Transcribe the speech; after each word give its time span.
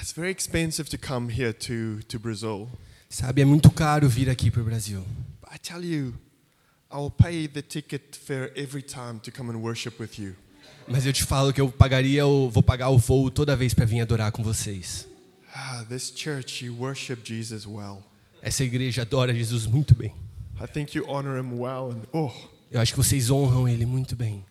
It's 0.00 0.12
very 0.12 0.30
expensive 0.30 0.88
to 0.88 0.98
come 0.98 1.28
here 1.28 1.52
to, 1.52 2.00
to 2.08 2.18
Brazil. 2.18 2.68
Sabe, 3.10 3.42
é 3.42 3.44
muito 3.44 3.70
caro 3.70 4.08
vir 4.08 4.30
aqui 4.30 4.50
para 4.50 4.62
o 4.62 4.64
Brasil. 4.64 5.04
I 5.52 5.58
tell 5.58 5.84
you, 5.84 6.14
I'll 6.90 7.10
pay 7.10 7.46
the 7.46 7.60
ticket 7.60 8.16
fare 8.16 8.50
every 8.56 8.82
time 8.82 9.20
to 9.20 9.30
come 9.30 9.50
and 9.50 9.58
worship 9.60 10.00
with 10.00 10.18
you. 10.18 10.34
Mas 10.88 11.04
eu 11.04 11.12
te 11.12 11.22
falo 11.22 11.52
que 11.52 11.60
eu 11.60 11.70
pagaria, 11.70 12.20
eu 12.20 12.50
vou 12.50 12.62
pagar 12.62 12.88
o 12.88 12.96
voo 12.96 13.30
toda 13.30 13.54
vez 13.54 13.74
para 13.74 13.84
vir 13.84 14.00
adorar 14.00 14.32
com 14.32 14.42
vocês. 14.42 15.06
Ah, 15.54 15.84
this 15.88 16.10
church, 16.16 16.64
you 16.64 16.74
worship 16.74 17.18
Jesus 17.22 17.66
well. 17.66 18.02
Essa 18.40 18.64
igreja 18.64 19.02
adora 19.02 19.34
Jesus 19.34 19.66
muito 19.66 19.94
bem. 19.94 20.14
I 20.58 20.66
think 20.66 20.96
you 20.96 21.04
honor 21.08 21.38
him 21.38 21.58
well, 21.60 21.92
and 21.92 22.02
oh, 22.12 22.32
Eu 22.70 22.80
acho 22.80 22.92
que 22.92 22.98
vocês 22.98 23.30
honram 23.30 23.68
ele 23.68 23.84
muito 23.84 24.16
bem. 24.16 24.44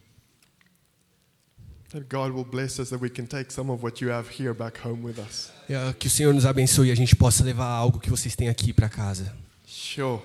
Que 5.98 6.08
o 6.08 6.10
Senhor 6.10 6.34
nos 6.34 6.46
abençoe 6.46 6.90
e 6.90 6.92
a 6.92 6.96
gente 6.96 7.16
possa 7.16 7.44
levar 7.44 7.66
algo 7.66 8.00
que 8.00 8.10
vocês 8.10 8.36
têm 8.36 8.48
aqui 8.48 8.72
para 8.72 8.88
casa. 8.88 9.34
Sure. 9.66 10.20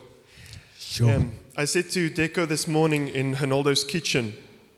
Show. 0.79 1.09
Um, 1.09 1.31
I 1.57 1.67
said 1.67 1.89
to 1.93 2.11
Deco 2.15 2.47
this 2.47 2.67
morning 2.67 3.09
in 3.15 3.35
Ronaldo's 3.35 3.83
kitchen, 3.83 4.33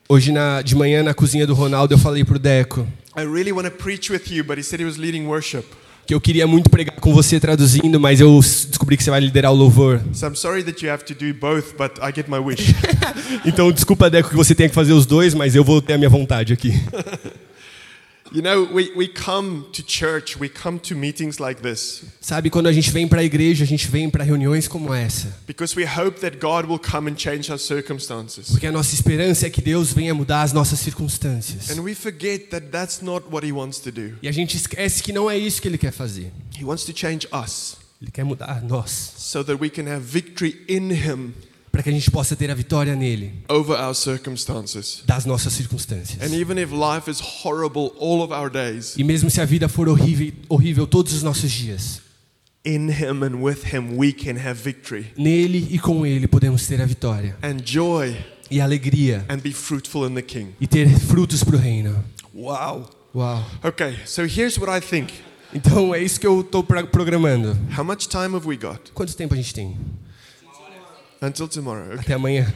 Hoje 0.09 0.31
na, 0.31 0.61
de 0.61 0.73
manhã 0.73 1.03
na 1.03 1.13
cozinha 1.13 1.45
do 1.45 1.53
Ronaldo 1.53 1.93
eu 1.93 1.97
falei 1.97 2.23
pro 2.23 2.39
Deco 2.39 2.87
I 3.15 3.21
really 3.21 3.51
want 3.51 3.65
to 3.65 3.71
preach 3.71 4.09
with 4.09 4.31
you, 4.31 4.43
but 4.43 4.57
he 4.57 4.63
said 4.63 4.79
he 4.79 4.85
was 4.85 4.97
leading 4.97 5.27
worship. 5.27 5.65
Que 6.07 6.13
eu 6.13 6.21
queria 6.21 6.47
muito 6.47 6.69
pregar 6.69 6.95
com 6.95 7.13
você 7.13 7.37
traduzindo, 7.37 7.99
mas 7.99 8.21
eu 8.21 8.39
descobri 8.39 8.95
que 8.95 9.03
você 9.03 9.09
vai 9.09 9.19
liderar 9.19 9.51
o 9.51 9.55
louvor. 9.55 9.99
So 10.13 10.25
I'm 10.25 10.35
sorry 10.35 10.63
that 10.63 10.83
you 10.83 10.89
have 10.89 11.03
to 11.03 11.13
do 11.13 11.33
both, 11.37 11.75
but 11.77 11.99
I 12.01 12.13
get 12.15 12.29
my 12.29 12.39
wish. 12.39 12.73
Então 13.45 13.71
desculpa 13.71 14.09
Deco 14.09 14.29
que 14.29 14.35
você 14.35 14.55
tenha 14.55 14.69
que 14.69 14.75
fazer 14.75 14.93
os 14.93 15.05
dois, 15.05 15.33
mas 15.33 15.53
eu 15.53 15.63
vou 15.63 15.81
ter 15.81 15.93
a 15.93 15.97
minha 15.97 16.09
vontade 16.09 16.53
aqui. 16.53 16.71
you 18.31 18.41
know, 18.41 18.63
we, 18.63 18.91
we 18.95 19.07
come 19.07 19.65
to 19.71 19.83
church, 19.83 20.37
we 20.39 20.49
come 20.49 20.79
to 20.79 20.95
meetings 20.95 21.39
like 21.39 21.61
this 21.61 22.03
Sabe, 22.21 22.49
quando 22.49 22.67
a 22.67 22.73
gente 22.73 22.91
vem 22.91 23.07
para 23.07 23.21
a 23.21 23.23
igreja, 23.23 23.63
a 23.63 23.67
gente 23.67 23.87
vem 23.87 24.09
para 24.09 24.23
reuniões 24.23 24.67
como 24.67 24.93
essa, 24.93 25.33
because 25.45 25.75
we 25.75 25.85
hope 25.85 26.19
that 26.19 26.37
God 26.37 26.65
will 26.65 26.79
come 26.79 27.09
and 27.09 27.17
change 27.17 27.51
our 27.51 27.59
circumstances. 27.59 28.49
porque 28.49 28.67
a 28.67 28.71
nossa 28.71 28.93
esperança 28.93 29.47
é 29.47 29.49
que 29.49 29.61
Deus 29.61 29.93
venha 29.93 30.13
mudar 30.13 30.41
as 30.43 30.53
nossas 30.53 30.79
circunstâncias. 30.79 31.69
And 31.69 31.81
we 31.81 31.95
forget 31.95 32.49
that 32.49 32.67
that's 32.67 33.01
not 33.01 33.27
what 33.29 33.45
he 33.45 33.51
wants 33.51 33.79
to 33.79 33.91
do. 33.91 34.15
E 34.21 34.27
a 34.27 34.31
gente 34.31 34.55
esquece 34.57 35.01
que 35.01 35.11
não 35.13 35.29
é 35.29 35.37
isso 35.37 35.61
que 35.61 35.67
ele 35.67 35.77
quer 35.77 35.91
fazer. 35.91 36.31
He 36.59 36.63
wants 36.63 36.83
to 36.85 36.93
change 36.95 37.27
us 37.33 37.77
Ele 38.01 38.11
quer 38.11 38.23
mudar 38.23 38.61
nós, 38.61 39.13
so 39.17 39.43
that 39.43 39.61
we 39.61 39.69
can 39.69 39.87
have 39.87 40.01
victory 40.01 40.63
in 40.67 40.91
him 40.91 41.33
para 41.77 41.83
que 41.83 41.89
a 41.89 41.93
gente 41.93 42.09
possa 42.09 42.35
ter 42.35 42.49
a 42.49 42.55
vitória 42.55 42.95
nele 42.95 43.33
over 43.47 43.79
our 43.79 43.93
circumstances. 43.93 45.03
das 45.05 45.25
nossas 45.25 45.53
circunstâncias. 45.53 46.19
And 46.23 46.33
even 46.35 46.57
if 46.57 46.71
life 46.71 47.07
is 47.07 47.19
horrible 47.21 47.91
all 47.99 48.23
of 48.23 48.33
our 48.33 48.49
days, 48.49 48.95
E 48.97 49.03
mesmo 49.03 49.29
se 49.29 49.39
a 49.39 49.45
vida 49.45 49.69
for 49.69 49.87
horrível, 49.87 50.33
horrível 50.49 50.87
todos 50.87 51.13
os 51.13 51.21
nossos 51.21 51.51
dias, 51.51 52.01
in 52.65 52.89
him 52.89 53.23
and 53.23 53.35
with 53.43 53.71
him 53.71 53.95
we 53.95 54.11
can 54.11 54.37
have 54.43 54.55
victory 54.55 55.11
nele 55.15 55.67
e 55.69 55.77
com 55.77 56.03
ele 56.03 56.27
podemos 56.27 56.65
ter 56.65 56.81
a 56.81 56.85
vitória 56.87 57.37
and 57.43 57.57
joy 57.63 58.17
e 58.49 58.59
alegria 58.59 59.23
and 59.29 59.37
be 59.37 59.53
fruitful 59.53 60.07
in 60.09 60.15
the 60.15 60.21
king. 60.23 60.55
e 60.59 60.65
ter 60.65 60.89
frutos 60.89 61.43
para 61.43 61.57
o 61.57 61.59
reino. 61.59 62.03
Wow. 62.33 62.89
Uau. 63.13 63.45
Okay, 63.63 63.99
so 64.05 64.23
here's 64.23 64.57
what 64.57 64.75
I 64.75 64.81
think. 64.81 65.13
Então 65.53 65.93
é 65.93 66.01
isso 66.01 66.19
que 66.19 66.25
eu 66.25 66.41
estou 66.41 66.63
programando. 66.63 67.55
How 67.77 67.83
much 67.83 68.07
time 68.07 68.35
have 68.35 68.47
we 68.47 68.57
got? 68.57 68.91
Quanto 68.95 69.15
tempo 69.15 69.35
a 69.35 69.37
gente 69.37 69.53
tem? 69.53 69.77
Until 71.21 71.47
tomorrow. 71.47 71.93
Okay. 71.93 71.99
Até 71.99 72.13
amanhã. 72.13 72.53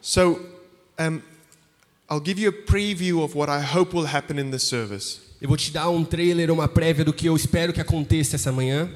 So, 0.00 0.40
um, 0.98 1.22
I'll 2.08 2.20
give 2.20 2.38
you 2.38 2.48
a 2.48 2.52
preview 2.52 3.22
of 3.22 3.34
what 3.34 3.50
I 3.50 3.60
hope 3.60 3.94
will 3.94 4.06
happen 4.06 4.38
in 4.38 4.50
this 4.50 4.62
service. 4.62 5.20
Eu 5.40 5.48
vou 5.48 5.56
te 5.56 5.70
dar 5.70 5.88
um 5.90 6.04
trailer, 6.04 6.50
uma 6.50 6.68
prévia 6.68 7.04
do 7.04 7.12
que 7.12 7.26
eu 7.26 7.36
espero 7.36 7.72
que 7.72 7.80
aconteça 7.80 8.36
essa 8.36 8.50
manhã. 8.50 8.90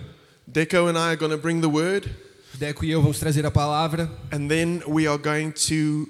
Deco 0.46 0.88
and 0.88 0.98
I 0.98 1.10
are 1.10 1.16
going 1.16 1.30
to 1.30 1.38
bring 1.38 1.60
the 1.60 1.68
word, 1.68 2.10
Deco 2.54 2.84
e 2.84 2.90
eu 2.90 3.00
vamos 3.00 3.18
trazer 3.18 3.46
a 3.46 3.50
palavra 3.50 4.10
and 4.30 4.48
then 4.48 4.82
we 4.86 5.06
are 5.06 5.18
going 5.18 5.50
to 5.52 6.06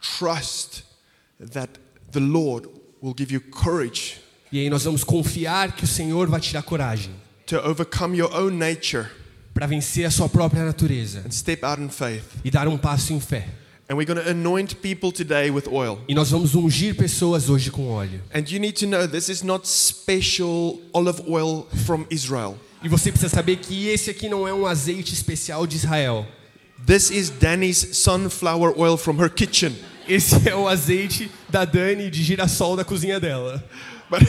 trust 0.00 0.84
that 1.40 1.80
the 2.12 2.20
Lord 2.20 2.68
will 3.02 3.14
give 3.16 3.32
you 3.32 3.40
courage 3.40 4.20
e 4.52 4.60
aí 4.60 4.70
nós 4.70 4.84
vamos 4.84 5.02
confiar 5.02 5.74
que 5.74 5.84
o 5.84 5.86
Senhor 5.86 6.28
vai 6.28 6.40
te 6.40 6.52
dar 6.52 6.62
coragem 6.62 7.12
to 7.46 7.56
overcome 7.68 8.16
your 8.16 8.32
own 8.32 8.50
nature 8.50 9.10
para 9.54 9.66
vencer 9.66 10.06
a 10.06 10.10
sua 10.10 10.28
própria 10.28 10.64
natureza 10.64 11.22
and 11.26 11.30
step 11.30 11.64
out 11.64 11.80
in 11.82 11.88
faith. 11.88 12.24
e 12.44 12.50
dar 12.50 12.68
um 12.68 12.78
passo 12.78 13.12
em 13.12 13.20
fé. 13.20 13.46
And 13.88 13.96
we're 13.96 14.06
going 14.06 14.22
to 14.24 14.30
anoint 14.30 14.76
people 14.76 15.10
today 15.10 15.50
with 15.50 15.64
oil. 15.68 15.98
E 16.08 16.14
nós 16.14 16.30
vamos 16.30 16.54
ungir 16.54 16.94
pessoas 16.94 17.48
hoje 17.50 17.72
com 17.72 17.88
óleo. 17.88 18.20
And 18.32 18.44
you 18.48 18.60
need 18.60 18.74
to 18.78 18.86
know 18.86 19.08
this 19.08 19.28
is 19.28 19.42
not 19.42 19.66
special 19.68 20.80
olive 20.92 21.22
oil 21.28 21.66
from 21.84 22.06
Israel. 22.08 22.56
E 22.82 22.88
você 22.88 23.10
precisa 23.10 23.28
saber 23.28 23.56
que 23.56 23.88
esse 23.88 24.08
aqui 24.10 24.28
não 24.28 24.46
é 24.46 24.54
um 24.54 24.64
azeite 24.64 25.12
especial 25.12 25.66
de 25.66 25.76
Israel. 25.76 26.24
This 26.86 27.10
is 27.10 27.30
Danny's 27.30 27.98
sunflower 27.98 28.72
oil 28.78 28.96
from 28.96 29.16
her 29.20 29.28
kitchen. 29.28 29.74
Esse 30.08 30.48
é 30.48 30.54
o 30.54 30.66
azeite 30.68 31.30
da 31.48 31.64
Dani 31.64 32.10
de 32.10 32.22
girassol 32.22 32.76
da 32.76 32.84
cozinha 32.84 33.18
dela. 33.20 33.62
But, 34.08 34.22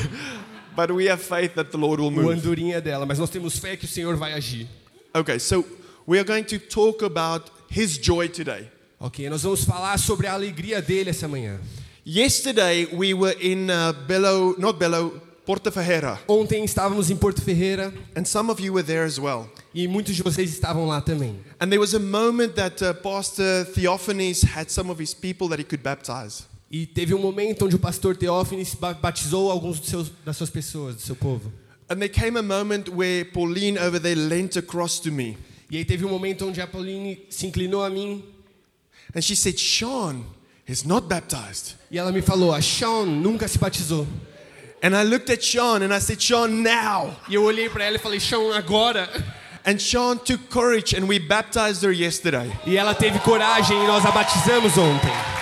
but 0.76 0.92
we 0.92 1.08
have 1.10 1.22
faith 1.24 1.54
that 1.54 1.72
the 1.72 1.78
Lord 1.78 2.02
will 2.02 2.10
O 2.10 2.12
move. 2.12 2.34
andorinha 2.34 2.82
dela, 2.82 3.06
mas 3.06 3.20
nós 3.20 3.30
temos 3.30 3.58
fé 3.58 3.78
que 3.78 3.86
o 3.86 3.88
Senhor 3.88 4.16
vai 4.18 4.34
agir. 4.34 4.68
Okay, 5.14 5.40
so 5.40 5.66
we 6.06 6.20
are 6.20 6.24
going 6.24 6.46
to 6.46 6.58
talk 6.60 7.02
about 7.02 7.50
his 7.70 7.98
joy 7.98 8.28
today. 8.28 8.68
Ok, 9.00 9.28
nós 9.30 9.44
vamos 9.44 9.64
falar 9.66 9.98
sobre 9.98 10.28
a 10.28 10.34
alegria 10.34 10.82
dele 10.82 11.10
essa 11.10 11.28
manhã. 11.28 11.60
Yesterday 12.06 12.86
we 12.94 13.14
were 13.14 13.36
in 13.42 13.70
uh, 13.70 13.94
Belo, 14.08 14.56
not 14.58 14.80
Belo, 14.80 15.20
Porta 15.46 15.72
Ferreira, 15.72 16.20
Ontem 16.28 16.64
estávamos 16.64 17.10
em 17.10 17.16
Porto 17.16 17.42
Ferreira 17.42 17.92
and 18.16 18.26
some 18.26 18.50
of 18.52 18.60
you 18.62 18.72
were 18.74 18.84
there 18.86 19.04
as 19.06 19.18
well. 19.20 19.50
e 19.74 19.88
muitos 19.88 20.16
de 20.16 20.22
vocês 20.24 20.52
estavam 20.52 20.86
lá 20.88 21.02
também. 21.02 21.36
And 21.60 21.68
there 21.70 21.80
was 21.80 21.94
a 21.94 22.00
moment 22.00 22.54
that 22.56 22.82
uh, 22.84 22.94
Pastor 22.94 23.66
Theophanes 23.76 24.44
had 24.44 24.70
some 24.70 24.90
of 24.92 25.02
his 25.02 25.14
people 25.14 25.48
that 25.50 25.60
he 25.60 25.64
could 25.66 25.82
baptize. 25.84 26.46
E 26.72 26.86
teve 26.86 27.14
um 27.14 27.20
momento 27.20 27.66
onde 27.66 27.76
o 27.76 27.80
pastor 27.80 28.16
Teófines 28.16 28.74
ba- 28.76 28.94
batizou 28.94 29.52
alguns 29.52 29.80
seus, 29.86 30.10
das 30.24 30.38
suas 30.38 30.50
pessoas, 30.50 30.96
do 30.96 31.02
seu 31.02 31.16
povo. 31.18 31.52
And 31.92 32.02
there 32.02 32.08
came 32.08 32.38
a 32.38 32.42
moment 32.42 32.88
where 32.88 33.26
Pauline 33.26 33.78
over 33.78 34.00
there 34.00 34.16
leant 34.16 34.56
across 34.56 34.98
to 35.02 35.12
me 35.12 35.36
E 35.70 35.76
aí 35.76 35.84
teve 35.84 36.06
um 36.06 36.10
momento 36.10 36.48
onde 36.48 36.62
a 36.62 36.66
Pauline 36.68 37.20
se 37.30 37.46
inclinou 37.48 37.86
a 37.86 37.90
mim 37.90 38.24
and 39.14 39.22
she 39.22 39.36
said, 39.36 39.60
Sean 39.60 40.24
is 40.66 40.86
not 40.86 41.10
baptized. 41.10 41.76
e 41.92 41.98
ela 41.98 42.14
me 42.14 42.22
falou: 42.22 42.54
"A 42.54 42.62
Sean 42.62 43.22
nunca 43.22 43.46
se 43.46 43.58
batizou". 43.58 44.08
And 44.82 44.96
I 44.96 45.04
looked 45.04 45.30
at 45.30 45.44
Sean 45.44 45.84
and 45.84 45.94
I 45.94 46.00
said, 46.00 46.22
Sean, 46.22 46.64
now. 46.64 47.14
E 47.28 47.36
eu 47.36 47.44
olhei 47.44 47.70
para 47.70 47.84
ela 47.84 47.98
e 47.98 48.00
falei: 48.00 48.22
"Sean, 48.22 48.54
agora". 48.54 49.10
And 49.66 49.78
Sean 49.78 50.18
took 50.18 50.50
courage 50.50 50.96
and 50.96 51.08
we 51.10 51.20
baptized 51.20 51.84
her 51.84 51.92
yesterday. 51.92 52.50
E 52.66 52.78
ela 52.78 52.96
teve 52.96 53.20
coragem 53.20 53.78
e 53.78 53.86
nós 53.86 54.06
a 54.06 54.12
batizamos 54.12 54.78
ontem. 54.78 55.41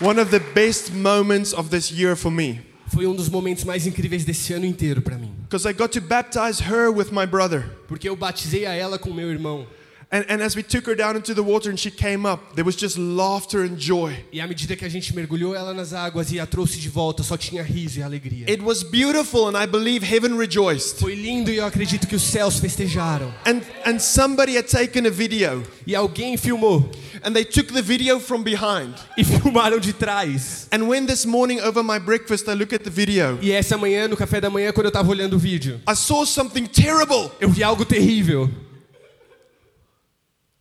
One 0.00 0.20
of 0.20 0.30
the 0.30 0.40
best 0.54 0.92
moments 0.92 1.52
of 1.54 1.70
this 1.70 1.90
year 1.90 2.16
for 2.16 2.30
me. 2.30 2.60
Foi 2.88 3.06
um 3.06 3.14
dos 3.14 3.28
momentos 3.28 3.64
mais 3.64 3.86
incríveis 3.86 4.24
desse 4.24 4.52
ano 4.52 4.64
inteiro 4.64 5.00
para 5.02 5.16
mim, 5.16 5.32
Because 5.48 5.66
I 5.68 5.72
got 5.72 5.88
to 5.92 6.00
baptize 6.00 6.60
her 6.62 6.90
with 6.90 7.10
my 7.12 7.26
brother. 7.26 7.64
porque 7.88 8.08
eu 8.08 8.14
batizei 8.14 8.66
a 8.66 8.72
ela 8.74 8.98
com 8.98 9.12
meu 9.12 9.30
irmão. 9.30 9.66
And, 10.08 10.24
and 10.28 10.40
as 10.40 10.54
we 10.54 10.62
took 10.62 10.86
her 10.86 10.94
down 10.94 11.16
into 11.16 11.34
the 11.34 11.42
water 11.42 11.68
and 11.68 11.76
she 11.76 11.90
came 11.90 12.24
up, 12.24 12.54
there 12.54 12.64
was 12.64 12.76
just 12.76 12.96
laughter 12.96 13.62
and 13.64 13.76
joy. 13.76 14.14
E 14.32 14.40
à 14.40 14.46
medida 14.46 14.76
que 14.76 14.84
a 14.84 14.88
gente 14.88 15.12
mergulhou 15.12 15.52
ela 15.52 15.74
nas 15.74 15.92
águas 15.92 16.30
e 16.30 16.38
a 16.38 16.46
trouxe 16.46 16.78
de 16.78 16.88
volta, 16.88 17.24
só 17.24 17.36
tinha 17.36 17.60
riso 17.62 17.98
e 17.98 18.02
alegria. 18.04 18.46
It 18.48 18.62
was 18.62 18.84
beautiful 18.84 19.48
and 19.48 19.60
I 19.60 19.66
believe 19.66 20.04
heaven 20.06 20.36
rejoiced. 20.38 21.00
Foi 21.00 21.16
lindo 21.16 21.50
e 21.50 21.56
eu 21.56 21.66
acredito 21.66 22.06
que 22.06 22.14
os 22.14 22.22
céus 22.22 22.60
festejaram. 22.60 23.34
And, 23.44 23.62
and 23.84 23.98
somebody 23.98 24.56
had 24.56 24.68
taken 24.68 25.06
a 25.08 25.10
video 25.10 25.64
E 25.84 25.94
alguém 25.96 26.36
filmou 26.36 26.88
and 27.24 27.32
they 27.32 27.44
took 27.44 27.72
the 27.72 27.82
video 27.82 28.20
from 28.20 28.44
behind. 28.44 28.94
e 29.18 29.24
filmaram 29.24 29.80
de 29.80 29.92
trás. 29.92 30.68
And 30.70 30.84
when 30.86 31.06
this 31.06 31.26
morning 31.26 31.58
over 31.60 31.82
my 31.82 31.98
breakfast 31.98 32.48
I 32.48 32.54
look 32.54 32.72
at 32.72 32.84
the 32.84 32.90
video, 32.90 33.40
E 33.42 33.50
essa 33.50 33.76
manhã, 33.76 34.06
no 34.06 34.16
café 34.16 34.40
da 34.40 34.48
manhã, 34.50 34.72
quando 34.72 34.86
eu 34.86 34.92
tava 34.92 35.10
olhando 35.10 35.34
o 35.34 35.38
vídeo, 35.38 35.80
I 35.88 35.96
saw 35.96 36.24
something 36.24 36.66
terrible. 36.66 37.28
eu 37.40 37.50
vi 37.50 37.64
algo 37.64 37.84
terrível. 37.84 38.48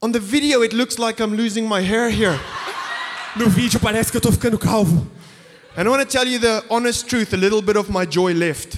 On 0.06 0.12
the 0.12 0.20
video, 0.20 0.62
it 0.62 0.72
looks 0.72 1.00
like 1.00 1.20
I'm 1.20 1.36
losing 1.36 1.68
my 1.68 1.82
hair 1.82 2.12
here. 2.12 2.40
No 3.36 3.50
vídeo 3.50 3.80
parece 3.80 4.12
que 4.12 4.18
eu 4.18 4.22
tô 4.22 4.32
ficando 4.32 4.56
calvo. 4.60 5.08
And 5.76 5.88
I 5.88 5.90
want 5.90 6.08
to 6.08 6.08
tell 6.08 6.28
you 6.28 6.38
the 6.38 6.64
honest 6.70 7.10
truth 7.10 7.34
a 7.34 7.38
little 7.38 7.60
bit 7.60 7.76
of 7.76 7.90
my 7.90 8.06
joy 8.06 8.36
left. 8.36 8.78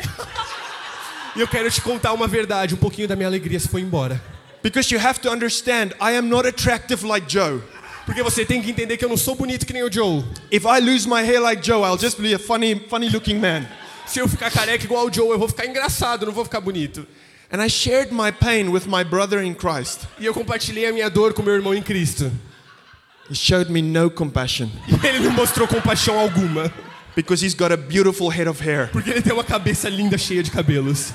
E 1.36 1.42
eu 1.42 1.48
quero 1.50 1.70
te 1.70 1.82
contar 1.82 2.14
uma 2.14 2.30
verdade, 2.30 2.76
um 2.76 2.78
pouquinho 2.78 3.10
da 3.10 3.16
minha 3.18 3.28
alegria 3.28 3.60
se 3.60 3.68
foi 3.68 3.82
embora. 3.82 4.22
Because 4.64 4.90
you 4.90 5.02
have 5.06 5.20
to 5.20 5.30
understand, 5.30 5.94
I 6.00 6.16
am 6.16 6.30
not 6.30 6.48
attractive 6.48 7.06
like 7.06 7.30
Joe. 7.30 7.62
Porque 8.06 8.24
você 8.24 8.46
tem 8.46 8.62
que 8.62 8.72
entender 8.72 8.96
que 8.96 9.04
eu 9.04 9.10
não 9.10 9.18
sou 9.18 9.36
bonito 9.36 9.66
que 9.66 9.74
nem 9.74 9.84
o 9.84 9.92
Joe. 9.92 10.24
If 10.50 10.64
I 10.64 10.80
lose 10.80 11.06
my 11.10 11.26
hair 11.26 11.42
like 11.42 11.62
Joe, 11.62 11.84
I'll 11.84 12.00
just 12.00 12.22
be 12.22 12.34
a 12.34 12.40
funny, 12.40 12.80
funny 12.88 13.10
looking 13.10 13.38
man. 13.38 13.68
Se 14.06 14.20
eu 14.20 14.30
ficar 14.30 14.50
careca 14.50 14.86
igual 14.86 15.06
o 15.06 15.14
Joe, 15.14 15.28
eu 15.28 15.38
vou 15.38 15.50
ficar 15.50 15.66
engraçado, 15.66 16.26
não 16.26 16.32
vou 16.32 16.46
ficar 16.46 16.62
bonito. 16.62 17.06
And 17.52 17.62
I 17.62 17.70
shared 17.70 18.12
my 18.12 18.30
pain 18.32 18.72
with 18.72 18.88
my 18.88 19.04
brother 19.04 19.42
in 19.42 19.54
Christ. 19.56 20.02
E 20.20 20.26
eu 20.26 20.34
compartilhei 20.34 20.86
a 20.88 20.92
minha 20.92 21.10
dor 21.10 21.34
com 21.34 21.42
meu 21.42 21.54
irmão 21.54 21.74
em 21.74 21.82
Cristo. 21.82 22.30
He 23.30 23.36
showed 23.36 23.70
me 23.72 23.82
no 23.82 24.10
compassion 24.10 24.70
E 24.88 25.06
ele 25.08 25.20
não 25.20 25.32
mostrou 25.32 25.68
compaixão 25.68 26.18
alguma. 26.20 26.72
because 27.16 27.42
he's 27.44 27.54
got 27.56 27.72
a 27.72 27.78
beautiful 27.78 28.30
head 28.30 28.48
of 28.50 28.62
hair. 28.62 28.90
Porque 28.92 29.10
ele 29.10 29.22
tem 29.22 29.34
uma 29.34 29.44
cabeça 29.44 29.90
linda, 29.90 30.18
cheia 30.18 30.44
de 30.44 30.52
cabelos. 30.52 31.12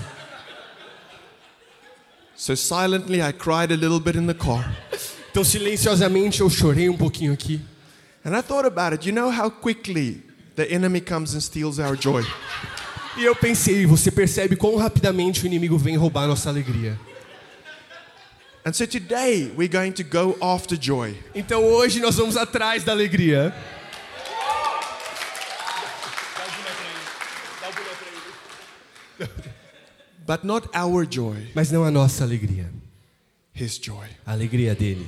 So 2.35 2.57
silently, 2.57 3.21
I 3.23 3.33
cried 3.33 3.71
a 3.73 3.77
little 3.77 4.01
bit 4.01 4.17
in 4.17 4.27
the 4.27 4.35
car. 4.35 4.75
Então, 5.31 5.45
silenciosamente, 5.45 6.41
eu 6.41 6.51
chorei 6.51 6.89
um 6.89 6.97
pouquinho 6.97 7.33
aqui. 7.33 7.61
And 8.25 8.37
I 8.37 8.43
thought 8.43 8.67
about 8.67 8.93
it. 8.95 9.07
You 9.09 9.15
know 9.15 9.31
how 9.31 9.51
quickly 9.51 10.23
the 10.57 10.65
enemy 10.73 11.01
comes 11.01 11.35
and 11.35 11.41
steals 11.41 11.79
our 11.79 11.97
joy? 11.97 12.25
E 13.17 13.25
eu 13.25 13.37
pensei, 13.37 13.85
você 13.85 14.11
percebe 14.11 14.57
quão 14.57 14.77
rapidamente 14.77 15.45
o 15.45 15.47
inimigo 15.47 15.77
vem 15.77 15.97
roubar 15.97 16.27
nossa 16.27 16.49
alegria. 16.49 16.99
And 18.65 18.73
so 18.73 18.87
today, 18.87 19.53
we're 19.57 19.69
going 19.69 19.93
to 19.93 20.05
go 20.05 20.37
after 20.41 20.79
joy. 20.81 21.17
Então 21.35 21.65
hoje 21.65 22.01
nós 22.01 22.17
vamos 22.17 22.37
atrás 22.37 22.85
da 22.85 22.93
alegria. 22.93 23.53
But 30.27 30.45
not 30.45 30.69
our 30.75 31.05
joy, 31.05 31.51
Mas 31.55 31.71
não 31.71 31.85
a 31.85 31.91
nossa 31.91 32.25
alegria. 32.25 32.71
his 33.55 33.79
joy. 33.79 34.07
A 34.25 34.33
alegria 34.33 34.75
dele. 34.75 35.07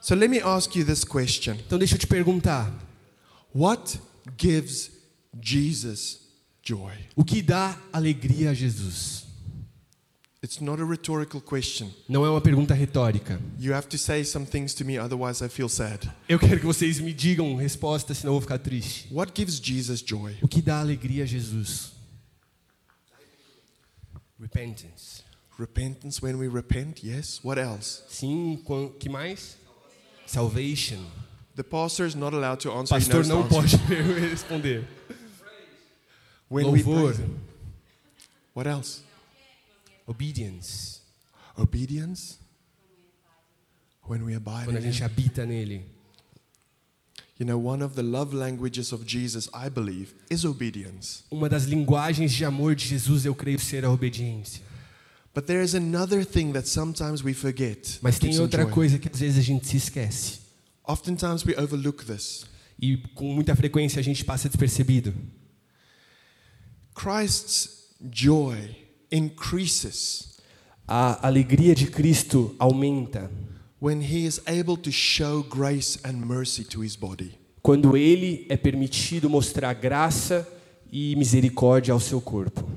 So 0.00 0.14
let 0.14 0.30
me 0.30 0.40
ask 0.40 0.74
you 0.74 0.84
this 0.84 1.04
question 1.04 1.54
Então 1.66 1.78
deixa 1.78 1.94
eu 1.96 1.98
te 1.98 2.06
perguntar. 2.06 2.72
What 3.54 3.98
gives 4.38 4.90
Jesus 5.40 6.20
joy? 6.62 6.92
O 7.16 7.24
que 7.24 7.42
dá 7.42 7.76
alegria 7.92 8.50
a 8.50 8.54
Jesus? 8.54 9.26
It's 10.42 10.58
not 10.58 10.80
a 10.80 10.84
rhetorical 10.86 11.38
question. 11.40 11.90
Não 12.08 12.24
é 12.24 12.30
uma 12.30 12.40
pergunta 12.40 12.72
retórica. 12.72 13.38
You 13.58 13.74
have 13.74 13.88
to 13.88 13.98
say 13.98 14.24
some 14.24 14.46
things 14.46 14.72
to 14.74 14.84
me, 14.86 14.98
otherwise, 14.98 15.44
I 15.44 15.48
feel 15.50 15.68
sad. 15.68 16.10
Eu 16.26 16.38
quero 16.38 16.58
que 16.58 16.64
vocês 16.66 16.98
me 16.98 17.12
digam 17.12 17.54
resposta, 17.56 18.14
senão 18.14 18.30
eu 18.30 18.34
vou 18.34 18.40
ficar 18.40 18.58
triste. 18.58 19.06
What 19.12 19.32
gives 19.36 19.60
Jesus 19.62 20.00
joy? 20.00 20.36
O 20.40 20.48
que 20.48 20.62
dá 20.62 20.80
alegria 20.80 21.24
a 21.24 21.26
Jesus? 21.26 21.92
Repentance. 24.40 25.22
Repentance 25.58 26.22
when 26.22 26.36
we 26.36 26.48
repent, 26.48 27.04
yes. 27.04 27.38
What 27.44 27.60
else? 27.60 28.02
Sim, 28.08 28.64
que 28.98 29.10
mais? 29.10 29.58
Salvation. 30.26 31.04
The 31.54 31.62
pastor 31.62 32.06
is 32.06 32.14
not 32.14 32.34
allowed 32.34 32.60
to 32.60 32.72
answer. 32.72 32.94
pastor 32.94 33.26
não 33.26 33.42
answer. 33.42 33.50
pode 33.54 33.76
responder. 34.30 34.88
When 36.50 36.72
we 36.72 36.82
Louvor. 36.82 37.16
him. 37.16 37.38
What 38.52 38.66
else? 38.66 39.02
Obedience. 40.08 41.00
Obedience. 41.56 42.38
When 44.02 44.24
we 44.24 44.34
abide 44.34 44.64
Quando 44.64 44.78
a 44.78 44.80
in 44.80 44.92
gente 44.92 45.04
habita 45.04 45.46
nele. 45.46 45.84
You 47.38 47.46
know, 47.46 47.56
one 47.56 47.82
of 47.82 47.94
the 47.94 48.02
love 48.02 48.34
languages 48.34 48.92
of 48.92 49.06
Jesus, 49.06 49.48
I 49.54 49.70
believe, 49.70 50.12
is 50.28 50.44
obedience. 50.44 51.22
Uma 51.30 51.48
das 51.48 51.64
linguagens 51.66 52.32
de 52.32 52.44
amor 52.44 52.74
de 52.74 52.86
Jesus, 52.86 53.24
eu 53.24 53.34
creio 53.34 53.58
ser 53.60 53.84
a 53.84 53.90
obediência. 53.90 54.62
But 55.32 55.46
there 55.46 55.62
is 55.62 55.76
another 55.76 56.24
thing 56.24 56.52
that 56.52 56.68
sometimes 56.68 57.22
we 57.22 57.32
forget. 57.32 58.00
Mas 58.02 58.18
tem 58.18 58.36
outra 58.40 58.66
coisa 58.66 58.98
que 58.98 59.08
às 59.08 59.20
vezes 59.20 59.38
a 59.38 59.42
gente 59.42 59.68
se 59.68 59.76
esquece. 59.76 60.40
Oftentimes 60.84 61.44
we 61.44 61.56
overlook 61.56 62.04
this. 62.04 62.44
E 62.82 62.96
com 63.14 63.32
muita 63.32 63.54
frequência 63.54 64.00
a 64.00 64.02
gente 64.02 64.24
passa 64.24 64.48
despercebido. 64.48 65.14
Christ's 67.00 67.94
joy 68.10 68.76
increases 69.10 70.38
A 70.86 71.26
alegria 71.26 71.74
de 71.74 71.86
Cristo 71.86 72.54
aumenta 72.58 73.30
when 73.80 74.02
he 74.02 74.26
is 74.26 74.40
able 74.46 74.76
to 74.76 74.90
show 74.90 75.42
grace 75.42 75.98
and 76.04 76.14
mercy 76.14 76.64
to 76.64 76.82
his 76.82 76.96
body. 76.96 77.38
quando 77.62 77.96
ele 77.96 78.44
é 78.48 78.56
permitido 78.56 79.30
mostrar 79.30 79.72
graça 79.74 80.46
e 80.90 81.14
misericórdia 81.16 81.92
ao 81.94 82.00
seu 82.00 82.20
corpo. 82.20 82.68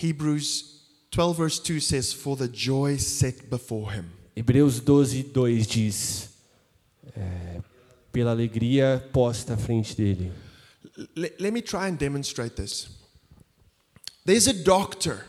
Hebrews 0.00 0.82
12, 1.10 1.36
verse 1.36 1.62
2 1.62 1.80
says, 1.80 2.12
For 2.12 2.36
the 2.36 2.48
joy 2.52 2.98
set 2.98 3.48
before 3.48 3.96
him. 3.96 4.04
Hebreus 4.36 4.80
12, 4.80 5.22
2 5.24 5.66
diz: 5.66 6.30
é, 7.16 7.60
pela 8.12 8.30
alegria 8.30 9.02
posta 9.12 9.54
à 9.54 9.56
frente 9.56 9.96
dele. 9.96 10.30
L- 10.98 11.30
let 11.38 11.52
me 11.52 11.62
try 11.62 11.88
and 11.88 11.96
demonstrate 11.96 12.56
this. 12.56 12.88
There's 14.26 14.48
a 14.48 14.52
doctor 14.52 15.24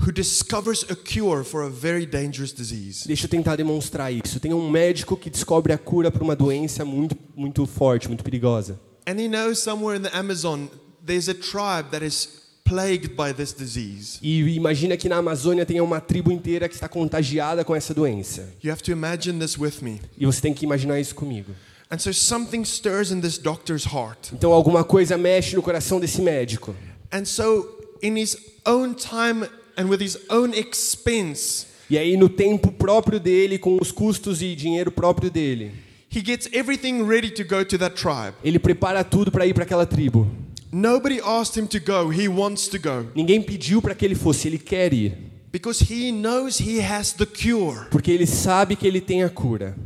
who 0.00 0.12
discovers 0.12 0.84
a 0.90 0.96
cure 0.96 1.44
for 1.44 1.62
a 1.62 1.70
very 1.70 2.04
dangerous 2.04 2.52
disease. 2.52 3.06
Deixa 3.06 3.26
eu 3.26 3.30
tentar 3.30 3.56
demonstrar 3.56 4.12
isso. 4.12 4.40
Tem 4.40 4.52
um 4.52 4.68
médico 4.68 5.16
que 5.16 5.30
descobre 5.30 5.72
a 5.72 5.78
cura 5.78 6.10
para 6.10 6.22
uma 6.22 6.34
doença 6.34 6.84
muito, 6.84 7.16
muito 7.34 7.64
forte, 7.66 8.08
muito 8.08 8.24
perigosa. 8.24 8.78
And 9.06 9.20
he 9.20 9.28
knows 9.28 9.58
somewhere 9.60 9.96
in 9.96 10.02
the 10.02 10.16
Amazon 10.16 10.66
there's 11.04 11.28
a 11.28 11.34
tribe 11.34 11.90
that 11.90 12.04
is 12.04 12.42
plagued 12.64 13.14
by 13.14 13.32
this 13.32 13.52
disease. 13.52 14.18
E 14.22 14.40
imagina 14.56 14.96
que 14.96 15.08
na 15.08 15.16
Amazônia 15.18 15.66
tem 15.66 15.80
uma 15.80 16.00
tribo 16.00 16.32
inteira 16.32 16.68
que 16.68 16.74
está 16.74 16.88
contagiada 16.88 17.64
com 17.64 17.76
essa 17.76 17.92
doença. 17.92 18.52
You 18.62 18.72
have 18.72 18.82
to 18.82 18.90
imagine 18.90 19.38
this 19.38 19.58
with 19.58 19.82
me. 19.82 20.00
E 20.16 20.24
você 20.26 20.40
tem 20.40 20.54
que 20.54 20.64
imaginar 20.64 20.98
isso 20.98 21.14
comigo. 21.14 21.52
And 21.94 21.98
so 22.00 22.10
something 22.12 22.64
stirs 22.64 23.12
in 23.12 23.20
this 23.20 23.38
doctor's 23.38 23.84
heart. 23.86 24.32
Então 24.32 24.52
alguma 24.52 24.82
coisa 24.82 25.16
mexe 25.16 25.54
no 25.54 25.62
coração 25.62 26.00
desse 26.00 26.20
médico. 26.20 26.74
And 27.12 27.24
so, 27.24 27.68
in 28.02 28.16
his 28.18 28.36
own 28.66 28.94
time 28.94 29.46
and 29.76 29.84
with 29.88 30.00
his 30.02 30.18
own 30.28 30.52
expense, 30.54 31.66
E 31.88 31.96
aí 31.96 32.16
no 32.16 32.28
tempo 32.28 32.72
próprio 32.72 33.20
dele, 33.20 33.58
com 33.58 33.78
os 33.80 33.92
custos 33.92 34.42
e 34.42 34.56
dinheiro 34.56 34.90
próprio 34.90 35.30
dele, 35.30 35.70
he 36.10 36.20
gets 36.24 36.48
everything 36.52 37.02
ready 37.04 37.30
to 37.30 37.44
go 37.44 37.64
to 37.64 37.78
that 37.78 37.94
tribe. 37.94 38.34
ele 38.42 38.58
prepara 38.58 39.04
tudo 39.04 39.30
para 39.30 39.46
ir 39.46 39.54
para 39.54 39.62
aquela 39.62 39.86
tribo. 39.86 40.26
Nobody 40.72 41.20
asked 41.20 41.56
him 41.62 41.66
to 41.68 41.78
go, 41.78 42.10
he 42.10 42.26
wants 42.26 42.66
to 42.68 42.78
go. 42.80 43.06
Ninguém 43.14 43.40
pediu 43.40 43.80
para 43.80 43.94
que 43.94 44.04
ele 44.04 44.16
fosse, 44.16 44.48
ele 44.48 44.58
quer 44.58 44.92
ir, 44.92 45.16
Because 45.52 45.84
he 45.84 46.10
knows 46.10 46.58
he 46.58 46.80
has 46.80 47.12
the 47.12 47.26
cure. 47.26 47.86
porque 47.90 48.10
ele 48.10 48.26
sabe 48.26 48.74
que 48.74 48.84
ele 48.84 49.00
tem 49.00 49.22
a 49.22 49.28
cura. 49.30 49.76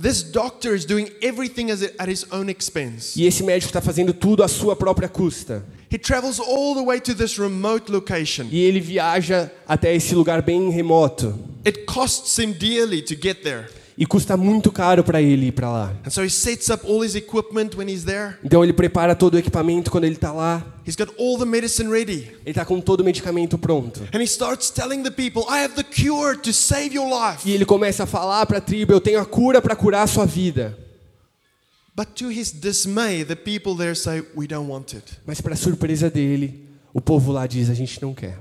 This 0.00 0.22
doctor 0.22 0.74
is 0.74 0.86
doing 0.86 1.10
everything 1.20 1.70
at 1.70 2.08
his 2.08 2.24
own 2.32 2.48
expense. 2.48 3.14
E 3.20 3.26
esse 3.26 3.42
médico 3.42 3.68
está 3.68 3.82
fazendo 3.82 4.14
tudo 4.14 4.42
à 4.42 4.48
sua 4.48 4.74
própria 4.74 5.10
custa. 5.10 5.62
He 5.92 5.98
travels 5.98 6.40
all 6.40 6.74
the 6.74 6.82
way 6.82 6.98
to 7.00 7.14
this 7.14 7.38
remote 7.38 7.92
location. 7.92 8.46
E 8.50 8.62
ele 8.62 8.80
viaja 8.80 9.52
até 9.68 9.94
esse 9.94 10.14
lugar 10.14 10.40
bem 10.40 10.70
remoto. 10.70 11.38
It 11.66 11.84
costs 11.84 12.38
him 12.38 12.52
dearly 12.52 13.02
to 13.02 13.14
get 13.14 13.42
there. 13.42 13.68
E 14.00 14.06
custa 14.06 14.34
muito 14.34 14.72
caro 14.72 15.04
para 15.04 15.20
ele 15.20 15.48
ir 15.48 15.52
para 15.52 15.70
lá. 15.70 15.94
And 16.06 16.08
so 16.08 16.24
he 16.24 16.30
sets 16.30 16.70
up 16.70 16.86
all 16.86 17.04
his 17.04 17.14
equipment 17.14 17.76
when 17.76 17.86
he's 17.86 18.02
there. 18.02 18.34
Então 18.42 18.64
ele 18.64 18.72
prepara 18.72 19.14
todo 19.14 19.34
o 19.34 19.38
equipamento 19.38 19.90
quando 19.90 20.04
ele 20.04 20.14
está 20.14 20.32
lá. 20.32 20.64
He's 20.86 20.96
got 20.96 21.10
all 21.18 21.36
the 21.36 21.44
medicine 21.44 21.90
ready. 21.90 22.34
Ele 22.40 22.46
está 22.46 22.64
com 22.64 22.80
todo 22.80 23.00
o 23.00 23.04
medicamento 23.04 23.58
pronto. 23.58 24.00
And 24.14 24.22
he 24.22 24.24
starts 24.24 24.70
telling 24.70 25.02
the 25.02 25.10
people, 25.10 25.42
I 25.50 25.62
have 25.62 25.74
the 25.74 25.84
cure 25.84 26.34
to 26.38 26.50
save 26.50 26.94
your 26.94 27.08
life. 27.10 27.46
E 27.46 27.52
ele 27.52 27.66
começa 27.66 28.04
a 28.04 28.06
falar 28.06 28.46
para 28.46 28.56
a 28.56 28.60
tribo: 28.62 28.90
Eu 28.94 29.02
tenho 29.02 29.20
a 29.20 29.26
cura 29.26 29.60
para 29.60 29.76
curar 29.76 30.04
a 30.04 30.06
sua 30.06 30.24
vida. 30.24 30.78
But 31.94 32.14
to 32.14 32.30
his 32.30 32.52
dismay, 32.52 33.22
the 33.22 33.36
people 33.36 33.76
there 33.76 33.94
say, 33.94 34.22
We 34.34 34.46
don't 34.46 34.70
want 34.70 34.94
it. 34.94 35.04
Mas 35.26 35.42
para 35.42 35.54
surpresa 35.54 36.08
dele, 36.08 36.66
o 36.94 37.02
povo 37.02 37.32
lá 37.32 37.46
diz: 37.46 37.68
A 37.68 37.74
gente 37.74 38.00
não 38.00 38.14
quer. 38.14 38.38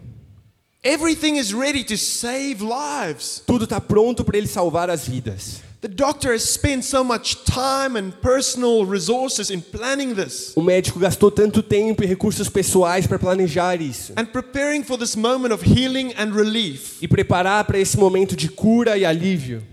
Everything 0.84 1.36
is 1.38 1.54
ready 1.54 1.84
to 1.84 1.98
save 1.98 2.62
lives. 2.62 3.44
Tudo 3.46 3.66
está 3.66 3.82
pronto 3.82 4.24
para 4.24 4.38
ele 4.38 4.48
salvar 4.48 4.90
as 4.90 5.06
vidas. 5.08 5.62
The 5.82 5.90
doctor 5.90 6.34
has 6.34 6.44
spent 6.44 6.84
so 6.84 7.04
much 7.04 7.38
time 7.46 7.98
and 7.98 8.12
personal 8.22 8.86
resources 8.86 9.50
in 9.50 9.62
planning 9.62 10.14
this 10.14 10.52
O 10.58 10.62
médico 10.62 11.00
gastou 11.00 11.32
tanto 11.32 11.64
tempo 11.64 12.04
e 12.04 12.06
recursos 12.06 12.50
pessoais 12.50 13.08
para 13.08 13.18
planejar 13.18 13.82
isso 13.82 14.12
and 14.18 14.26
preparing 14.26 14.84
for 14.84 14.98
this 14.98 15.16
moment 15.16 15.54
of 15.54 15.64
healing 15.66 16.14
and 16.18 16.34
relief. 16.34 16.98
e 17.02 17.08
preparar 17.08 17.64
para 17.66 17.80
esse 17.80 17.98
momento 17.98 18.36
de 18.36 18.50
cura 18.50 18.98
e 18.98 19.06
alívio. 19.06 19.64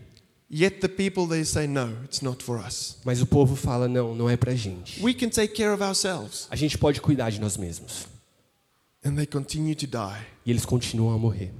Yet 0.48 0.80
the 0.80 0.88
people 0.88 1.26
they 1.26 1.44
say, 1.44 1.66
No, 1.66 1.92
it's 2.04 2.20
not 2.20 2.42
for 2.42 2.58
us. 2.58 2.98
Mas 3.04 3.20
o 3.20 3.26
povo 3.26 3.54
fala: 3.56 3.88
Não, 3.88 4.14
não 4.14 4.30
é 4.30 4.36
para 4.36 4.54
gente. 4.54 5.02
We 5.02 5.12
can 5.12 5.28
take 5.28 5.54
care 5.54 5.70
of 5.72 5.82
ourselves. 5.82 6.46
A 6.50 6.56
gente 6.56 6.78
pode 6.78 7.00
cuidar 7.00 7.30
de 7.30 7.40
nós 7.40 7.56
mesmos. 7.56 8.06
And 8.95 8.95
they 8.95 8.95
continue 8.95 8.95
to 8.95 8.95
die. 8.95 8.95
E 10.44 10.50
eles 10.50 10.64
continuam 10.64 11.14
a 11.14 11.18
morrer. 11.18 11.52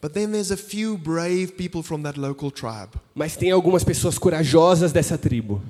But 0.00 0.12
then 0.12 0.30
there's 0.30 0.50
a 0.50 0.56
few 0.56 0.96
brave 0.96 1.52
people 1.56 1.82
from 1.82 2.02
that 2.02 2.18
local 2.18 2.50
tribe. 2.50 2.90
Mas 3.14 3.36
tem 3.36 3.50
algumas 3.50 3.82
pessoas 3.84 4.18
corajosas 4.18 4.92
dessa 4.92 5.16
tribo 5.18 5.62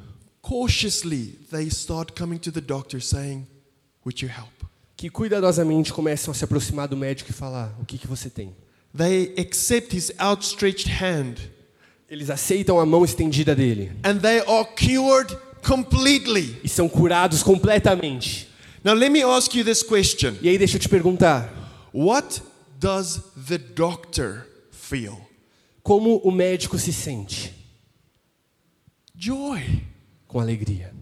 Cautiously, 0.42 1.38
they 1.50 1.68
start 1.68 2.12
coming 2.16 2.38
to 2.38 2.52
the 2.52 2.60
doctor 2.60 3.00
saying, 3.00 3.46
Would 4.04 4.22
you 4.24 4.30
help? 4.30 4.50
que 4.96 5.10
cuidadosamente 5.10 5.92
começam 5.92 6.30
a 6.32 6.34
se 6.34 6.44
aproximar 6.44 6.88
do 6.88 6.96
médico 6.96 7.30
e 7.30 7.34
falar: 7.34 7.74
O 7.80 7.84
que, 7.84 7.98
que 7.98 8.06
você 8.06 8.30
tem? 8.30 8.54
They 8.96 9.34
accept 9.38 9.94
his 9.96 10.12
outstretched 10.18 10.88
hand 11.02 11.34
Eles 12.08 12.30
aceitam 12.30 12.78
a 12.78 12.86
mão 12.86 13.04
estendida 13.04 13.54
dele 13.54 13.92
and 14.04 14.18
they 14.18 14.38
are 14.40 14.66
cured 14.76 15.36
completely. 15.66 16.56
e 16.62 16.68
são 16.68 16.88
curados 16.88 17.42
completamente. 17.42 18.48
Now, 18.86 18.94
let 18.94 19.10
me 19.10 19.24
ask 19.24 19.52
you 19.52 19.64
this 19.64 19.82
question 19.82 20.38
E 20.40 20.48
aí 20.48 20.56
deixa 20.56 20.76
eu 20.76 20.80
te 20.80 20.88
perguntar: 20.88 21.52
What 21.92 22.40
does 22.78 23.20
the 23.48 23.58
doctor 23.58 24.46
feel? 24.70 25.18
como 25.82 26.18
o 26.18 26.30
médico 26.30 26.78
se 26.78 26.92
sente? 26.92 27.52
Joy. 29.12 29.82
com 30.28 30.38
alegria. 30.38 30.94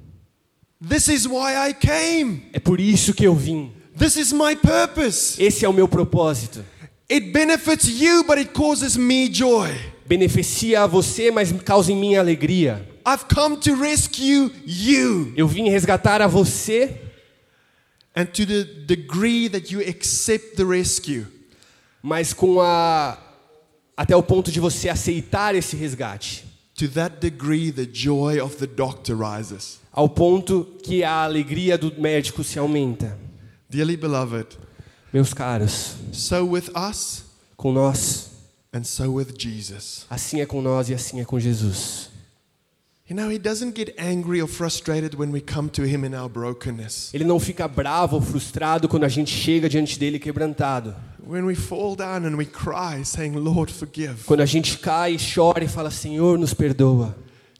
This 0.80 1.08
is 1.08 1.26
why 1.26 1.68
I 1.68 1.74
came. 1.74 2.44
É 2.54 2.58
por 2.58 2.80
isso 2.80 3.12
que 3.12 3.24
eu 3.24 3.34
vim. 3.34 3.70
This 3.98 4.16
is 4.16 4.32
my 4.32 4.56
purpose. 4.56 5.42
Esse 5.42 5.66
é 5.66 5.68
o 5.68 5.72
meu 5.74 5.86
propósito. 5.86 6.64
It 7.10 7.32
benefits 7.32 7.86
you, 7.86 8.24
but 8.24 8.38
it 8.38 8.52
causes 8.54 8.96
me 8.96 9.28
joy. 9.30 9.68
Beneficia 10.06 10.84
a 10.84 10.86
você, 10.86 11.30
mas 11.30 11.52
causa 11.52 11.92
em 11.92 11.96
mim 11.96 12.16
alegria. 12.16 12.88
I've 13.06 13.26
come 13.26 13.58
to 13.58 13.74
rescue 13.74 14.50
you. 14.64 15.34
Eu 15.36 15.46
vim 15.46 15.68
resgatar 15.68 16.22
a 16.22 16.26
você 16.26 17.03
And 18.16 18.26
to 18.26 18.46
the 18.46 18.64
degree 18.86 19.48
that 19.48 19.72
you 19.72 19.80
accept 19.80 20.54
the 20.56 20.64
rescue, 20.64 21.26
mas 22.02 22.32
com 22.32 22.60
a 22.60 23.18
até 23.96 24.14
o 24.14 24.22
ponto 24.22 24.50
de 24.52 24.60
você 24.60 24.88
aceitar 24.88 25.54
esse 25.54 25.74
resgate, 25.76 26.44
to 26.76 26.88
that 26.88 27.16
degree 27.20 27.72
the 27.72 27.86
joy 27.90 28.40
of 28.40 28.56
the 28.56 28.66
doctor 28.66 29.16
rises. 29.16 29.78
ao 29.92 30.08
ponto 30.08 30.64
que 30.82 31.02
a 31.04 31.22
alegria 31.24 31.76
do 31.78 31.92
médico 32.00 32.42
se 32.44 32.58
aumenta. 32.58 33.18
Dearly 33.68 33.96
beloved, 33.96 34.58
Meus 35.12 35.32
caros, 35.32 35.94
so 36.12 36.44
with 36.46 36.70
us 36.76 37.24
com 37.56 37.72
nós, 37.72 38.30
and 38.72 38.84
so 38.84 39.12
with 39.14 39.28
Jesus. 39.38 40.06
assim 40.10 40.40
é 40.40 40.46
com 40.46 40.60
nós 40.62 40.88
e 40.88 40.94
assim 40.94 41.20
é 41.20 41.24
com 41.24 41.38
Jesus. 41.40 42.10
You 43.06 43.14
know, 43.14 43.28
he 43.28 43.38
doesn't 43.38 43.74
get 43.74 43.94
angry 43.98 44.40
or 44.40 44.48
frustrated 44.48 45.14
when 45.14 45.30
we 45.30 45.42
come 45.42 45.68
to 45.72 45.82
him 45.82 46.04
in 46.04 46.14
our 46.14 46.26
brokenness. 46.26 47.12
Ele 47.12 47.24
não 47.24 47.38
fica 47.38 47.68
bravo 47.68 48.16
ou 48.16 48.22
frustrado 48.22 48.88
quando 48.88 49.04
a 49.04 49.08
gente 49.08 49.30
chega 49.30 49.68
diante 49.68 49.98
dele 49.98 50.18
quebrantado. 50.18 50.96
When 51.26 51.44
we 51.44 51.54
fall 51.54 51.96
down 51.96 52.24
and 52.24 52.36
we 52.36 52.46
cry, 52.46 53.04
saying, 53.04 53.34
Lord, 53.34 53.70
forgive. 53.70 54.24
Quando 54.24 54.40
a 54.40 54.46
gente 54.46 54.78
cai, 54.78 55.18
chora 55.18 55.62
e 55.62 55.68
fala: 55.68 55.90
Senhor, 55.90 56.38
nos 56.38 56.54
perdoa. 56.54 57.14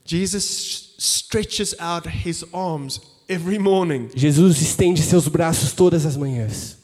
Jesus 0.07 0.95
stretches 0.99 1.75
out 1.79 2.09
his 2.09 2.43
arms 2.51 2.99
every 3.29 3.59
morning. 3.59 4.09
Jesus 4.15 4.63
estende 4.63 5.03
seus 5.03 5.29
braços 5.29 5.75
todas 5.75 6.07
as 6.07 6.17
manhãs. 6.17 6.79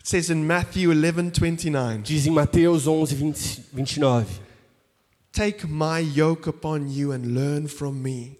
It 0.00 0.08
says 0.08 0.30
in 0.30 0.44
Matthew 0.44 0.90
11 0.92 1.30
29, 1.38 2.02
Diz 2.02 2.26
em 2.26 2.30
Mateus 2.30 2.88
11, 2.88 3.14
20, 3.14 3.64
29. 3.72 4.26
Take 5.32 5.66
my 5.66 6.00
yoke 6.00 6.48
upon 6.48 6.90
you 6.90 7.12
and 7.12 7.34
learn 7.34 7.68
from 7.68 8.02
me, 8.02 8.38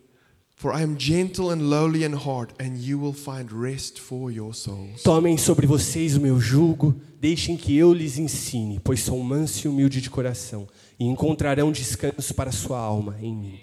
for 0.56 0.72
I 0.72 0.82
am 0.82 0.96
gentle 0.96 1.50
and 1.50 1.70
lowly 1.70 2.02
in 2.02 2.12
heart, 2.12 2.52
and 2.58 2.78
you 2.78 2.98
will 2.98 3.14
find 3.14 3.50
rest 3.52 4.00
for 4.00 4.30
your 4.32 4.52
souls. 4.52 5.02
Tomem 5.02 5.38
sobre 5.38 5.66
vocês 5.66 6.16
o 6.16 6.20
meu 6.20 6.40
jugo, 6.40 6.94
deixem 7.20 7.56
que 7.56 7.76
eu 7.76 7.92
lhes 7.92 8.18
ensine, 8.18 8.80
pois 8.82 9.00
sou 9.00 9.22
manso 9.22 9.66
e 9.66 9.68
humilde 9.68 10.00
de 10.00 10.10
coração, 10.10 10.68
e 10.98 11.04
encontrarão 11.04 11.70
descanso 11.70 12.34
para 12.34 12.50
sua 12.50 12.78
alma 12.78 13.16
em 13.22 13.34
mim. 13.34 13.60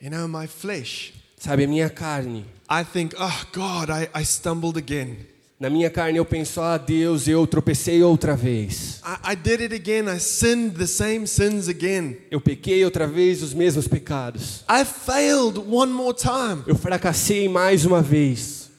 You 0.00 0.10
know, 0.10 0.26
my 0.26 0.46
flesh, 0.46 1.12
Sabe, 1.40 1.64
a 1.64 1.68
minha 1.68 1.88
carne, 1.88 2.44
I 2.68 2.84
think, 2.84 3.14
oh 3.18 3.42
God, 3.52 3.90
I, 3.90 4.08
I 4.14 4.24
stumbled 4.24 4.76
again. 4.78 5.16
Na 5.60 5.68
minha 5.68 5.90
carne 5.90 6.16
eu 6.16 6.24
penso, 6.24 6.58
ah 6.62 6.78
Deus, 6.78 7.28
eu 7.28 7.46
tropecei 7.46 8.02
outra 8.02 8.34
vez. 8.34 9.02
I, 9.04 9.32
I 9.32 9.36
did 9.36 9.60
it 9.60 9.74
again. 9.74 10.08
I 10.08 10.18
sinned 10.18 10.76
the 10.78 10.86
same 10.86 11.26
sins 11.26 11.68
again. 11.68 12.16
Eu 12.30 12.40
pequei 12.40 12.82
outra 12.82 13.06
vez 13.06 13.42
os 13.42 13.52
mesmos 13.52 13.86
pecados. 13.86 14.64
I 14.66 14.86
failed 14.86 15.58
one 15.58 15.92
more 15.92 16.16
time. 16.16 16.64
Eu 16.66 16.74
fracassei 16.76 17.46
mais 17.46 17.84
uma 17.84 18.00
vez. 18.00 18.70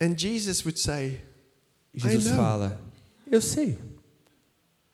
And 0.00 0.14
Jesus 0.16 0.64
would 0.64 0.78
say, 0.78 1.20
E 1.92 1.98
Jesus 1.98 2.34
fala, 2.34 2.80
eu 3.30 3.40
sei. 3.40 3.76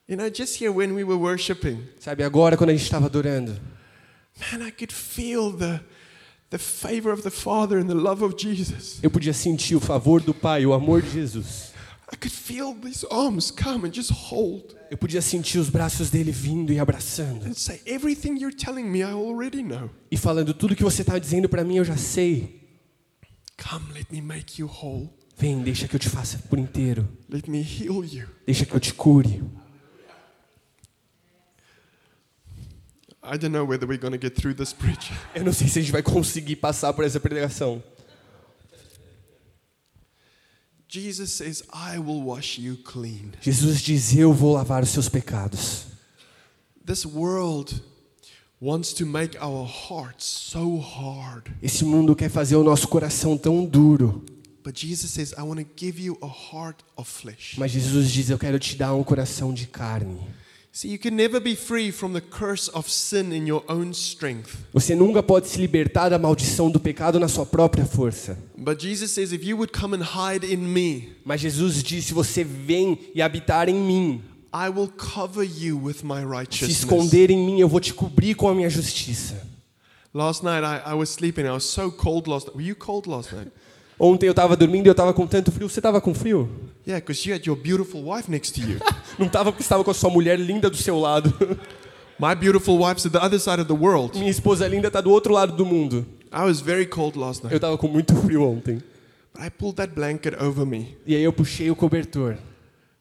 you 0.07 0.17
know, 0.17 0.27
just 0.29 0.59
here 0.59 0.71
when 0.71 0.93
we 0.93 1.03
were 1.03 1.17
worshiping, 1.17 1.87
Sabe, 1.99 2.23
agora 2.23 2.57
quando 2.57 2.71
a 2.71 2.73
gente 2.73 2.83
estava 2.83 3.05
adorando, 3.05 3.59
man, 4.51 4.67
I 4.67 4.71
could 4.71 4.91
feel 4.93 5.51
the, 5.55 5.79
eu 9.01 9.09
podia 9.09 9.33
sentir 9.33 9.75
o 9.75 9.79
favor 9.79 10.21
do 10.21 10.33
Pai, 10.33 10.65
o 10.65 10.73
amor 10.73 11.01
de 11.01 11.09
Jesus. 11.09 11.71
I 12.13 12.17
could 12.17 12.35
feel 12.35 12.75
these 12.75 13.07
arms 13.09 13.51
come 13.51 13.87
and 13.87 13.93
just 13.93 14.11
hold 14.11 14.75
Eu 14.89 14.97
podia 14.97 15.21
sentir 15.21 15.57
os 15.59 15.69
braços 15.69 16.09
dele 16.09 16.29
vindo 16.29 16.73
e 16.73 16.79
abraçando. 16.79 17.47
E 20.11 20.17
falando, 20.17 20.53
tudo 20.53 20.75
que 20.75 20.83
você 20.83 21.03
está 21.03 21.17
dizendo 21.17 21.47
para 21.47 21.63
mim 21.63 21.77
eu 21.77 21.85
já 21.85 21.95
sei. 21.95 22.59
Vem, 25.37 25.61
deixa 25.63 25.87
que 25.87 25.95
eu 25.95 25.99
te 25.99 26.09
faça 26.09 26.37
por 26.49 26.59
inteiro. 26.59 27.07
Deixa 28.45 28.65
que 28.65 28.75
eu 28.75 28.79
te 28.79 28.93
cure. 28.93 29.41
I 33.23 33.37
don't 33.37 33.51
know 33.51 33.63
whether 33.63 33.85
we're 33.85 33.99
going 33.99 34.13
to 34.13 34.17
get 34.17 34.35
through 34.35 34.55
this 34.55 34.73
preach. 34.73 35.11
Eu 35.35 35.43
não 35.43 35.53
sei 35.53 35.67
se 35.67 35.77
a 35.77 35.81
gente 35.81 35.91
vai 35.91 36.01
conseguir 36.01 36.55
passar 36.55 36.91
por 36.93 37.05
essa 37.05 37.19
pregação. 37.19 37.83
Jesus 40.87 41.31
says, 41.31 41.63
I 41.71 41.99
will 41.99 42.21
wash 42.23 42.57
you 42.57 42.77
clean. 42.77 43.31
Jesus 43.39 43.81
diz: 43.81 44.13
Eu 44.13 44.33
vou 44.33 44.53
lavar 44.55 44.83
os 44.83 44.89
seus 44.89 45.07
pecados. 45.07 45.85
This 46.83 47.05
world 47.05 47.81
wants 48.59 48.91
to 48.93 49.05
make 49.05 49.37
our 49.37 49.65
hearts 49.65 50.25
so 50.25 50.79
hard. 50.79 51.49
Esse 51.61 51.85
mundo 51.85 52.15
quer 52.15 52.29
fazer 52.29 52.55
o 52.55 52.63
nosso 52.63 52.87
coração 52.87 53.37
tão 53.37 53.63
duro. 53.63 54.25
But 54.63 54.77
Jesus 54.77 55.11
says, 55.11 55.31
I 55.37 55.43
want 55.43 55.59
to 55.59 55.67
give 55.75 55.99
you 55.99 56.17
a 56.21 56.27
heart 56.27 56.83
of 56.97 57.09
flesh. 57.09 57.55
Mas 57.57 57.71
Jesus 57.71 58.11
diz: 58.11 58.29
Eu 58.29 58.37
quero 58.37 58.59
te 58.59 58.75
dar 58.75 58.93
um 58.93 59.03
coração 59.03 59.53
de 59.53 59.67
carne. 59.67 60.19
See, 60.73 60.87
you 60.87 60.97
can 60.97 61.17
never 61.17 61.41
be 61.41 61.53
free 61.53 61.91
from 61.91 62.13
the 62.13 62.21
curse 62.21 62.69
of 62.69 62.89
sin 62.89 63.33
in 63.33 63.45
your 63.45 63.61
own 63.67 63.93
strength. 63.93 64.55
Você 64.73 64.95
nunca 64.95 65.21
pode 65.21 65.49
se 65.49 65.59
libertar 65.59 66.09
da 66.09 66.17
maldição 66.17 66.71
do 66.71 66.79
pecado 66.79 67.19
na 67.19 67.27
sua 67.27 67.45
própria 67.45 67.85
força. 67.85 68.37
But 68.57 68.81
Jesus 68.81 69.11
says, 69.11 69.33
if 69.33 69.43
you 69.43 69.57
would 69.57 69.73
come 69.77 69.93
and 69.93 70.01
hide 70.03 70.45
in 70.45 70.59
me, 70.59 71.09
Mas 71.25 71.41
Jesus 71.41 71.83
diz: 71.83 72.05
Se 72.05 72.13
você 72.13 72.43
vem 72.45 72.97
e 73.13 73.21
habitar 73.21 73.67
em 73.67 73.75
mim, 73.75 74.21
I 74.53 74.69
will 74.69 74.87
cover 74.87 75.43
you 75.43 75.77
with 75.77 76.03
my 76.03 76.21
se 76.21 76.25
righteousness. 76.25 76.77
esconder 76.79 77.29
em 77.29 77.45
mim, 77.45 77.59
eu 77.59 77.67
vou 77.67 77.81
te 77.81 77.93
cobrir 77.93 78.35
com 78.35 78.47
a 78.47 78.55
minha 78.55 78.69
justiça. 78.69 79.45
Last 80.13 80.41
night 80.43 80.63
I, 80.63 80.91
I 80.91 80.93
was 80.93 81.09
sleeping. 81.09 81.45
I 81.45 81.51
was 81.51 81.65
so 81.65 81.91
cold 81.91 82.29
last 82.29 82.47
night. 82.47 82.55
Were 82.57 82.65
you 82.65 82.75
cold 82.75 83.09
last 83.09 83.33
night? 83.33 83.51
Ontem 84.03 84.25
eu 84.25 84.31
estava 84.31 84.55
dormindo 84.55 84.87
e 84.87 84.89
eu 84.89 84.93
estava 84.93 85.13
com 85.13 85.27
tanto 85.27 85.51
frio. 85.51 85.69
Você 85.69 85.77
estava 85.77 86.01
com 86.01 86.11
frio? 86.11 86.49
Yeah, 86.87 86.99
because 87.05 87.29
you 87.29 87.35
had 87.35 87.45
your 87.45 87.55
beautiful 87.55 88.03
wife 88.03 88.31
next 88.31 88.59
to 88.59 88.67
you. 88.67 88.79
Não 89.19 89.27
estava 89.27 89.51
porque 89.51 89.61
estava 89.61 89.83
com 89.83 89.91
a 89.91 89.93
sua 89.93 90.09
mulher 90.09 90.39
linda 90.39 90.71
do 90.71 90.75
seu 90.75 90.99
lado. 90.99 91.31
My 92.17 92.33
beautiful 92.33 92.79
wife's 92.79 93.05
at 93.05 93.11
the 93.11 93.19
other 93.23 93.39
side 93.39 93.61
of 93.61 93.65
the 93.65 93.75
world. 93.79 94.17
Minha 94.17 94.31
esposa 94.31 94.67
linda 94.67 94.87
está 94.87 95.01
do 95.01 95.11
outro 95.11 95.31
lado 95.31 95.53
do 95.55 95.63
mundo. 95.63 96.03
I 96.33 96.43
was 96.43 96.59
very 96.59 96.87
cold 96.87 97.15
last 97.15 97.41
Eu 97.43 97.49
night. 97.49 97.55
estava 97.57 97.77
com 97.77 97.87
muito 97.87 98.15
frio 98.15 98.41
ontem. 98.41 98.81
But 99.35 99.45
I 99.45 99.51
pulled 99.51 99.75
that 99.75 99.93
blanket 99.93 100.33
over 100.41 100.65
me. 100.65 100.97
E 101.05 101.15
aí 101.15 101.21
eu 101.23 101.31
puxei 101.31 101.69
o 101.69 101.75
cobertor. 101.75 102.37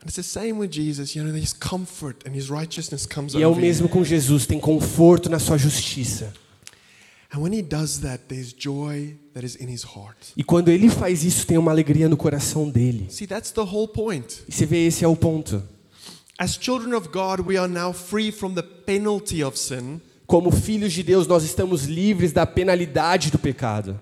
And 0.03 0.05
it's 0.05 0.17
the 0.17 0.23
same 0.23 0.53
with 0.53 0.69
Jesus. 0.71 1.15
You 1.17 1.25
know, 1.25 1.33
there's 1.33 1.55
comfort 1.55 2.29
and 2.29 2.37
his 2.37 2.51
righteousness 2.51 3.07
comes 3.07 3.33
E 3.33 3.43
é 3.43 3.47
o 3.47 3.57
mesmo 3.57 3.89
com 3.89 4.05
Jesus, 4.05 4.45
tem 4.45 4.61
conforto 4.61 5.31
na 5.31 5.39
sua 5.39 5.57
justiça. 5.57 6.31
E 10.37 10.45
quando 10.45 10.69
ele 10.69 10.89
faz 10.89 11.25
isso, 11.25 11.47
tem 11.47 11.57
uma 11.57 11.71
alegria 11.71 12.09
no 12.09 12.17
coração 12.17 12.69
dele. 12.69 13.07
See, 13.09 13.27
that's 13.27 13.53
the 13.53 13.61
whole 13.61 13.89
point. 13.89 14.43
E 14.49 14.53
você 14.53 14.67
vê, 14.67 14.87
esse 14.87 15.05
é 15.05 15.09
o 15.09 15.15
ponto. 15.15 15.63
As 16.37 16.59
children 16.61 16.95
of 16.95 17.09
God, 17.09 17.47
we 17.47 17.57
are 17.57 17.71
now 17.71 17.93
free 17.93 18.33
from 18.33 18.55
the 18.55 18.63
penalty 18.63 19.45
of 19.45 19.59
sin. 19.59 20.01
Como 20.27 20.51
filhos 20.51 20.93
de 20.93 21.03
Deus, 21.03 21.27
nós 21.27 21.45
estamos 21.45 21.85
livres 21.85 22.33
da 22.33 22.47
penalidade 22.47 23.31
do 23.31 23.39
pecado. 23.39 24.01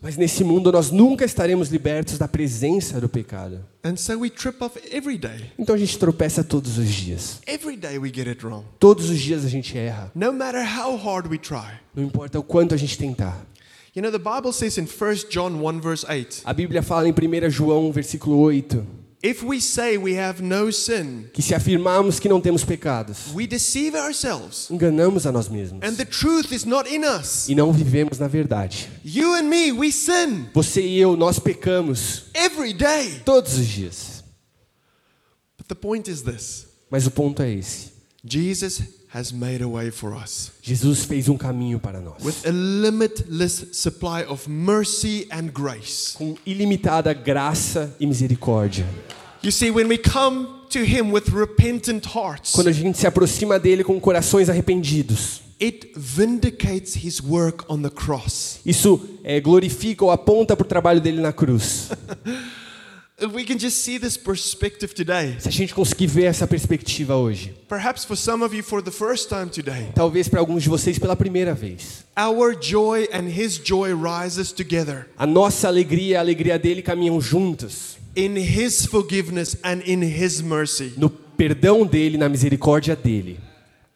Mas 0.00 0.16
nesse 0.16 0.42
mundo 0.42 0.72
nós 0.72 0.90
nunca 0.90 1.24
estaremos 1.26 1.68
libertos 1.68 2.16
da 2.16 2.26
presença 2.26 2.98
do 2.98 3.10
pecado. 3.10 3.62
And 3.84 3.96
so 3.96 4.18
we 4.20 4.30
trip 4.30 4.64
up 4.64 4.80
every 4.90 5.18
day. 5.18 5.52
Então 5.58 5.74
a 5.74 5.78
gente 5.78 5.98
tropeça 5.98 6.42
todos 6.42 6.78
os 6.78 6.88
dias. 6.88 7.40
Every 7.46 7.76
day 7.76 7.98
we 7.98 8.10
get 8.12 8.26
it 8.26 8.44
wrong. 8.44 8.64
Todos 8.78 9.10
os 9.10 9.18
dias 9.20 9.44
a 9.44 9.48
gente 9.48 9.76
erra. 9.76 10.10
No 10.14 10.32
matter 10.32 10.62
how 10.62 10.96
hard 10.96 11.30
we 11.30 11.36
try. 11.36 11.78
Não 11.94 12.02
importa 12.02 12.38
o 12.38 12.42
quanto 12.42 12.74
a 12.74 12.78
gente 12.78 12.96
tentar. 12.96 13.46
You 13.94 14.02
know, 14.02 14.10
the 14.10 14.18
Bible 14.18 14.52
says 14.52 14.78
in 14.78 14.86
1 14.86 15.30
John 15.30 15.62
1, 15.62 15.80
verse 15.80 16.06
8 16.06 16.42
A 16.44 16.52
Bíblia 16.52 16.82
fala 16.82 17.08
em 17.08 17.12
1 17.12 17.50
João, 17.50 17.92
versículo 17.92 18.38
8, 18.38 18.86
if 19.22 19.42
we 19.42 19.60
say 19.60 19.96
we 19.98 20.16
have 20.18 20.42
no 20.42 20.70
sin, 20.70 21.28
que 21.32 21.42
se 21.42 21.54
afirmarmos 21.54 22.20
que 22.20 22.28
não 22.28 22.40
temos 22.40 22.64
pecados, 22.64 23.32
we 23.34 23.46
deceive 23.46 23.96
ourselves, 23.96 24.68
enganamos 24.70 25.26
a 25.26 25.32
nós 25.32 25.48
mesmos 25.48 25.80
and 25.82 25.96
the 25.96 26.04
truth 26.04 26.52
is 26.52 26.64
not 26.64 26.88
in 26.88 27.02
us. 27.04 27.48
e 27.48 27.54
não 27.54 27.72
vivemos 27.72 28.18
na 28.18 28.28
verdade. 28.28 28.88
You 29.04 29.34
and 29.34 29.44
me, 29.48 29.72
we 29.72 29.90
sin 29.90 30.46
Você 30.54 30.80
e 30.82 30.98
eu, 30.98 31.16
nós 31.16 31.38
pecamos 31.38 32.24
every 32.34 32.72
day. 32.72 33.20
todos 33.24 33.58
os 33.58 33.66
dias. 33.66 34.24
But 35.58 35.66
the 35.68 35.74
point 35.74 36.10
is 36.10 36.22
this 36.22 36.66
Mas 36.90 37.06
o 37.06 37.10
ponto 37.10 37.42
é 37.42 37.52
esse. 37.52 37.92
Jesus 38.24 38.80
has 39.14 39.32
made 39.32 39.62
a 39.62 39.68
way 39.68 39.90
for 39.90 40.14
us 40.14 40.52
Jesus 40.62 41.04
fez 41.04 41.28
um 41.28 41.36
caminho 41.36 41.78
para 41.78 42.00
nós. 42.00 42.22
with 42.24 42.46
a 42.46 42.50
limitless 42.50 43.68
supply 43.72 44.24
of 44.28 44.48
mercy 44.50 45.26
and 45.30 45.48
grace. 45.52 46.14
Com 46.16 46.36
ilimitada 46.44 47.12
graça 47.12 47.94
e 48.00 48.06
misericórdia. 48.06 48.86
You 49.42 49.52
see, 49.52 49.70
when 49.70 49.86
we 49.86 49.96
come 49.98 50.48
to 50.70 50.80
Him 50.80 51.12
with 51.12 51.28
repentant 51.32 52.06
hearts, 52.14 52.52
quando 52.52 52.68
a 52.68 52.72
gente 52.72 52.98
se 52.98 53.06
aproxima 53.06 53.58
dele 53.60 53.84
com 53.84 54.00
corações 54.00 54.48
arrependidos, 54.50 55.40
it 55.62 55.92
vindicates 55.96 56.96
His 56.96 57.20
work 57.20 57.64
on 57.68 57.80
the 57.80 57.90
cross. 57.90 58.58
isso 58.66 59.00
é, 59.22 59.40
glorifica 59.40 60.04
ou 60.04 60.10
aponta 60.10 60.56
para 60.56 60.64
o 60.64 60.68
trabalho 60.68 61.00
dele 61.00 61.20
na 61.20 61.32
cruz. 61.32 61.90
We 63.18 63.46
can 63.46 63.58
just 63.58 63.78
see 63.82 63.98
this 63.98 64.18
perspective 64.18 64.92
today, 64.94 65.36
Se 65.40 65.48
a 65.48 65.50
gente 65.50 65.72
conseguir 65.72 66.06
ver 66.06 66.24
essa 66.24 66.46
perspectiva 66.46 67.16
hoje, 67.16 67.54
perhaps 67.66 68.04
for 68.04 68.14
some 68.14 68.44
of 68.44 68.54
you 68.54 68.62
for 68.62 68.82
the 68.82 68.90
first 68.90 69.30
time 69.30 69.46
today, 69.46 69.90
talvez 69.94 70.28
para 70.28 70.38
alguns 70.38 70.62
de 70.64 70.68
vocês 70.68 70.98
pela 70.98 71.16
primeira 71.16 71.54
vez, 71.54 72.04
our 72.14 72.54
joy 72.60 73.08
and 73.10 73.26
His 73.30 73.58
joy 73.58 73.94
rises 73.94 74.52
together 74.52 75.08
a 75.16 75.26
nossa 75.26 75.66
alegria 75.66 76.06
e 76.12 76.16
a 76.16 76.20
alegria 76.20 76.58
dele 76.58 76.82
caminham 76.82 77.18
juntas 77.18 77.96
in 78.14 78.36
His 78.36 78.84
forgiveness 78.84 79.56
and 79.64 79.80
in 79.86 80.02
His 80.02 80.42
mercy, 80.42 80.92
no 80.98 81.08
perdão 81.08 81.86
dele, 81.86 82.18
na 82.18 82.28
misericórdia 82.28 82.94
dele 82.94 83.40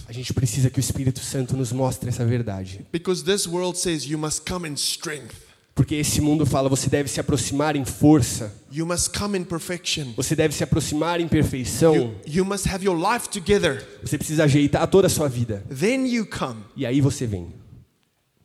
A 0.08 0.12
gente 0.14 0.34
precisa 0.34 0.70
que 0.70 0.80
o 0.80 0.82
Espírito 0.82 1.20
Santo 1.20 1.58
nos 1.58 1.72
mostre 1.72 2.10
essa 2.10 2.26
verdade. 2.26 2.86
Because 2.92 3.24
this 3.24 3.46
world 3.46 3.78
says 3.78 4.06
you 4.06 4.18
must 4.18 4.50
come 4.50 4.68
in 4.68 4.74
strength, 4.76 5.36
Porque 5.76 5.96
esse 5.96 6.22
mundo 6.22 6.46
fala, 6.46 6.70
você 6.70 6.90
deve 6.90 7.10
se 7.10 7.20
aproximar 7.20 7.76
em 7.76 7.84
força, 7.84 8.54
you 8.72 8.86
must 8.86 9.10
come 9.10 9.38
in 9.38 9.44
perfection, 9.44 10.14
você 10.16 10.34
deve 10.34 10.56
se 10.56 10.64
aproximar 10.64 11.20
em 11.20 11.28
perfeição, 11.28 11.94
you, 11.94 12.16
you 12.26 12.46
must 12.46 12.70
have 12.70 12.86
your 12.86 12.98
life 12.98 13.28
together. 13.28 13.86
você 14.02 14.18
precisa 14.18 14.46
ajeitar 14.46 14.88
toda 14.88 15.08
a 15.08 15.10
sua 15.10 15.28
vida. 15.28 15.66
Then 15.70 16.08
you 16.08 16.26
come. 16.28 16.64
E 16.78 16.86
aí 16.86 17.02
você 17.02 17.28
vem. 17.28 17.54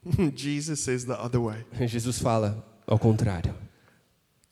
Jesus 0.35 0.81
says 0.81 1.05
the 1.05 1.13
other 1.13 1.41
way 1.41 1.65
Jesus 1.87 2.19
fala 2.19 2.67
ao 2.85 2.99
contrário. 2.99 3.55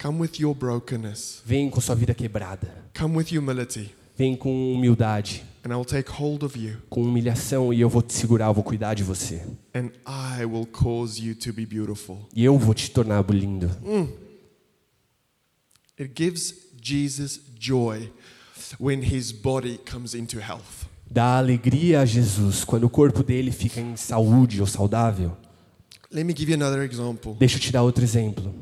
come 0.00 0.20
with 0.20 0.38
your 0.38 0.54
brokenness, 0.54 1.42
Vem 1.44 1.68
com 1.68 1.80
sua 1.80 1.96
vida 1.96 2.14
quebrada. 2.14 2.72
come 2.96 3.16
with 3.16 3.36
humility, 3.36 3.90
Vem 4.18 4.34
com 4.34 4.74
humildade, 4.74 5.44
and 5.64 5.70
I'll 5.70 5.84
take 5.84 6.10
hold 6.10 6.42
of 6.42 6.58
you, 6.58 6.76
com 6.90 7.00
humilhação 7.02 7.72
e 7.72 7.80
eu 7.80 7.88
vou 7.88 8.02
te 8.02 8.12
segurar, 8.12 8.46
eu 8.46 8.54
vou 8.54 8.64
cuidar 8.64 8.94
de 8.94 9.04
você. 9.04 9.40
and 9.72 9.90
I 10.04 10.44
will 10.44 10.66
cause 10.66 11.24
you 11.24 11.36
to 11.36 11.52
be 11.52 11.64
beautiful. 11.64 12.26
E 12.34 12.44
eu 12.44 12.58
vou 12.58 12.74
te 12.74 12.90
tornar 12.90 13.24
lindo. 13.30 13.70
It 15.96 16.12
gives 16.16 16.52
Jesus 16.82 17.40
joy 17.58 18.10
when 18.80 19.02
his 19.02 19.30
body 19.30 19.78
comes 19.88 20.14
into 20.14 20.40
health. 20.40 20.88
Dá 21.08 21.38
alegria 21.38 22.00
a 22.00 22.04
Jesus 22.04 22.64
quando 22.64 22.84
o 22.84 22.90
corpo 22.90 23.22
dele 23.22 23.52
fica 23.52 23.80
em 23.80 23.94
saúde 23.96 24.60
ou 24.60 24.66
saudável. 24.66 25.36
Let 26.10 26.24
me 26.24 26.34
give 26.36 26.50
you 26.50 26.56
another 26.56 26.82
example. 26.82 27.34
Deixa 27.38 27.56
eu 27.56 27.60
te 27.60 27.70
dar 27.70 27.82
outro 27.82 28.02
exemplo. 28.02 28.52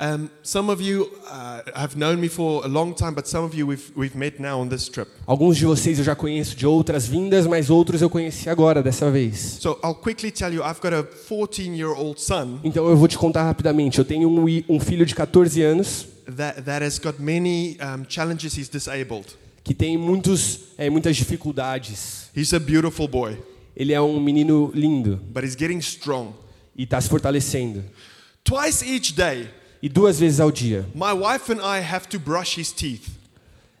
Um, 0.00 0.30
some 0.44 0.70
of 0.70 0.80
you 0.80 1.10
uh, 1.28 1.62
have 1.74 1.96
known 1.96 2.20
me 2.20 2.28
for 2.28 2.64
a 2.64 2.68
long 2.68 2.94
time, 2.94 3.14
but 3.14 3.26
some 3.26 3.44
of 3.44 3.52
you 3.52 3.66
we've, 3.66 3.90
we've 3.96 4.14
met 4.14 4.38
now 4.38 4.60
on 4.60 4.68
this 4.68 4.88
trip. 4.88 5.08
Alguns 5.26 5.56
de 5.56 5.64
vocês 5.64 5.98
eu 5.98 6.04
já 6.04 6.14
conheço 6.14 6.54
de 6.54 6.64
outras 6.64 7.08
vindas, 7.08 7.48
mas 7.48 7.68
outros 7.68 8.00
eu 8.00 8.08
conheci 8.08 8.48
agora, 8.48 8.80
dessa 8.80 9.10
vez. 9.10 9.58
So 9.60 9.76
I'll 9.82 9.96
quickly 9.96 10.30
tell 10.30 10.52
you 10.52 10.62
I've 10.62 10.80
got 10.80 10.92
a 10.94 11.02
14 11.02 11.74
year 11.76 11.90
old 11.90 12.20
son 12.20 12.60
Então 12.62 12.88
eu 12.88 12.96
vou 12.96 13.08
te 13.08 13.18
contar 13.18 13.42
rapidamente. 13.42 13.98
Eu 13.98 14.04
tenho 14.04 14.28
um, 14.28 14.44
um 14.68 14.78
filho 14.78 15.04
de 15.04 15.16
14 15.16 15.60
anos 15.62 16.06
that, 16.36 16.62
that 16.62 16.84
has 16.84 16.98
got 17.00 17.20
many 17.20 17.76
um, 17.80 18.04
challenges. 18.08 18.56
He's 18.56 18.68
disabled. 18.68 19.26
que 19.64 19.74
tem 19.74 19.98
muitos, 19.98 20.60
é, 20.78 20.88
muitas 20.88 21.16
dificuldades. 21.16 22.30
He's 22.36 22.54
a 22.54 22.60
beautiful 22.60 23.08
boy, 23.08 23.36
Ele 23.76 23.92
é 23.92 24.00
um 24.00 24.20
menino 24.20 24.70
lindo 24.72 25.20
but 25.32 25.42
he's 25.42 25.56
getting 25.58 25.78
strong. 25.78 26.34
e 26.76 26.84
está 26.84 27.00
se 27.00 27.08
fortalecendo. 27.08 27.84
Twice 28.44 28.84
each 28.84 29.12
day, 29.12 29.50
E 29.82 29.88
duas 29.88 30.18
vezes 30.18 30.40
ao 30.40 30.50
dia. 30.50 30.86
my 30.94 31.12
wife 31.12 31.52
and 31.52 31.60
I 31.60 31.80
have 31.80 32.08
to 32.08 32.18
brush 32.18 32.58
his 32.58 32.72
teeth. 32.72 33.08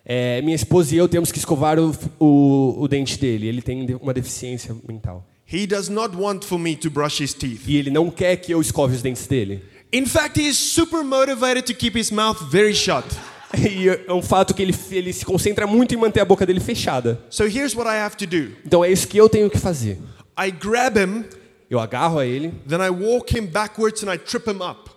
É, 0.04 0.40
minha 0.42 0.54
esposa 0.54 0.94
e 0.94 0.98
eu 0.98 1.08
temos 1.08 1.30
que 1.30 1.38
escovar 1.38 1.78
o, 1.78 1.94
o, 2.18 2.82
o 2.82 2.88
dente 2.88 3.18
dele. 3.18 3.46
Ele 3.46 3.60
tem 3.60 3.86
uma 4.00 4.14
deficiência 4.14 4.74
mental. 4.88 5.26
He 5.50 5.66
does 5.66 5.88
not 5.88 6.16
want 6.16 6.44
for 6.44 6.58
me 6.58 6.76
to 6.76 6.90
brush 6.90 7.22
his 7.22 7.34
teeth. 7.34 7.62
E 7.66 7.76
ele 7.76 7.90
não 7.90 8.10
quer 8.10 8.36
que 8.36 8.52
eu 8.52 8.60
escove 8.60 8.94
os 8.94 9.02
dentes 9.02 9.26
dele. 9.26 9.62
In 9.92 10.06
fact, 10.06 10.38
he 10.38 10.48
is 10.48 10.56
super 10.56 11.02
motivated 11.02 11.62
to 11.62 11.74
keep 11.74 11.98
his 11.98 12.10
mouth 12.10 12.38
very 12.50 12.74
shut. 12.74 13.06
E 13.56 13.88
é 13.88 14.12
um 14.12 14.20
fato 14.20 14.52
que 14.52 14.60
ele, 14.60 14.74
ele 14.90 15.10
se 15.10 15.24
concentra 15.24 15.66
muito 15.66 15.94
em 15.94 15.96
manter 15.96 16.20
a 16.20 16.24
boca 16.24 16.44
dele 16.44 16.60
fechada. 16.60 17.18
So 17.30 17.44
here's 17.44 17.74
what 17.74 17.88
I 17.88 17.98
have 17.98 18.14
to 18.18 18.26
do 18.26 18.52
Então 18.64 18.84
é 18.84 18.92
isso 18.92 19.08
que 19.08 19.16
eu 19.16 19.26
tenho 19.26 19.48
que 19.48 19.58
fazer. 19.58 19.98
I 20.38 20.50
grab 20.50 20.98
him, 20.98 21.24
Eu 21.70 21.78
agarro 21.78 22.18
a 22.18 22.24
ele, 22.24 22.52
then 22.66 22.78
I 22.80 22.88
walk 22.88 23.36
him 23.36 23.46
backwards 23.46 24.02
and 24.02 24.12
I 24.12 24.18
trip 24.18 24.48
him 24.48 24.62
up. 24.62 24.90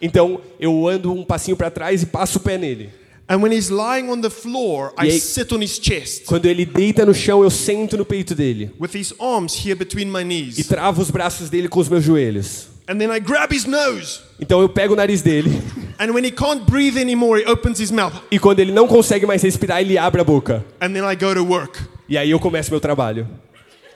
Então 0.00 0.40
eu 0.60 0.86
ando 0.88 1.12
um 1.12 1.24
passinho 1.24 1.56
para 1.56 1.70
trás 1.70 2.02
e 2.02 2.06
passo 2.06 2.38
o 2.38 2.40
pé 2.40 2.56
nele. 2.58 2.90
And 3.30 3.38
when 3.42 3.52
he's 3.52 3.68
lying 3.68 4.08
on 4.08 4.20
the 4.22 4.30
floor, 4.30 4.92
I 4.98 5.06
E 5.08 5.10
aí- 5.10 5.20
sit 5.20 5.52
on 5.52 5.60
his 5.62 5.78
chest 5.82 6.24
Quando 6.24 6.46
ele 6.46 6.64
deita 6.64 7.04
no 7.04 7.12
chão, 7.12 7.42
eu 7.42 7.50
sento 7.50 7.94
no 7.96 8.04
peito 8.04 8.34
dele 8.34 8.70
with 8.80 8.94
his 8.98 9.12
arms 9.18 9.54
here 9.54 9.74
between 9.74 10.06
my 10.06 10.20
e 10.22 10.24
knees. 10.24 10.66
travo 10.66 11.02
os 11.02 11.10
braços 11.10 11.50
dele 11.50 11.68
com 11.68 11.78
os 11.80 11.88
meus 11.90 12.02
joelhos. 12.04 12.68
And 12.88 12.96
then 12.96 13.10
I 13.14 13.20
grab 13.20 13.54
his 13.54 13.66
nose. 13.66 14.20
Então 14.40 14.62
eu 14.62 14.68
pego 14.70 14.94
o 14.94 14.96
nariz 14.96 15.20
dele 15.20 15.50
And 16.00 16.12
when 16.12 16.24
he 16.24 16.30
can't 16.30 16.62
breathe 16.70 16.96
anymore, 16.96 17.42
he 17.42 17.50
opens 17.50 17.80
his 17.80 17.90
mouth. 17.90 18.14
e 18.30 18.38
quando 18.38 18.60
ele 18.60 18.72
não 18.72 18.86
consegue 18.86 19.26
mais 19.26 19.42
respirar, 19.42 19.80
ele 19.82 19.98
abre 19.98 20.22
a 20.22 20.24
boca. 20.24 20.64
And 20.80 20.92
then 20.94 21.02
I 21.04 21.14
go 21.14 21.34
to 21.34 21.44
work. 21.44 21.78
E 22.08 22.16
aí 22.16 22.30
eu 22.30 22.38
começo 22.40 22.70
meu 22.70 22.80
trabalho. 22.80 23.28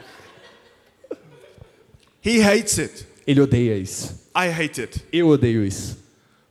He 2.25 2.41
hates 2.41 2.79
it. 2.79 3.07
Ele 3.27 3.41
odeia 3.41 3.77
isso. 3.77 4.24
I 4.35 4.49
hate 4.49 4.81
it. 4.81 5.05
Eu 5.13 5.29
odeio 5.29 5.65
isso. 5.65 5.97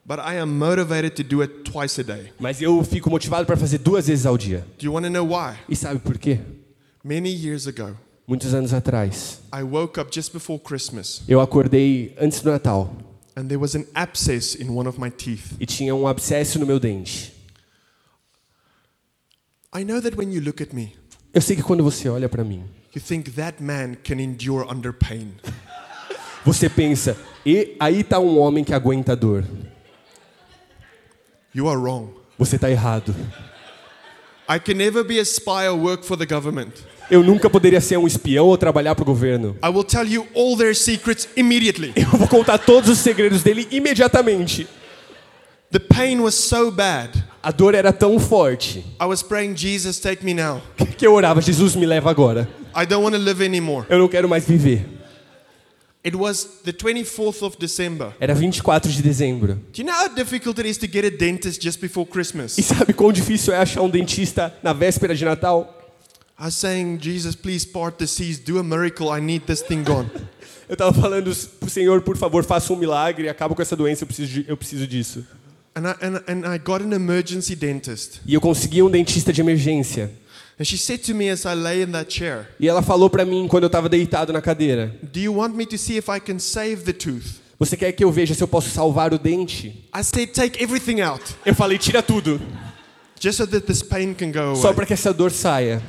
But 0.05 0.19
I 0.19 0.37
am 0.37 0.57
motivated 0.57 1.15
to 1.15 1.23
do 1.23 1.41
it 1.41 1.63
twice 1.63 1.99
a 1.99 2.03
day. 2.03 2.31
Mas 2.39 2.61
eu 2.61 2.83
fico 2.83 3.09
motivado 3.09 3.45
para 3.45 3.55
fazer 3.55 3.77
duas 3.77 4.07
vezes 4.07 4.25
ao 4.25 4.37
dia. 4.37 4.65
Do 4.77 4.85
you 4.85 4.93
want 4.93 5.05
to 5.05 5.09
know 5.09 5.25
why? 5.25 5.55
E 5.69 5.75
sabe 5.75 5.99
por 5.99 6.17
quê? 6.17 6.39
Many 7.03 7.29
years 7.29 7.67
ago, 7.67 7.95
Muitos 8.25 8.53
anos 8.53 8.73
atrás, 8.73 9.41
I 9.53 9.63
woke 9.63 9.99
up 9.99 10.09
just 10.13 10.31
before 10.31 10.57
Christmas 10.57 11.21
eu 11.27 11.41
acordei 11.41 12.15
antes 12.17 12.39
do 12.39 12.49
Natal 12.49 12.95
and 13.35 13.47
there 13.47 13.57
was 13.57 13.75
an 13.75 13.85
abscess 13.93 14.55
in 14.55 14.69
one 14.69 14.87
of 14.87 14.97
my 14.99 15.09
teeth. 15.11 15.51
e 15.59 15.65
tinha 15.65 15.93
um 15.93 16.07
abscesso 16.07 16.57
no 16.59 16.65
meu 16.65 16.79
dente. 16.79 17.33
I 19.75 19.83
know 19.83 19.99
that 20.01 20.15
when 20.17 20.31
you 20.31 20.39
look 20.41 20.61
at 20.61 20.73
me, 20.73 20.95
Eu 21.33 21.41
sei 21.41 21.55
que 21.55 21.63
quando 21.63 21.83
você 21.83 22.07
olha 22.07 22.29
para 22.29 22.43
mim, 22.43 22.63
you 22.95 23.01
think 23.01 23.31
that 23.31 23.61
man 23.61 23.95
can 24.03 24.19
endure 24.19 24.65
under 24.71 24.93
pain. 24.93 25.33
você 26.45 26.69
pensa, 26.69 27.17
e 27.45 27.75
aí 27.79 28.03
tá 28.03 28.19
um 28.19 28.39
homem 28.39 28.63
que 28.63 28.73
aguenta 28.73 29.13
a 29.13 29.15
dor. 29.15 29.43
You 31.53 31.69
are 31.69 31.77
wrong. 31.77 32.09
Você 32.37 32.57
tá 32.57 32.69
errado. 32.69 33.15
I 34.49 34.59
can 34.59 34.73
never 34.73 35.03
be 35.03 35.19
a 35.19 35.23
spy 35.23 35.67
or 35.69 35.77
work 35.77 36.05
for 36.05 36.17
the 36.17 36.25
government. 36.25 36.71
Eu 37.09 37.23
nunca 37.23 37.49
poderia 37.49 37.79
ser 37.79 37.97
um 37.97 38.07
espião 38.07 38.47
ou 38.47 38.57
trabalhar 38.57 38.95
para 38.95 39.03
o 39.03 39.05
governo. 39.05 39.55
I 39.63 39.69
will 39.69 39.83
tell 39.83 40.05
you 40.05 40.25
all 40.33 40.57
their 40.57 40.75
secrets 40.75 41.27
immediately. 41.35 41.93
Eu 41.97 42.17
vou 42.17 42.27
contar 42.27 42.57
todos 42.57 42.89
os 42.89 42.99
segredos 42.99 43.43
dele 43.43 43.67
imediatamente. 43.71 44.67
The 45.71 45.79
pain 45.79 46.19
was 46.19 46.35
so 46.35 46.71
bad. 46.71 47.11
A 47.41 47.51
dor 47.51 47.75
era 47.75 47.91
tão 47.91 48.19
forte 48.19 48.85
I 49.01 49.05
was 49.05 49.21
praying, 49.21 49.55
Jesus, 49.55 49.99
take 49.99 50.23
me 50.23 50.33
now. 50.33 50.61
que 50.97 51.05
eu 51.05 51.13
orava, 51.13 51.41
Jesus 51.41 51.75
me 51.75 51.85
leva 51.85 52.09
agora. 52.09 52.47
I 52.75 52.85
don't 52.85 53.03
want 53.03 53.15
to 53.15 53.21
live 53.21 53.43
anymore. 53.43 53.85
Eu 53.89 53.99
não 53.99 54.07
quero 54.07 54.29
mais 54.29 54.45
viver. 54.45 54.85
It 56.05 56.17
was 56.17 56.59
the 56.65 56.73
24th 56.73 57.41
of 57.43 57.57
December. 57.57 58.13
Era 58.19 58.35
24 58.35 58.91
de 58.91 59.01
dezembro. 59.01 59.55
Do 59.71 59.81
you 59.81 59.85
know 59.85 59.93
how 59.93 60.09
difficult 60.13 60.59
it 60.59 60.67
is 60.69 60.77
to 60.79 60.87
get 60.87 61.05
a 61.05 61.09
dentist 61.09 61.61
just 61.61 61.79
before 61.79 62.05
Christmas? 62.05 62.57
E 62.57 62.63
sabe 62.63 62.93
quão 62.93 63.11
difícil 63.13 63.53
é 63.53 63.57
achar 63.57 63.81
um 63.81 63.89
dentista 63.89 64.53
na 64.61 64.73
véspera 64.73 65.15
de 65.15 65.23
Natal? 65.23 65.79
I 66.37 66.45
was 66.45 66.55
saying, 66.55 66.97
Jesus, 66.99 67.35
please 67.35 67.65
part 67.65 67.97
the 67.97 68.05
seas, 68.07 68.37
do 68.37 68.59
a 68.59 68.63
miracle. 68.63 69.07
I 69.17 69.21
need 69.21 69.45
this 69.45 69.61
thing 69.61 69.83
gone. 69.83 70.09
Eu 70.67 70.75
tava 70.75 70.93
falando 70.99 71.33
Senhor, 71.69 72.01
por 72.01 72.17
favor, 72.17 72.43
faça 72.43 72.73
um 72.73 72.75
milagre, 72.75 73.29
acaba 73.29 73.53
com 73.53 73.61
essa 73.61 73.75
doença, 73.75 74.03
eu 74.03 74.07
preciso, 74.07 74.31
de- 74.31 74.45
eu 74.47 74.57
preciso 74.57 74.87
disso. 74.87 75.25
And 75.75 75.81
I, 75.89 76.05
and, 76.05 76.21
and 76.27 76.53
I 76.55 76.57
got 76.57 76.81
an 76.81 76.93
emergency 76.93 77.55
dentist. 77.55 78.21
E 78.25 78.33
eu 78.33 78.41
consegui 78.41 78.81
um 78.81 78.89
dentista 78.89 79.31
de 79.31 79.41
emergência. 79.41 80.11
And 80.59 80.65
she 80.65 80.77
said 80.77 80.99
to 81.05 81.15
me 81.15 81.29
as 81.29 81.45
I 81.45 81.55
lay 81.55 81.81
in 81.81 81.91
that 81.93 82.13
chair, 82.13 82.47
E 82.59 82.67
ela 82.67 82.81
falou 82.81 83.09
pra 83.09 83.25
mim 83.25 83.47
quando 83.47 83.63
eu 83.63 83.69
tava 83.69 83.89
deitado 83.89 84.31
na 84.31 84.41
cadeira: 84.41 84.95
Do 85.01 85.19
you 85.19 85.35
want 85.35 85.55
me 85.55 85.65
to 85.65 85.77
see 85.77 85.97
if 85.97 86.07
I 86.09 86.19
can 86.19 86.37
save 86.39 86.83
the 86.83 86.93
tooth? 86.93 87.41
"Você 87.59 87.75
quer 87.77 87.91
que 87.93 88.03
eu 88.03 88.11
veja 88.11 88.33
se 88.35 88.43
eu 88.43 88.47
posso 88.47 88.69
salvar 88.69 89.13
o 89.13 89.17
dente?" 89.19 89.67
I 89.95 90.03
said, 90.03 90.27
Take 90.31 90.61
everything 90.63 91.01
out, 91.01 91.23
Eu 91.45 91.55
falei: 91.55 91.77
"Tira 91.79 92.03
tudo, 92.03 92.39
just 93.19 93.37
so 93.37 93.47
that 93.47 93.65
this 93.65 93.81
pain 93.81 94.13
can 94.13 94.31
go 94.31 94.55
só 94.55 94.67
away. 94.67 94.75
para 94.75 94.85
que 94.85 94.93
essa 94.93 95.11
dor 95.13 95.31
saia." 95.31 95.81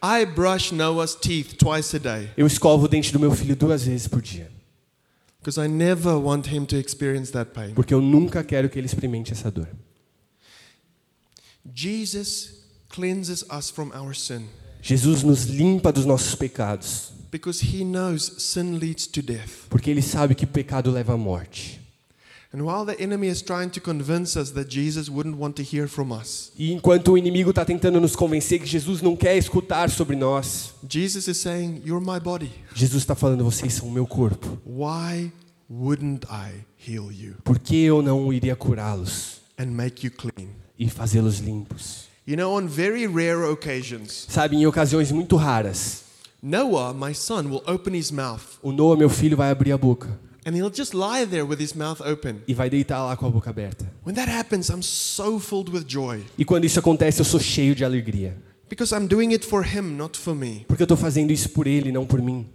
I 0.00 0.24
brush 0.24 0.70
Noah's 0.72 1.14
teeth 1.16 1.56
twice 1.58 1.94
a 1.96 1.98
day 1.98 2.30
Eu 2.36 2.46
escovo 2.46 2.84
o 2.84 2.88
dente 2.88 3.12
do 3.12 3.18
meu 3.18 3.32
filho 3.32 3.56
duas 3.56 3.82
vezes 3.84 4.06
por 4.06 4.22
dia, 4.22 4.48
because 5.40 5.58
I 5.60 5.66
never 5.66 6.14
want 6.14 6.46
him 6.46 6.64
to 6.66 6.76
experience 6.76 7.32
that 7.32 7.50
pain. 7.52 7.74
porque 7.74 7.92
eu 7.92 8.00
nunca 8.00 8.44
quero 8.44 8.68
que 8.68 8.78
ele 8.78 8.86
experimente 8.86 9.32
essa 9.32 9.50
dor. 9.50 9.68
Jesus 11.74 12.50
cleanses 12.88 13.44
us 13.50 13.70
from 13.70 13.90
our 13.92 14.14
sin 14.14 14.42
Jesus 14.80 15.22
nos 15.24 15.46
limpa 15.46 15.92
dos 15.92 16.06
nossos 16.06 16.34
pecados, 16.34 17.12
because 17.30 17.60
he 17.62 17.84
knows 17.84 18.22
sin 18.38 18.78
leads 18.78 19.06
to 19.06 19.20
death. 19.20 19.66
porque 19.68 19.90
ele 19.90 20.00
sabe 20.02 20.34
que 20.34 20.46
pecado 20.46 20.90
leva 20.90 21.14
à 21.14 21.16
morte. 21.16 21.80
And 22.50 22.62
while 22.62 22.86
the 22.86 22.98
enemy 23.02 23.28
is 23.28 23.42
trying 23.42 23.68
to 23.72 23.80
convince 23.80 24.34
us 24.34 24.52
that 24.52 24.70
Jesus 24.70 25.10
wouldn't 25.10 25.36
want 25.36 25.54
to 25.56 25.62
hear 25.62 25.86
from 25.86 26.12
us, 26.12 26.50
E 26.56 26.72
enquanto 26.72 27.12
o 27.12 27.18
inimigo 27.18 27.50
está 27.50 27.62
tentando 27.62 28.00
nos 28.00 28.16
convencer 28.16 28.58
que 28.60 28.66
Jesus 28.66 29.02
não 29.02 29.14
quer 29.14 29.36
escutar 29.36 29.90
sobre 29.90 30.16
nós, 30.16 30.72
Jesus 30.88 31.28
is 31.28 31.36
saying, 31.36 31.82
You're 31.84 32.00
my 32.02 32.18
body. 32.18 32.50
Jesus 32.74 33.02
está 33.02 33.14
falando: 33.14 33.44
vocês 33.44 33.74
são 33.74 33.88
o 33.88 33.92
meu 33.92 34.06
corpo. 34.06 34.58
Why 34.64 35.30
wouldn't 35.68 36.24
I 36.30 36.64
heal 36.78 37.12
you 37.12 37.34
Por 37.44 37.58
que 37.58 37.82
eu 37.82 38.00
não 38.00 38.32
iria 38.32 38.56
curá-los 38.56 39.42
and 39.58 39.66
make 39.66 40.06
you 40.06 40.10
clean? 40.10 40.48
E 40.78 40.88
fazê-los 40.88 41.38
limpos? 41.40 42.06
You 42.26 42.36
know, 42.36 42.52
on 42.52 42.66
very 42.66 43.06
rare 43.06 43.50
occasions, 43.50 44.26
Sabe, 44.28 44.56
em 44.56 44.66
ocasiões 44.66 45.10
muito 45.10 45.34
raras, 45.36 46.02
Noah, 46.42 46.92
my 46.94 47.14
son, 47.14 47.48
will 47.48 47.62
open 47.66 47.96
his 47.98 48.10
mouth 48.10 48.42
o 48.62 48.70
Noah, 48.70 48.96
meu 48.96 49.08
filho, 49.08 49.36
vai 49.36 49.50
abrir 49.50 49.72
a 49.72 49.78
boca 49.78 50.08
and 50.46 50.52
he'll 50.54 50.72
just 50.74 50.94
lie 50.94 51.26
there 51.26 51.42
with 51.44 51.58
his 51.60 51.74
mouth 51.74 52.00
open. 52.00 52.36
e 52.46 52.54
vai 52.54 52.70
deitar 52.70 53.04
lá 53.04 53.16
com 53.16 53.26
a 53.26 53.30
boca 53.30 53.50
aberta. 53.50 53.90
When 54.06 54.14
that 54.14 54.30
happens, 54.30 54.68
I'm 54.68 54.82
so 54.82 55.38
filled 55.40 55.70
with 55.70 55.84
joy 55.88 56.22
E 56.38 56.44
quando 56.44 56.64
isso 56.64 56.78
acontece, 56.78 57.20
eu 57.20 57.24
sou 57.24 57.40
cheio 57.40 57.74
de 57.74 57.84
alegria, 57.84 58.36
because 58.68 58.94
I'm 58.94 59.06
doing 59.06 59.32
it 59.32 59.44
for 59.46 59.64
him, 59.64 59.96
not 59.96 60.16
for 60.18 60.34
me. 60.34 60.64
porque 60.68 60.82
eu 60.82 60.84
estou 60.86 60.96
fazendo 60.96 61.32
isso 61.32 61.48
por 61.50 61.66
ele, 61.66 61.90
não 61.90 62.06
por 62.06 62.20
mim. 62.22 62.46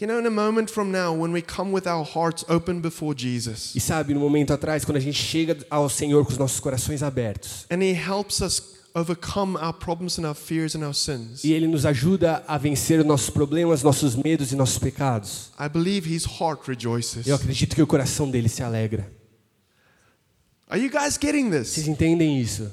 You 0.00 0.08
know, 0.08 0.18
in 0.18 0.26
a 0.26 0.30
moment 0.30 0.72
from 0.72 0.90
now, 0.90 1.12
when 1.14 1.30
we 1.32 1.40
come 1.40 1.70
with 1.70 1.86
our 1.86 2.04
hearts 2.04 2.44
open 2.48 2.80
before 2.80 3.14
Jesus 3.16 3.76
E 3.76 3.80
sabe, 3.80 4.12
no 4.12 4.18
momento 4.18 4.52
atrás, 4.52 4.84
quando 4.84 4.96
a 4.96 5.00
gente 5.00 5.16
chega 5.22 5.56
ao 5.70 5.88
Senhor 5.88 6.24
com 6.24 6.32
os 6.32 6.38
nossos 6.38 6.58
corações 6.58 7.00
abertos 7.00 7.64
and 7.70 7.80
he 7.80 7.92
helps 7.94 8.40
us 8.40 8.60
overcome 8.92 9.56
our 9.56 9.72
problems 9.72 10.18
and 10.18 10.26
our 10.26 10.34
fears 10.34 10.74
and 10.74 10.84
our 10.84 10.94
sins, 10.94 11.44
e 11.44 11.52
Ele 11.52 11.68
nos 11.68 11.86
ajuda 11.86 12.42
a 12.48 12.58
vencer 12.58 12.98
os 12.98 13.06
nossos 13.06 13.30
problemas, 13.30 13.84
nossos 13.84 14.16
medos 14.16 14.50
e 14.50 14.56
nossos 14.56 14.78
pecados, 14.78 15.50
I 15.60 15.68
believe 15.68 16.12
his 16.12 16.24
heart 16.24 16.66
rejoices. 16.66 17.24
eu 17.28 17.36
acredito 17.36 17.76
que 17.76 17.82
o 17.82 17.86
coração 17.86 18.28
dele 18.28 18.48
se 18.48 18.64
alegra. 18.64 19.08
Are 20.68 20.82
you 20.82 20.90
guys 20.90 21.16
getting 21.20 21.50
Vocês 21.50 21.74
this? 21.74 21.88
entendem 21.88 22.40
isso? 22.40 22.64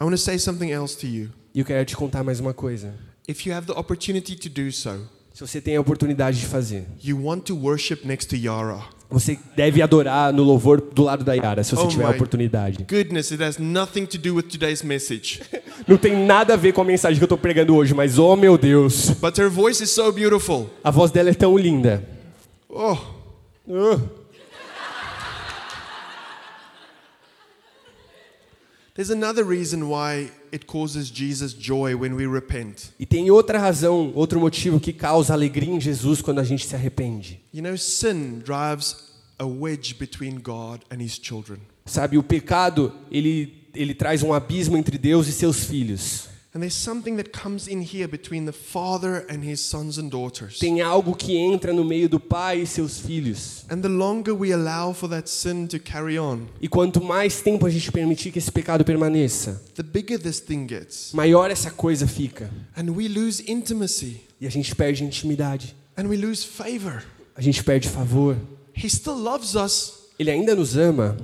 I 0.00 0.04
want 0.04 0.12
to 0.16 0.18
say 0.18 0.36
something 0.36 0.70
else 0.72 0.96
to 0.98 1.06
you. 1.06 1.30
E 1.54 1.60
eu 1.60 1.64
quero 1.64 1.84
te 1.84 1.96
contar 1.96 2.24
mais 2.24 2.40
uma 2.40 2.52
coisa. 2.54 2.92
If 3.28 3.46
you 3.46 3.52
have 3.54 3.66
the 3.66 3.78
opportunity 3.78 4.34
to 4.36 4.48
do 4.48 4.72
so, 4.72 5.06
Se 5.34 5.46
você 5.46 5.60
tem 5.60 5.76
a 5.76 5.80
oportunidade 5.80 6.40
de 6.40 6.46
fazer, 6.46 6.84
you 7.04 7.22
want 7.24 7.42
to 7.42 7.54
worship 7.54 8.00
next 8.04 8.26
to 8.30 8.36
Yara. 8.36 8.82
você 9.10 9.38
deve 9.56 9.80
adorar 9.80 10.32
no 10.32 10.42
louvor 10.42 10.80
do 10.80 11.02
lado 11.04 11.22
da 11.24 11.32
Yara, 11.34 11.62
se 11.62 11.70
você 11.76 11.82
Oh 11.84 11.88
tiver 11.88 12.04
a 12.06 12.10
oportunidade. 12.10 12.84
Goodness, 12.88 13.30
it 13.30 13.42
has 13.42 13.56
nothing 13.58 14.04
to 14.06 14.18
do 14.18 14.34
with 14.34 14.44
today's 14.48 14.82
message. 14.82 15.40
Não 15.86 15.96
tem 15.96 16.26
nada 16.26 16.54
a 16.54 16.56
ver 16.56 16.72
com 16.72 16.80
a 16.80 16.84
mensagem 16.84 17.18
que 17.18 17.22
eu 17.22 17.26
estou 17.26 17.38
pregando 17.38 17.74
hoje, 17.76 17.94
mas 17.94 18.18
oh 18.18 18.34
meu 18.34 18.58
Deus, 18.58 19.10
But 19.20 19.38
her 19.38 19.48
voice 19.48 19.82
is 19.82 19.90
so 19.90 20.10
beautiful. 20.10 20.68
a 20.82 20.90
voz 20.90 21.10
dela 21.10 21.30
é 21.30 21.34
tão 21.34 21.56
linda. 21.56 22.02
Oh, 22.68 22.96
Uh. 23.70 24.17
There's 28.98 29.10
another 29.10 29.44
reason 29.44 29.88
why 29.88 30.28
it 30.50 30.66
causes 30.66 31.08
Jesus 31.08 31.54
joy 31.54 31.94
when 31.96 32.16
we 32.16 32.26
repent. 32.26 32.92
E 32.98 33.06
tem 33.06 33.30
outra 33.30 33.56
razão, 33.56 34.10
outro 34.12 34.40
motivo 34.40 34.80
que 34.80 34.92
causa 34.92 35.32
alegria 35.32 35.72
em 35.72 35.80
Jesus 35.80 36.20
quando 36.20 36.40
a 36.40 36.44
gente 36.44 36.66
se 36.66 36.74
arrepende. 36.74 37.40
You 37.54 37.62
know, 37.62 37.78
sin 37.78 38.40
drives 38.40 38.96
a 39.38 39.46
wedge 39.46 39.94
between 39.94 40.40
God 40.40 40.80
and 40.90 41.00
his 41.00 41.16
children. 41.16 41.60
Sabe, 41.86 42.18
o 42.18 42.24
pecado, 42.24 42.92
ele 43.08 43.56
ele 43.72 43.94
traz 43.94 44.24
um 44.24 44.32
abismo 44.32 44.76
entre 44.76 44.98
Deus 44.98 45.28
e 45.28 45.32
seus 45.32 45.62
filhos. 45.62 46.27
And 46.54 46.60
there's 46.62 46.74
something 46.74 47.16
that 47.18 47.30
comes 47.30 47.68
in 47.68 47.82
here 47.82 48.08
between 48.08 48.46
the 48.46 48.52
father 48.54 49.26
and 49.28 49.44
his 49.44 49.60
sons 49.60 49.98
and 49.98 50.08
daughters. 50.08 50.58
Tem 50.58 50.80
algo 50.80 51.14
que 51.14 51.36
entra 51.36 51.74
no 51.74 51.84
meio 51.84 52.08
do 52.08 52.18
pai 52.18 52.62
e 52.62 52.66
seus 52.66 52.98
filhos. 52.98 53.66
And 53.70 53.82
the 53.82 53.88
longer 53.88 54.34
we 54.34 54.50
allow 54.52 54.94
for 54.94 55.08
that 55.10 55.28
sin 55.28 55.66
to 55.68 55.78
carry 55.78 56.18
on, 56.18 56.46
E 56.60 56.66
quanto 56.66 57.02
mais 57.02 57.42
tempo 57.42 57.66
a 57.66 57.70
gente 57.70 57.92
permitir 57.92 58.32
que 58.32 58.38
esse 58.38 58.50
pecado 58.50 58.82
permaneça, 58.82 59.62
the 59.74 59.82
bigger 59.82 60.18
this 60.18 60.40
thing 60.40 60.66
gets. 60.66 61.12
maior 61.12 61.50
essa 61.50 61.70
coisa 61.70 62.06
fica. 62.06 62.50
And 62.74 62.90
we 62.92 63.08
lose 63.08 63.44
intimacy. 63.46 64.22
E 64.40 64.46
a 64.46 64.50
gente 64.50 64.74
perde 64.74 65.04
intimidade. 65.04 65.76
And 65.98 66.06
we 66.08 66.16
lose 66.16 66.46
favor. 66.46 67.04
A 67.36 67.42
gente 67.42 67.62
perde 67.62 67.88
favor. 67.90 68.36
He 68.74 68.88
still 68.88 69.16
loves 69.16 69.54
us. 69.54 69.92
Ele 70.18 70.30
ainda 70.30 70.54
nos 70.54 70.76
ama, 70.78 71.14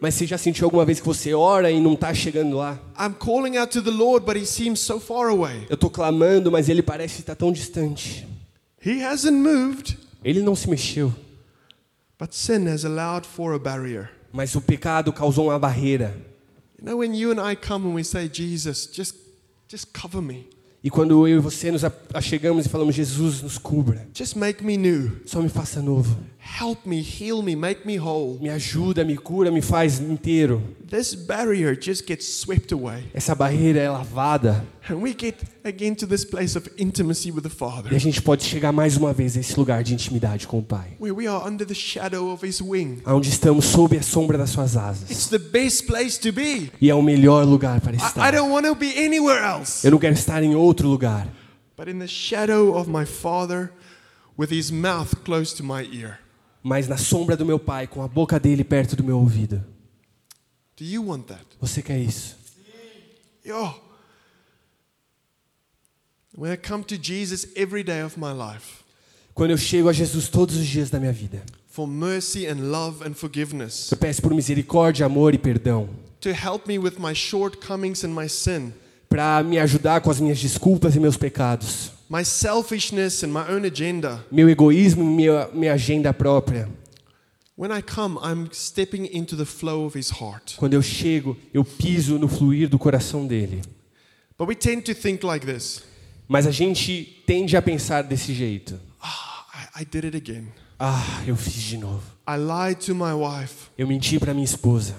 mas 0.00 0.14
você 0.14 0.26
já 0.26 0.36
sentiu 0.36 0.64
alguma 0.66 0.84
vez 0.84 0.98
que 0.98 1.06
você 1.06 1.32
ora 1.32 1.70
e 1.70 1.80
não 1.80 1.94
está 1.94 2.12
chegando 2.12 2.56
lá? 2.56 2.78
I'm 2.98 3.14
calling 3.18 3.56
out 3.56 3.72
to 3.72 3.82
the 3.82 3.90
Lord, 3.90 4.26
but 4.26 4.36
he 4.36 4.44
seems 4.44 4.80
so 4.80 4.98
far 4.98 5.28
away. 5.28 5.66
Eu 5.68 5.74
estou 5.74 5.88
clamando, 5.90 6.50
mas 6.50 6.68
ele 6.68 6.82
parece 6.82 7.20
estar 7.20 7.36
tão 7.36 7.52
distante. 7.52 8.26
He 8.84 9.04
hasn't 9.04 9.36
moved, 9.36 9.96
Ele 10.24 10.42
não 10.42 10.56
se 10.56 10.68
mexeu, 10.68 11.14
but 12.18 12.32
sin 12.32 12.66
has 12.66 12.84
allowed 12.84 13.26
for 13.26 13.54
a 13.54 13.58
barrier. 13.58 14.10
mas 14.32 14.54
o 14.56 14.60
pecado 14.60 15.12
causou 15.12 15.46
uma 15.46 15.58
barreira. 15.58 16.16
You 16.78 16.86
know, 16.86 16.98
when 16.98 17.14
you 17.14 17.30
and 17.30 17.40
I 17.52 17.54
come 17.54 17.86
and 17.88 17.94
we 17.94 18.02
say, 18.02 18.28
Jesus, 18.32 18.88
just, 18.92 19.14
just 19.68 19.88
cover 19.92 20.20
me, 20.22 20.46
E 20.82 20.88
quando 20.88 21.28
eu 21.28 21.36
e 21.36 21.38
você 21.38 21.70
nos 21.70 21.82
achegamos 22.14 22.64
e 22.64 22.68
falamos, 22.70 22.94
Jesus, 22.94 23.42
nos 23.42 23.58
cubra, 23.58 24.08
just 24.14 24.34
make 24.34 24.64
me 24.64 24.78
new, 24.78 25.12
só 25.26 25.42
me 25.42 25.50
faça 25.50 25.82
novo. 25.82 26.16
Help 26.42 26.86
me, 26.86 27.00
heal 27.02 27.42
me, 27.42 27.54
make 27.54 27.84
me 27.86 27.96
whole. 27.96 28.38
Me 28.40 28.48
ajuda, 28.48 29.04
me 29.04 29.16
cura, 29.16 29.50
me 29.50 29.60
faz 29.60 30.00
inteiro. 30.00 30.62
This 30.88 31.14
barrier 31.14 31.74
just 31.80 32.06
gets 32.06 32.26
swept 32.26 32.72
away. 32.72 33.04
Essa 33.14 33.34
barreira 33.34 33.78
é 33.80 33.88
lavada. 33.90 34.64
And 34.88 34.96
we 35.02 35.14
get 35.16 35.36
again 35.64 35.94
to 35.96 36.06
this 36.06 36.24
place 36.24 36.56
of 36.56 36.68
intimacy 36.76 37.30
with 37.30 37.42
the 37.42 37.48
E 37.48 37.52
Father, 37.56 37.94
a 37.94 37.98
gente 37.98 38.20
pode 38.20 38.42
chegar 38.44 38.72
mais 38.72 38.96
uma 38.96 39.12
vez 39.12 39.36
a 39.36 39.40
esse 39.40 39.56
lugar 39.56 39.84
de 39.84 39.94
intimidade 39.94 40.46
com 40.48 40.58
o 40.58 40.62
Pai. 40.62 40.96
where 40.98 41.14
we 41.14 41.28
are 41.28 41.46
under 41.46 41.64
the 41.66 41.74
shadow 41.74 42.32
of 42.32 42.44
His 42.44 42.60
wing. 42.60 43.00
Onde 43.06 43.28
estamos 43.28 43.66
sob 43.66 43.96
a 43.96 44.02
sombra 44.02 44.36
das 44.36 44.50
suas 44.50 44.74
It's 44.74 44.76
asas. 44.76 45.26
the 45.28 45.38
best 45.38 45.86
place 45.86 46.18
to 46.18 46.32
be. 46.32 46.72
E 46.80 46.90
é 46.90 46.94
o 46.94 47.02
melhor 47.02 47.44
lugar 47.46 47.80
para 47.80 47.92
I, 47.92 48.00
I 48.00 48.06
estar. 48.06 48.32
don't 48.32 48.50
want 48.50 48.66
to 48.66 48.74
be 48.74 48.92
anywhere 48.98 49.40
else 49.44 49.86
Eu 49.86 49.92
não 49.92 49.98
quero 49.98 50.14
estar 50.14 50.42
em 50.42 50.54
outro 50.56 50.88
lugar. 50.88 51.28
but 51.76 51.88
in 51.88 51.98
the 51.98 52.08
shadow 52.08 52.74
of 52.76 52.90
my 52.90 53.04
Father 53.06 53.70
with 54.36 54.50
His 54.50 54.70
mouth 54.70 55.14
close 55.24 55.54
to 55.56 55.62
my 55.62 55.84
ear. 55.92 56.18
Mas 56.62 56.86
na 56.88 56.96
sombra 56.96 57.36
do 57.36 57.46
meu 57.46 57.58
Pai, 57.58 57.86
com 57.86 58.02
a 58.02 58.08
boca 58.08 58.38
dele 58.38 58.62
perto 58.64 58.94
do 58.96 59.02
meu 59.04 59.18
ouvido. 59.18 59.64
Do 60.76 60.84
you 60.84 61.06
want 61.06 61.26
that? 61.26 61.44
Você 61.60 61.82
quer 61.82 61.98
isso? 61.98 62.36
Yeah. 63.44 63.74
When 66.36 66.52
I 66.52 66.56
come 66.56 66.84
to 66.84 66.96
Jesus 66.96 67.46
every 67.56 67.82
day 67.82 68.02
of 68.02 68.18
my 68.18 68.32
life 68.32 68.80
Quando 69.34 69.50
eu 69.50 69.58
chego 69.58 69.88
a 69.88 69.92
Jesus 69.92 70.28
todos 70.28 70.56
os 70.56 70.66
dias 70.66 70.90
da 70.90 70.98
minha 71.00 71.12
vida, 71.12 71.42
for 71.68 71.86
mercy 71.86 72.46
and 72.46 72.70
love 72.70 73.02
and 73.06 73.14
forgiveness, 73.14 73.90
eu 73.90 73.96
peço 73.96 74.20
por 74.22 74.34
misericórdia, 74.34 75.06
amor 75.06 75.34
e 75.34 75.38
perdão. 75.38 75.88
to 76.20 76.30
help 76.30 76.66
me 76.66 76.78
with 76.78 76.98
my 76.98 77.14
shortcomings 77.14 78.04
and 78.04 78.10
my 78.10 78.28
sin, 78.28 78.72
Para 79.08 79.42
me 79.42 79.58
ajudar 79.58 80.00
com 80.02 80.10
as 80.10 80.20
minhas 80.20 80.38
desculpas 80.38 80.94
e 80.94 81.00
meus 81.00 81.16
pecados. 81.16 81.90
My 82.10 82.24
selfishness 82.24 83.22
and 83.22 83.32
my 83.32 83.46
own 83.48 83.64
agenda. 83.64 84.24
Meu 84.32 84.48
egoísmo 84.48 85.04
minha, 85.04 85.48
minha 85.54 85.72
agenda 85.72 86.12
própria. 86.12 86.68
When 87.56 87.70
I 87.70 87.82
come, 87.82 88.18
I'm 88.22 88.48
stepping 88.52 89.06
into 89.06 89.36
the 89.36 89.44
flow 89.44 89.84
of 89.84 89.96
His 89.96 90.10
heart. 90.10 90.56
Quando 90.56 90.74
eu 90.74 90.82
chego, 90.82 91.36
eu 91.54 91.64
piso 91.64 92.18
no 92.18 92.26
fluir 92.26 92.68
do 92.68 92.78
coração 92.78 93.26
dele. 93.26 93.62
But 94.36 94.48
we 94.48 94.56
tend 94.56 94.82
to 94.86 94.94
think 94.94 95.22
like 95.24 95.46
this 95.46 95.82
Mas 96.26 96.46
a 96.46 96.50
gente 96.50 97.22
tende 97.26 97.56
a 97.56 97.62
pensar 97.62 98.02
desse 98.02 98.32
jeito. 98.34 98.80
ah, 99.00 99.46
I, 99.76 99.82
I 99.82 99.84
did 99.84 100.04
it 100.04 100.16
again. 100.16 100.48
Ah, 100.78 101.22
eu 101.26 101.36
fiz 101.36 101.62
de 101.62 101.76
novo. 101.76 102.02
I 102.26 102.36
lied 102.38 102.80
to 102.86 102.94
my 102.94 103.12
wife. 103.12 103.68
Eu 103.76 103.86
menti 103.86 104.18
para 104.18 104.32
minha 104.32 104.44
esposa. 104.44 104.94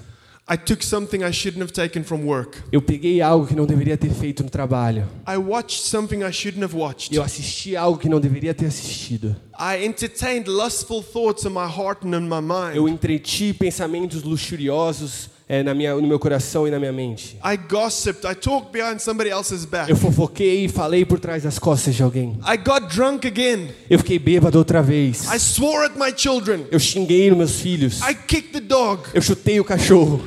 I 0.49 0.57
took 0.57 0.83
something 0.83 1.23
I 1.23 1.31
shouldn't 1.31 1.61
have 1.61 1.71
taken 1.71 2.03
from 2.03 2.25
work. 2.25 2.57
Eu 2.71 2.81
peguei 2.81 3.21
algo 3.21 3.47
que 3.47 3.55
não 3.55 3.65
deveria 3.65 3.95
ter 3.95 4.09
feito 4.09 4.43
no 4.43 4.49
trabalho. 4.49 5.07
I 5.27 5.37
watched 5.37 5.83
something 5.83 6.23
I 6.23 6.31
shouldn't 6.31 6.63
have 6.63 6.75
watched. 6.75 7.15
Eu 7.15 7.23
assisti 7.23 7.75
algo 7.75 7.97
que 7.97 8.09
não 8.09 8.19
deveria 8.19 8.53
ter 8.53 8.65
assistido. 8.65 9.35
I 9.57 9.85
entertained 9.85 10.49
lustful 10.49 11.03
thoughts 11.03 11.45
in 11.45 11.49
my 11.49 11.67
heart 11.67 12.05
and 12.05 12.15
in 12.15 12.27
my 12.27 12.41
mind. 12.41 12.75
Eu 12.75 12.89
entreti 12.89 13.53
pensamentos 13.53 14.23
luxuriosos 14.23 15.29
eh, 15.51 15.63
na 15.63 15.73
minha, 15.73 15.93
no 15.93 16.07
meu 16.07 16.17
coração 16.17 16.65
e 16.65 16.71
na 16.71 16.79
minha 16.79 16.93
mente. 16.93 17.37
I 17.43 17.57
gossiped. 17.57 18.25
I 18.25 18.33
talked 18.33 18.71
behind 18.71 19.01
somebody 19.01 19.29
else's 19.29 19.65
back. 19.65 19.89
Eu 19.89 19.97
fofoquei 19.97 20.63
e 20.63 20.69
falei 20.69 21.03
por 21.03 21.19
trás 21.19 21.43
das 21.43 21.59
costas 21.59 21.93
de 21.93 22.01
alguém. 22.01 22.39
I 22.47 22.55
got 22.55 22.87
drunk 22.87 23.27
again. 23.27 23.67
Eu 23.89 23.99
fiquei 23.99 24.17
bêbado 24.17 24.57
outra 24.57 24.81
vez. 24.81 25.25
I 25.25 25.37
swore 25.37 25.85
at 25.87 25.97
my 25.97 26.13
children. 26.15 26.65
Eu 26.71 26.79
xinguei 26.79 27.27
nos 27.27 27.37
meus 27.37 27.59
filhos. 27.59 27.99
I 27.99 28.15
kicked 28.15 28.53
the 28.53 28.61
dog. 28.61 29.03
Eu 29.13 29.21
chutei 29.21 29.59
o 29.59 29.65
cachorro. 29.65 30.25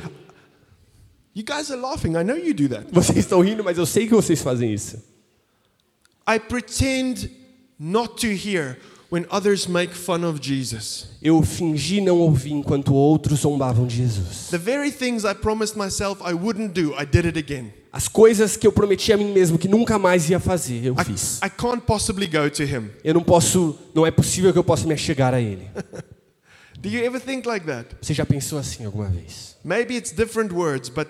You 1.33 1.43
guys 1.43 1.71
are 1.71 1.81
laughing. 1.81 2.11
I 2.11 2.23
know 2.23 2.37
you 2.37 2.53
do 2.53 2.69
that. 2.69 2.85
Vocês 2.91 3.17
estão 3.17 3.41
rindo, 3.41 3.63
mas 3.63 3.79
eu 3.79 3.85
sei 3.87 4.05
que 4.05 4.13
vocês 4.13 4.39
fazem 4.43 4.71
isso. 4.71 4.97
I 6.29 6.37
pretend 6.37 7.31
not 7.79 8.15
to 8.21 8.27
hear 8.27 8.77
when 9.15 9.25
others 9.31 9.65
make 9.65 9.93
fun 9.93 10.25
of 10.25 10.41
Jesus. 10.41 11.07
Eu 11.21 11.41
fingi 11.41 12.01
não 12.01 12.19
ouvir 12.19 12.51
enquanto 12.51 12.93
outros 12.93 13.39
zombavam 13.39 13.87
de 13.87 13.95
Jesus. 13.95 14.49
The 14.51 14.57
very 14.57 14.91
things 14.91 15.23
I 15.23 15.33
promised 15.33 15.77
myself 15.77 16.21
I 16.21 16.33
wouldn't 16.33 16.73
do, 16.73 16.93
I 16.99 17.05
did 17.05 17.25
it 17.25 17.39
again. 17.39 17.71
As 17.93 18.09
coisas 18.09 18.57
que 18.57 18.67
eu 18.67 18.73
prometi 18.73 19.13
a 19.13 19.17
mim 19.17 19.31
mesmo 19.31 19.57
que 19.57 19.69
nunca 19.69 19.97
mais 19.97 20.29
ia 20.29 20.37
fazer, 20.37 20.83
eu 20.83 20.95
I, 20.99 21.05
fiz. 21.05 21.39
I 21.41 21.49
can't 21.49 21.81
possibly 21.87 22.27
go 22.27 22.49
to 22.49 22.63
him. 22.63 22.89
Eu 23.05 23.13
não 23.13 23.23
posso, 23.23 23.79
não 23.93 24.05
é 24.05 24.11
possível 24.11 24.51
que 24.51 24.59
eu 24.59 24.63
possa 24.65 24.85
me 24.85 24.93
achegar 24.93 25.33
a 25.33 25.39
ele. 25.39 25.65
Do 26.77 26.89
you 26.89 27.05
ever 27.05 27.21
think 27.21 27.47
like 27.47 27.65
that? 27.67 27.95
Você 28.01 28.13
já 28.13 28.25
pensou 28.25 28.59
assim 28.59 28.83
alguma 28.85 29.07
vez? 29.07 29.55
Maybe 29.63 29.95
it's 29.95 30.11
different 30.11 30.53
words, 30.53 30.89
but 30.89 31.07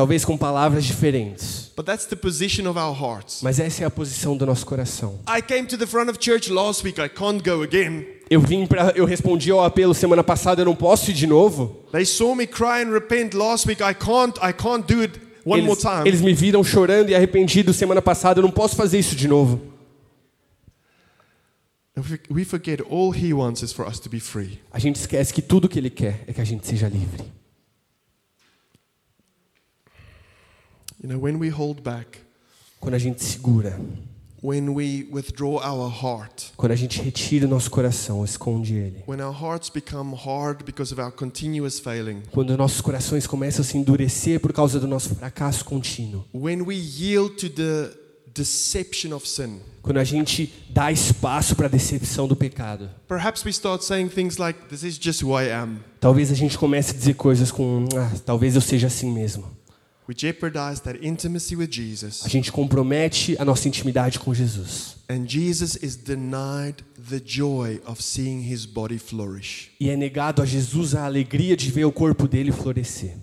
Talvez 0.00 0.24
com 0.24 0.34
palavras 0.34 0.86
diferentes, 0.86 1.70
but 1.76 1.84
that's 1.84 2.06
the 2.06 2.16
position 2.16 2.66
of 2.66 2.78
our 2.78 2.96
hearts. 2.98 3.40
mas 3.42 3.60
essa 3.60 3.82
é 3.82 3.86
a 3.86 3.90
posição 3.90 4.34
do 4.34 4.46
nosso 4.46 4.64
coração. 4.64 5.18
I 5.28 5.42
came 5.42 5.66
to 5.68 5.76
the 5.76 5.84
front 5.86 6.08
of 6.08 6.18
church 6.18 6.50
last 6.50 6.82
week, 6.82 6.98
I 6.98 7.06
can't 7.10 7.42
go 7.46 7.62
again. 7.62 8.06
Eu 8.30 8.40
vim 8.40 8.66
para, 8.66 8.92
eu 8.96 9.04
respondi 9.04 9.50
ao 9.50 9.62
apelo 9.62 9.92
semana 9.92 10.24
passada, 10.24 10.62
eu 10.62 10.64
não 10.64 10.74
posso 10.74 11.10
ir 11.10 11.12
de 11.12 11.26
novo. 11.26 11.84
They 11.92 12.06
saw 12.06 12.34
me 12.34 12.46
cry 12.46 12.82
and 12.82 12.90
repent 12.92 13.34
last 13.34 13.68
week, 13.68 13.82
I 13.82 13.92
can't 13.92 14.38
I 14.42 14.54
can't 14.54 14.90
do 14.90 15.02
it 15.02 15.20
one 15.44 15.60
more 15.64 15.72
Eles, 15.78 15.82
time. 15.82 16.08
eles 16.08 16.20
me 16.22 16.32
viram 16.32 16.64
chorando 16.64 17.10
e 17.10 17.14
arrependido 17.14 17.74
semana 17.74 18.00
passada, 18.00 18.38
eu 18.40 18.42
não 18.42 18.50
posso 18.50 18.74
fazer 18.76 18.98
isso 18.98 19.14
de 19.14 19.28
novo. 19.28 19.60
And 21.94 22.00
we- 22.08 22.20
we 22.38 22.44
forget 22.46 22.80
all 22.88 23.12
he 23.14 23.34
wants 23.34 23.62
is 23.62 23.70
for 23.74 23.86
us 23.86 24.00
to 24.00 24.08
be 24.08 24.18
free. 24.18 24.60
A 24.72 24.78
gente 24.78 24.96
esquece 24.96 25.30
que 25.34 25.42
tudo 25.42 25.68
que 25.68 25.78
ele 25.78 25.90
quer 25.90 26.24
é 26.26 26.32
que 26.32 26.40
a 26.40 26.44
gente 26.44 26.66
seja 26.66 26.88
livre. 26.88 27.22
You 31.02 31.08
know, 31.08 31.18
when 31.22 31.38
we 31.38 31.48
hold 31.50 31.82
back, 31.82 32.18
Quando 32.78 32.94
a 32.94 32.98
gente 32.98 33.22
segura, 33.24 33.78
when 34.42 34.70
we 34.70 35.06
withdraw 35.12 35.58
our 35.62 35.90
heart, 35.90 36.52
quando 36.56 36.72
a 36.72 36.76
gente 36.76 37.00
retira 37.00 37.46
o 37.46 37.48
nosso 37.48 37.70
coração, 37.70 38.24
esconde 38.24 38.74
ele. 38.74 39.02
when 39.06 39.20
our 39.20 39.34
hearts 39.34 39.70
become 39.70 40.14
hard 40.14 40.62
because 40.64 40.92
of 40.92 41.00
our 41.00 41.12
continuous 41.12 41.78
failing, 41.78 42.22
Quando 42.32 42.56
nossos 42.56 42.80
corações 42.80 43.26
começam 43.26 43.62
a 43.62 43.64
se 43.64 43.76
endurecer 43.78 44.40
por 44.40 44.52
causa 44.52 44.78
do 44.80 44.86
nosso 44.88 45.14
fracasso 45.14 45.64
contínuo. 45.64 46.24
when 46.34 46.62
we 46.62 46.74
yield 46.74 47.36
to 47.36 47.48
the 47.50 47.94
deception 48.34 49.14
of 49.14 49.26
sin, 49.28 49.60
Quando 49.82 49.98
a 49.98 50.04
gente 50.04 50.52
dá 50.70 50.90
espaço 50.92 51.54
para 51.56 51.66
a 51.66 51.70
decepção 51.70 52.26
do 52.28 52.36
pecado. 52.36 52.88
perhaps 53.08 53.42
we 53.44 53.50
start 53.50 53.82
saying 53.82 54.08
things 54.08 54.36
like, 54.38 54.58
This 54.68 54.82
is 54.82 54.98
just 54.98 55.22
who 55.22 55.38
I 55.38 55.50
am. 55.50 55.80
Talvez 56.00 56.30
a 56.30 56.34
gente 56.34 56.56
comece 56.58 56.92
a 56.92 56.94
dizer 56.94 57.14
coisas 57.14 57.50
com, 57.50 57.86
ah, 57.96 58.10
talvez 58.24 58.54
eu 58.54 58.60
seja 58.62 58.86
assim 58.86 59.10
mesmo. 59.12 59.44
We 60.08 60.14
jeopardize 60.14 60.80
that 60.82 60.98
intimacy 61.02 61.54
with 61.54 61.68
Jesus, 61.70 62.24
A 62.24 62.28
gente 62.28 62.50
compromete 62.50 63.36
a 63.38 63.44
nossa 63.44 63.68
intimidade 63.68 64.18
com 64.18 64.34
Jesus. 64.34 64.96
and 65.08 65.26
Jesus 65.28 65.76
is 65.82 65.96
denied 65.96 66.82
the 67.08 67.20
joy 67.24 67.80
of 67.86 68.02
seeing 68.02 68.40
his 68.42 68.66
body 68.66 68.98
flourish. 68.98 69.70
E 69.80 69.88
é 69.88 69.96
negado 69.96 70.42
a 70.42 70.46
Jesus 70.46 70.94
a 70.94 71.04
alegria 71.04 71.56
de 71.56 71.70
ver 71.70 71.84
o 71.84 71.92
corpo 71.92 72.26
dele 72.26 72.50
florescer. 72.50 73.16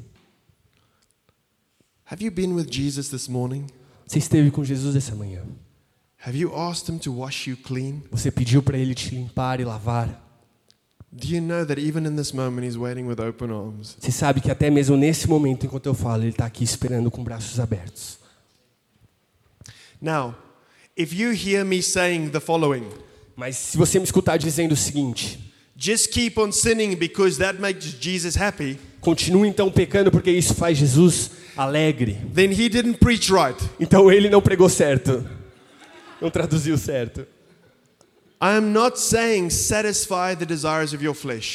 Have 2.06 2.24
you 2.24 2.32
been 2.32 2.54
with 2.54 2.68
Jesus 2.72 3.10
this 3.10 3.28
morning? 3.28 3.66
Você 4.06 4.20
esteve 4.20 4.50
com 4.52 4.64
Jesus 4.64 4.96
essa 4.96 5.14
manhã. 5.14 5.44
Have 6.26 6.38
you 6.38 6.56
asked 6.56 6.90
him 6.90 6.98
to 7.00 7.12
wash 7.14 7.48
you 7.48 7.58
clean? 7.58 8.02
Você 8.12 8.32
pediu 8.32 8.64
para 8.64 8.78
ele 8.78 8.96
te 8.96 9.14
limpar 9.14 9.60
e 9.60 9.66
lavar. 9.66 10.26
Você 14.00 14.12
sabe 14.12 14.42
que 14.42 14.52
até 14.52 14.70
mesmo 14.70 14.98
nesse 14.98 15.28
momento, 15.28 15.66
enquanto 15.66 15.86
eu 15.86 15.94
falo, 15.94 16.24
ele 16.24 16.30
está 16.32 16.46
aqui 16.46 16.64
esperando 16.64 17.10
com 17.10 17.24
braços 17.24 17.60
abertos. 17.60 18.20
Now, 20.02 20.36
if 20.96 21.14
you 21.14 21.32
hear 21.34 21.66
me 21.66 21.82
saying 21.82 22.30
the 22.30 22.40
following, 22.40 22.88
Mas 23.36 23.56
se 23.56 23.78
você 23.78 24.00
me 24.00 24.06
escutar 24.06 24.38
dizendo 24.38 24.74
o 24.74 24.76
seguinte: 24.76 25.40
just 25.76 26.10
keep 26.12 26.40
on 26.40 26.52
sinning 26.52 26.96
because 26.96 27.38
that 27.40 27.60
makes 27.60 27.96
Jesus 28.00 28.36
happy, 28.36 28.78
continue 29.00 29.48
então 29.48 29.72
pecando 29.72 30.12
porque 30.12 30.30
isso 30.32 30.54
faz 30.54 30.78
Jesus 30.78 31.32
alegre. 31.56 32.18
then 32.34 32.52
he 32.52 32.68
didn't 32.70 33.00
preach 33.00 33.32
right. 33.32 33.58
Então 33.80 34.12
ele 34.12 34.30
não 34.30 34.42
pregou 34.42 34.70
certo. 34.70 35.28
Não 36.22 36.30
traduziu 36.30 36.78
certo. 36.78 37.26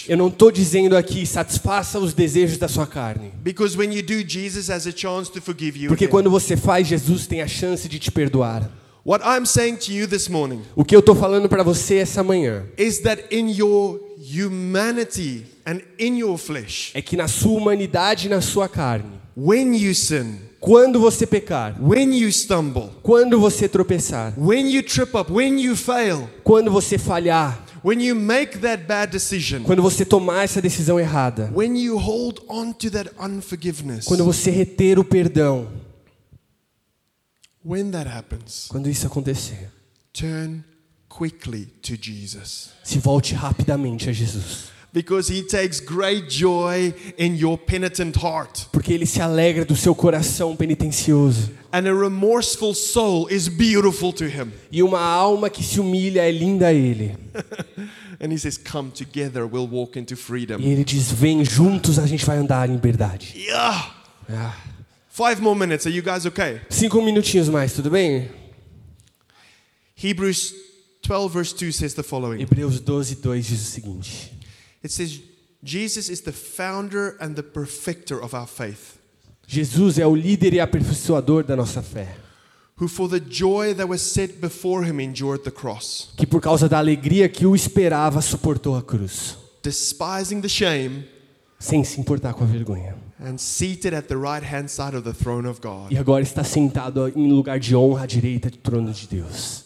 Eu 0.09 0.16
não 0.16 0.29
estou 0.29 0.51
dizendo 0.51 0.97
aqui 0.97 1.25
satisfaça 1.25 1.99
os 2.01 2.12
desejos 2.12 2.59
da 2.59 2.66
sua 2.66 2.87
carne. 2.87 3.33
Because 3.42 3.79
when 3.79 3.92
you 3.95 4.03
do, 4.03 4.29
Jesus 4.29 4.68
has 4.68 4.87
a 4.87 4.92
chance 4.92 5.31
to 5.31 5.40
forgive 5.40 5.79
you. 5.79 5.88
Porque 5.88 6.09
quando 6.09 6.29
você 6.29 6.57
faz, 6.57 6.88
Jesus 6.88 7.27
tem 7.27 7.40
a 7.40 7.47
chance 7.47 7.88
de 7.88 8.01
te 8.01 8.11
perdoar. 8.11 8.68
What 9.05 9.25
I'm 9.25 9.47
saying 9.47 9.77
to 9.79 9.92
you 9.92 10.07
this 10.07 10.29
morning 10.29 10.62
O 10.77 10.85
que 10.85 10.95
eu 10.95 11.01
estou 11.01 11.16
falando 11.16 11.49
para 11.49 11.64
você 11.64 11.97
essa 11.97 12.23
manhã 12.23 12.64
is 12.79 13.01
that 13.01 13.25
in 13.33 13.51
your 13.51 14.01
humanity 14.16 15.45
and 15.66 15.81
in 15.99 16.18
your 16.18 16.38
flesh, 16.38 16.92
é 16.95 17.03
que 17.03 17.16
na 17.16 17.27
sua 17.27 17.59
humanidade 17.59 18.27
e 18.27 18.31
na 18.31 18.40
sua 18.40 18.68
carne, 18.68 19.21
when 19.37 19.75
you 19.77 19.95
sin, 19.95 20.38
quando 20.62 21.01
você 21.01 21.27
pecar, 21.27 21.77
when 21.83 22.16
you 22.16 22.31
stumble, 22.31 22.90
quando 23.03 23.40
você 23.40 23.68
tropeçar, 23.68 24.33
when 24.38 24.72
you 24.72 24.81
trip 24.81 25.16
up, 25.16 25.31
when 25.31 25.61
you 25.61 25.75
fail, 25.75 26.31
quando 26.44 26.70
você 26.70 26.96
falhar, 26.96 27.66
when 27.85 28.01
you 28.01 28.14
make 28.14 28.59
that 28.61 28.85
bad 28.85 29.11
decision, 29.11 29.64
quando 29.64 29.83
você 29.83 30.05
tomar 30.05 30.44
essa 30.44 30.62
decisão 30.62 31.01
errada, 31.01 31.51
when 31.53 31.77
you 31.77 31.98
hold 31.98 32.38
on 32.48 32.72
to 32.72 32.88
that 32.92 33.11
unforgiveness, 33.18 34.07
quando 34.07 34.25
você 34.25 34.53
reter 34.53 35.01
o 35.01 35.05
perdão, 35.05 35.66
when 37.64 37.90
that 37.90 38.09
happens, 38.09 38.66
quando 38.68 38.88
isso 38.88 39.05
acontecer, 39.05 39.68
turn 40.12 40.62
quickly 41.09 41.66
to 41.83 41.96
Jesus. 42.01 42.70
se 42.85 43.01
volte 43.01 43.35
rapidamente 43.35 44.09
a 44.09 44.12
Jesus. 44.12 44.70
Because 44.92 45.33
he 45.33 45.42
takes 45.42 45.81
great 45.81 46.28
joy 46.28 46.92
in 47.16 47.35
your 47.35 47.57
penitent 47.57 48.16
heart. 48.16 48.68
Porque 48.70 48.92
ele 48.92 49.07
se 49.07 49.22
alegra 49.22 49.64
do 49.64 49.74
seu 49.74 49.94
coração 49.94 50.55
penitencioso. 50.55 51.50
And 51.72 51.88
a 51.88 51.94
remorseful 51.94 52.74
soul 52.74 53.26
is 53.31 53.48
beautiful 53.48 54.12
to 54.12 54.24
him. 54.24 54.52
E 54.70 54.83
uma 54.83 55.00
alma 55.00 55.48
que 55.48 55.64
se 55.64 55.81
humilha 55.81 56.20
é 56.20 56.31
linda 56.31 56.66
a 56.66 56.72
ele. 56.74 57.16
And 58.20 58.31
he 58.31 58.38
says, 58.38 58.59
Come 58.59 58.90
together, 58.90 59.46
we'll 59.46 59.66
walk 59.66 59.98
into 59.98 60.14
freedom. 60.14 60.61
E 60.61 60.68
ele 60.68 60.85
diz: 60.85 61.11
Vem 61.11 61.42
juntos, 61.42 61.98
a 61.98 62.07
gente 62.07 62.26
vai 62.26 62.37
andar 62.37 62.68
em 62.68 62.74
liberdade. 62.74 63.33
Yeah. 63.35 63.94
Ah, 64.28 64.55
Five 65.09 65.40
more 65.40 65.59
minutes. 65.59 65.87
Are 65.87 65.94
you 65.94 66.02
guys 66.02 66.26
okay? 66.26 66.61
cinco 66.68 67.00
minutinhos 67.02 67.48
mais, 67.48 67.72
tudo 67.72 67.90
bem? 67.90 68.31
Hebrews 69.94 70.55
12, 71.02 71.33
verse 71.33 71.55
2 71.55 71.72
says 71.72 71.94
the 71.94 72.02
following 72.02 72.40
Hebreus 72.40 72.81
12, 72.81 73.16
2 73.16 73.42
diz 73.42 73.61
o 73.61 73.70
seguinte: 73.70 74.33
It 74.85 74.90
says, 74.90 75.21
Jesus 75.62 76.09
is 76.09 76.23
the 76.23 76.33
founder 76.33 77.16
and 77.21 77.35
the 77.35 77.42
perfecter 77.42 78.21
of 78.21 78.35
our 78.35 78.49
faith, 78.49 78.99
Jesus 79.47 79.99
é 79.99 80.07
o 80.07 80.14
líder 80.14 80.55
e 80.55 80.61
aperfeiçoador 80.61 81.45
da 81.45 81.55
nossa 81.55 81.83
fé, 81.83 82.16
who 82.81 82.88
for 82.88 83.09
the 83.09 83.21
joy 83.21 83.75
that 83.75 83.88
was 83.88 84.01
set 84.01 84.40
before 84.40 84.85
him 84.85 85.01
endured 85.01 85.45
the 85.45 85.51
cross, 85.51 86.11
que 86.16 86.27
por 86.27 86.40
causa 86.40 86.68
da 86.68 86.79
alegria 86.79 87.29
que 87.29 87.47
o 87.47 87.55
esperava 87.55 88.21
suportou 88.21 88.77
a 88.77 88.83
cruz, 88.83 89.37
despising 89.62 90.40
the 90.40 90.49
shame, 90.49 91.05
sem 91.61 91.85
se 91.85 92.01
importar 92.01 92.35
com 92.35 92.42
a 92.45 92.47
vergonha. 92.47 92.97
and 93.21 93.38
seated 93.38 93.95
at 93.95 94.09
the 94.09 94.16
right 94.16 94.42
hand 94.42 94.68
side 94.68 94.97
of 94.97 95.05
the 95.05 95.12
throne 95.12 95.47
of 95.47 95.61
God. 95.61 95.92
E 95.92 95.97
agora 95.97 96.25
está 96.25 96.42
sentado 96.42 97.09
em 97.14 97.31
lugar 97.31 97.61
de 97.61 97.77
honra 97.77 98.03
à 98.03 98.07
direita 98.07 98.51
do 98.51 98.57
trono 98.57 98.92
de 98.92 99.07
Deus. 99.07 99.62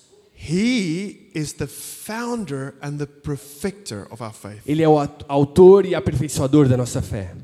He 0.49 1.31
is 1.35 1.55
the 1.55 1.67
founder 1.67 2.75
and 2.81 2.99
the 2.99 3.07
perfecter 3.07 4.07
of 4.11 4.23
our 4.23 4.33
faith. 4.33 4.61
Ele 4.67 4.83
é 4.83 4.89
o 4.89 4.99
aut- 4.99 5.25
autor 5.29 5.85
e 5.87 5.95
aperfeiçoador 5.95 6.69
da 6.69 6.77
nossa 6.77 7.03
fé. 7.03 7.35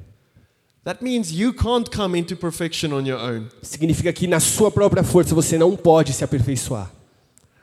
That 0.85 1.03
means 1.03 1.31
you 1.33 1.53
can't 1.55 1.91
come 1.91 2.19
into 2.19 2.37
perfection 2.37 2.93
on 2.93 3.07
your 3.07 3.19
own. 3.19 3.49
Significa 3.62 4.12
que 4.12 4.27
na 4.27 4.41
sua 4.41 4.71
própria 4.71 5.03
força 5.03 5.35
você 5.35 5.57
não 5.59 5.77
pode 5.77 6.12
se 6.12 6.23
aperfeiçoar. 6.25 6.91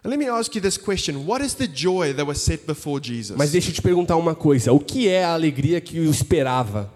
And 0.03 0.09
let 0.09 0.17
me 0.17 0.27
ask 0.29 0.55
you 0.55 0.61
this 0.61 0.77
question 0.77 1.25
What 1.25 1.43
is 1.43 1.53
the 1.55 1.67
joy 1.67 2.13
that 2.13 2.25
was 2.25 2.39
set 2.41 2.65
before 2.65 3.01
Jesus? 3.03 3.37
Mas 3.37 3.51
deixa 3.51 3.69
eu 3.69 3.73
te 3.73 3.81
perguntar 3.81 4.15
uma 4.15 4.33
coisa: 4.35 4.71
o 4.71 4.79
que 4.79 5.07
é 5.09 5.23
a 5.25 5.33
alegria 5.33 5.81
que 5.81 5.99
o 5.99 6.09
esperava? 6.09 6.89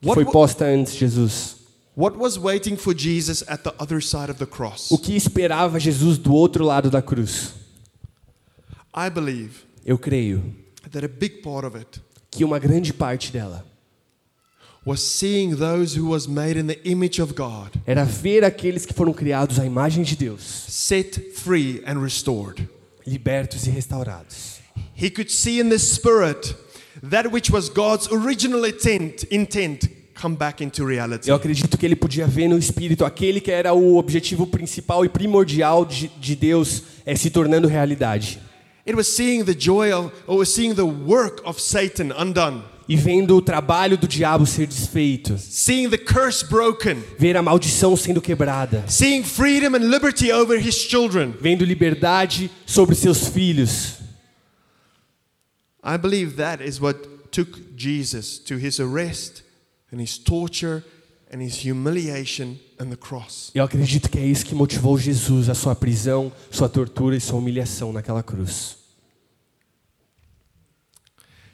Que 0.00 0.12
foi 0.12 0.24
posta 0.24 0.64
antes 0.66 0.94
de 0.94 1.00
Jesus? 1.00 1.56
What 1.96 2.18
was 2.18 2.36
waiting 2.38 2.76
for 2.76 2.94
Jesus 2.94 3.42
at 3.46 3.62
the 3.62 3.72
other 3.78 4.02
side 4.02 4.30
of 4.30 4.34
the 4.38 4.46
cross? 4.46 4.90
O 4.90 4.98
que 4.98 5.14
esperava 5.16 5.78
Jesus 5.80 6.18
do 6.18 6.32
outro 6.34 6.64
lado 6.64 6.90
da 6.90 7.00
cruz? 7.02 7.54
I 8.96 9.10
believe 9.10 9.66
Eu 9.84 9.98
creio 9.98 10.42
that 10.90 11.04
a 11.04 11.08
big 11.08 11.42
part 11.42 11.66
of 11.66 11.76
it 11.76 12.00
que 12.30 12.44
uma 12.44 12.58
grande 12.58 12.92
parte 12.92 13.30
dela 13.30 13.64
was 14.86 15.00
seeing 15.00 15.56
those 15.56 15.98
who 15.98 16.08
was 16.08 16.26
made 16.26 16.58
in 16.58 16.66
the 16.66 16.80
image 16.84 17.20
of 17.20 17.34
God 17.34 17.72
era 17.86 18.04
ver 18.04 18.44
aqueles 18.44 18.86
que 18.86 18.94
foram 18.94 19.12
criados 19.12 19.58
à 19.58 19.66
imagem 19.66 20.04
de 20.04 20.16
Deus, 20.16 20.42
set 20.42 21.32
free 21.34 21.82
and 21.86 22.00
restored. 22.00 22.68
libertos 23.06 23.66
e 23.66 23.70
restaurados. 23.70 24.60
He 24.94 25.10
could 25.10 25.30
see 25.30 25.60
in 25.60 25.68
the 25.68 25.78
spirit 25.78 26.54
that 27.02 27.28
which 27.28 27.52
was 27.52 27.68
God's 27.68 28.08
original 28.10 28.64
intent, 28.64 29.24
intent 29.30 29.88
come 30.14 30.36
back 30.36 30.62
into 30.62 30.84
reality. 30.84 31.28
Eu 31.28 31.36
acredito 31.36 31.76
que 31.76 31.84
ele 31.84 31.96
podia 31.96 32.26
ver 32.26 32.48
no 32.48 32.58
Espírito 32.58 33.04
aquele 33.04 33.40
que 33.40 33.50
era 33.50 33.72
o 33.74 33.96
objetivo 33.96 34.46
principal 34.46 35.04
e 35.04 35.08
primordial 35.08 35.84
de, 35.84 36.08
de 36.08 36.34
Deus 36.34 36.82
é 37.04 37.14
se 37.14 37.30
tornando 37.30 37.68
realidade. 37.68 38.40
It 38.86 38.94
was 38.94 39.14
seeing 39.14 39.44
the 39.44 39.54
joy 39.54 39.92
of, 39.92 40.12
or 40.28 40.38
was 40.38 40.54
seeing 40.54 40.74
the 40.74 40.86
work 40.86 41.42
of 41.44 41.60
Satan 41.60 42.12
undone, 42.12 42.62
e 42.88 42.94
vendo 42.94 43.36
o 43.36 43.42
trabalho 43.42 43.96
do 43.96 44.06
diabo 44.06 44.46
ser 44.46 44.66
desfeito, 44.66 45.36
seeing 45.38 45.90
the 45.90 45.98
curse 45.98 46.44
broken, 46.44 47.02
ver 47.18 47.36
a 47.36 47.42
maldição 47.42 47.96
sendo 47.96 48.22
quebrada, 48.22 48.88
seeing 48.88 49.24
freedom 49.24 49.74
and 49.74 49.90
liberty 49.90 50.30
over 50.30 50.56
his 50.56 50.86
children. 50.86 51.32
vendo 51.40 51.64
liberdade 51.64 52.48
sobre 52.64 52.94
seus 52.94 53.28
filhos. 53.28 54.00
I 55.82 55.96
believe 55.96 56.36
that 56.36 56.60
is 56.60 56.80
what 56.80 57.32
took 57.32 57.76
Jesus 57.76 58.38
to 58.38 58.56
his 58.56 58.78
arrest 58.78 59.42
and 59.90 60.00
his 60.00 60.16
torture 60.16 60.84
and 61.30 61.42
his 61.42 61.56
humiliation 61.56 62.48
and 62.48 62.54
the 62.54 62.60
cross. 62.60 62.65
Eu 63.54 63.64
acredito 63.64 64.10
que 64.10 64.18
é 64.18 64.24
isso 64.24 64.44
que 64.44 64.54
motivou 64.54 64.98
Jesus, 64.98 65.48
a 65.48 65.54
sua 65.54 65.74
prisão, 65.74 66.32
sua 66.50 66.68
tortura 66.68 67.16
e 67.16 67.20
sua 67.20 67.38
humilhação 67.38 67.92
naquela 67.92 68.22
cruz. 68.22 68.76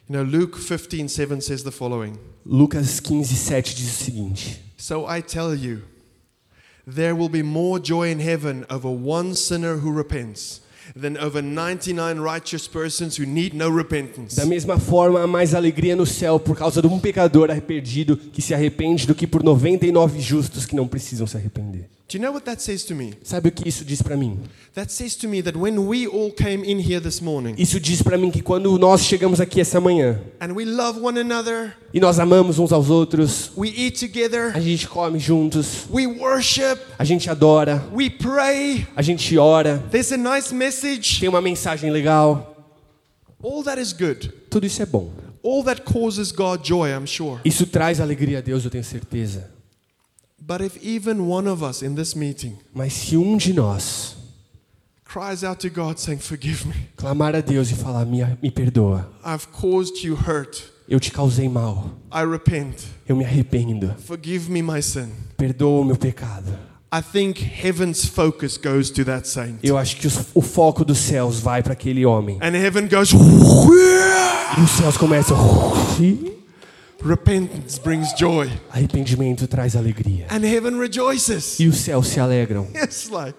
You 0.09 0.17
know, 0.17 0.23
Luke 0.23 0.59
15 0.59 1.07
7 1.07 1.41
says 1.41 1.63
the 1.63 1.71
following. 1.71 2.17
Lucas 2.45 2.99
15, 2.99 3.35
7 3.35 3.73
diz 3.73 4.01
o 4.01 4.03
seguinte: 4.03 4.61
So 4.77 5.07
I 5.07 5.21
tell 5.21 5.55
you, 5.55 5.81
there 6.85 7.13
will 7.13 7.29
be 7.29 7.41
more 7.41 7.81
joy 7.81 8.11
in 8.11 8.19
heaven 8.19 8.65
over 8.69 8.89
one 8.89 9.33
sinner 9.33 9.77
who 9.77 9.95
repents 9.95 10.61
than 10.99 11.17
over 11.17 11.41
99 11.41 12.19
righteous 12.19 12.67
persons 12.67 13.17
who 13.17 13.25
need 13.25 13.55
no 13.55 13.69
repentance. 13.69 14.35
Da 14.35 14.45
mesma 14.45 14.79
forma, 14.79 15.21
há 15.21 15.27
mais 15.27 15.53
alegria 15.53 15.95
no 15.95 16.05
céu 16.05 16.39
por 16.39 16.57
causa 16.57 16.81
de 16.81 16.87
um 16.87 16.99
pecador 16.99 17.49
arrependido 17.49 18.17
que 18.17 18.41
se 18.41 18.53
arrepende 18.53 19.07
do 19.07 19.15
que 19.15 19.27
por 19.27 19.43
99 19.43 20.19
justos 20.19 20.65
que 20.65 20.75
não 20.75 20.87
precisam 20.87 21.25
se 21.27 21.37
arrepender. 21.37 21.89
Do 22.09 22.17
you 22.17 22.21
know 22.21 22.31
what 22.33 22.45
that 22.45 22.61
says 22.61 22.83
to 22.85 22.93
me? 22.93 23.13
Sabe 23.23 23.49
o 23.49 23.51
que 23.51 23.67
isso 23.67 23.83
diz 23.85 24.01
para 24.01 24.15
mim? 24.17 24.37
That 24.75 24.91
says 24.91 25.15
to 25.15 25.27
me 25.27 25.41
that 25.41 25.57
when 25.57 25.87
we 25.87 26.05
all 26.05 26.31
came 26.31 26.63
in 26.63 26.79
here 26.79 26.99
this 26.99 27.21
morning 27.21 27.55
Isso 27.57 27.79
diz 27.79 28.01
para 28.03 28.17
mim 28.17 28.29
que 28.29 28.41
quando 28.41 28.77
nós 28.77 29.01
chegamos 29.01 29.39
aqui 29.39 29.61
essa 29.61 29.79
manhã 29.79 30.19
and 30.39 30.53
we 30.53 30.65
love 30.65 30.99
one 30.99 31.17
another, 31.17 31.75
e 31.93 31.99
nós 31.99 32.19
amamos 32.19 32.59
uns 32.59 32.71
aos 32.71 32.89
outros, 32.89 33.51
we 33.57 33.69
eat 33.69 33.99
together, 33.99 34.51
a 34.55 34.59
gente 34.59 34.87
come 34.87 35.17
juntos, 35.17 35.87
we 35.89 36.05
worship, 36.05 36.77
a 36.99 37.05
gente 37.05 37.29
adora, 37.29 37.83
we 37.93 38.09
pray, 38.09 38.85
a 38.95 39.01
gente 39.01 39.37
ora, 39.37 39.81
there's 39.89 40.11
a 40.11 40.17
nice 40.17 40.53
message, 40.53 41.19
tem 41.19 41.29
uma 41.29 41.41
mensagem 41.41 41.89
legal, 41.89 42.67
all 43.41 43.63
that 43.63 43.81
is 43.81 43.93
good. 43.93 44.31
tudo 44.49 44.65
isso 44.67 44.81
é 44.81 44.85
bom. 44.85 45.11
All 45.43 45.63
that 45.63 45.81
causes 45.81 46.31
God 46.31 46.65
joy, 46.65 46.89
I'm 46.89 47.05
sure. 47.05 47.39
Isso 47.43 47.65
traz 47.65 47.99
alegria 47.99 48.37
a 48.37 48.41
Deus, 48.41 48.63
eu 48.63 48.69
tenho 48.71 48.83
certeza. 48.83 49.51
But 50.45 50.61
if 50.61 50.77
even 50.83 51.21
one 51.29 51.47
of 51.49 51.63
us 51.63 51.81
in 51.81 51.95
this 51.95 52.13
meeting 52.15 52.57
Mas 52.73 52.91
se 52.93 53.15
um 53.15 53.37
de 53.37 53.53
nós 53.53 54.15
cries 55.05 55.43
out 55.43 55.59
to 55.61 55.69
God 55.69 55.97
saying, 55.99 56.19
Forgive 56.19 56.65
me, 56.67 56.73
clamar 56.97 57.35
a 57.35 57.41
Deus 57.41 57.69
e 57.71 57.75
falar: 57.75 58.05
me, 58.05 58.19
me 58.41 58.51
perdoa, 58.51 59.07
I've 59.23 59.47
caused 59.51 60.03
you 60.03 60.15
hurt, 60.15 60.63
eu 60.89 60.99
te 60.99 61.11
causei 61.11 61.47
mal, 61.47 61.91
I 62.11 62.25
repent, 62.25 62.75
eu 63.07 63.15
me 63.15 63.23
arrependo, 63.23 63.93
forgive 64.05 64.49
me 64.51 64.61
my 64.61 64.81
sin. 64.81 65.09
perdoa 65.37 65.81
o 65.81 65.85
meu 65.85 65.95
pecado. 65.95 66.51
I 66.91 67.01
think 67.01 67.39
heaven's 67.41 68.05
focus 68.05 68.57
goes 68.57 68.89
to 68.91 69.03
that 69.05 69.27
saint. 69.27 69.57
Eu 69.63 69.77
acho 69.77 69.95
que 69.97 70.05
os- 70.07 70.27
o 70.35 70.41
foco 70.41 70.83
dos 70.85 70.97
céus 70.99 71.39
vai 71.39 71.63
para 71.63 71.73
aquele 71.73 72.05
homem. 72.05 72.37
And 72.41 72.55
heaven 72.55 72.87
goes, 72.89 73.11
E 73.13 74.61
os 74.61 74.69
céus 74.71 74.97
começam. 74.97 75.37
Repentance 77.03 77.77
brings 77.79 78.13
joy. 78.17 78.49
Arrependimento 78.71 79.45
traz 79.47 79.75
alegria. 79.75 80.25
And 80.29 80.45
heaven 80.45 80.79
rejoices. 80.79 81.59
E 81.59 81.67
os 81.67 81.77
céus 81.77 82.07
se 82.07 82.19
alegram. 82.19 82.67
It's 82.75 83.09
like 83.09 83.37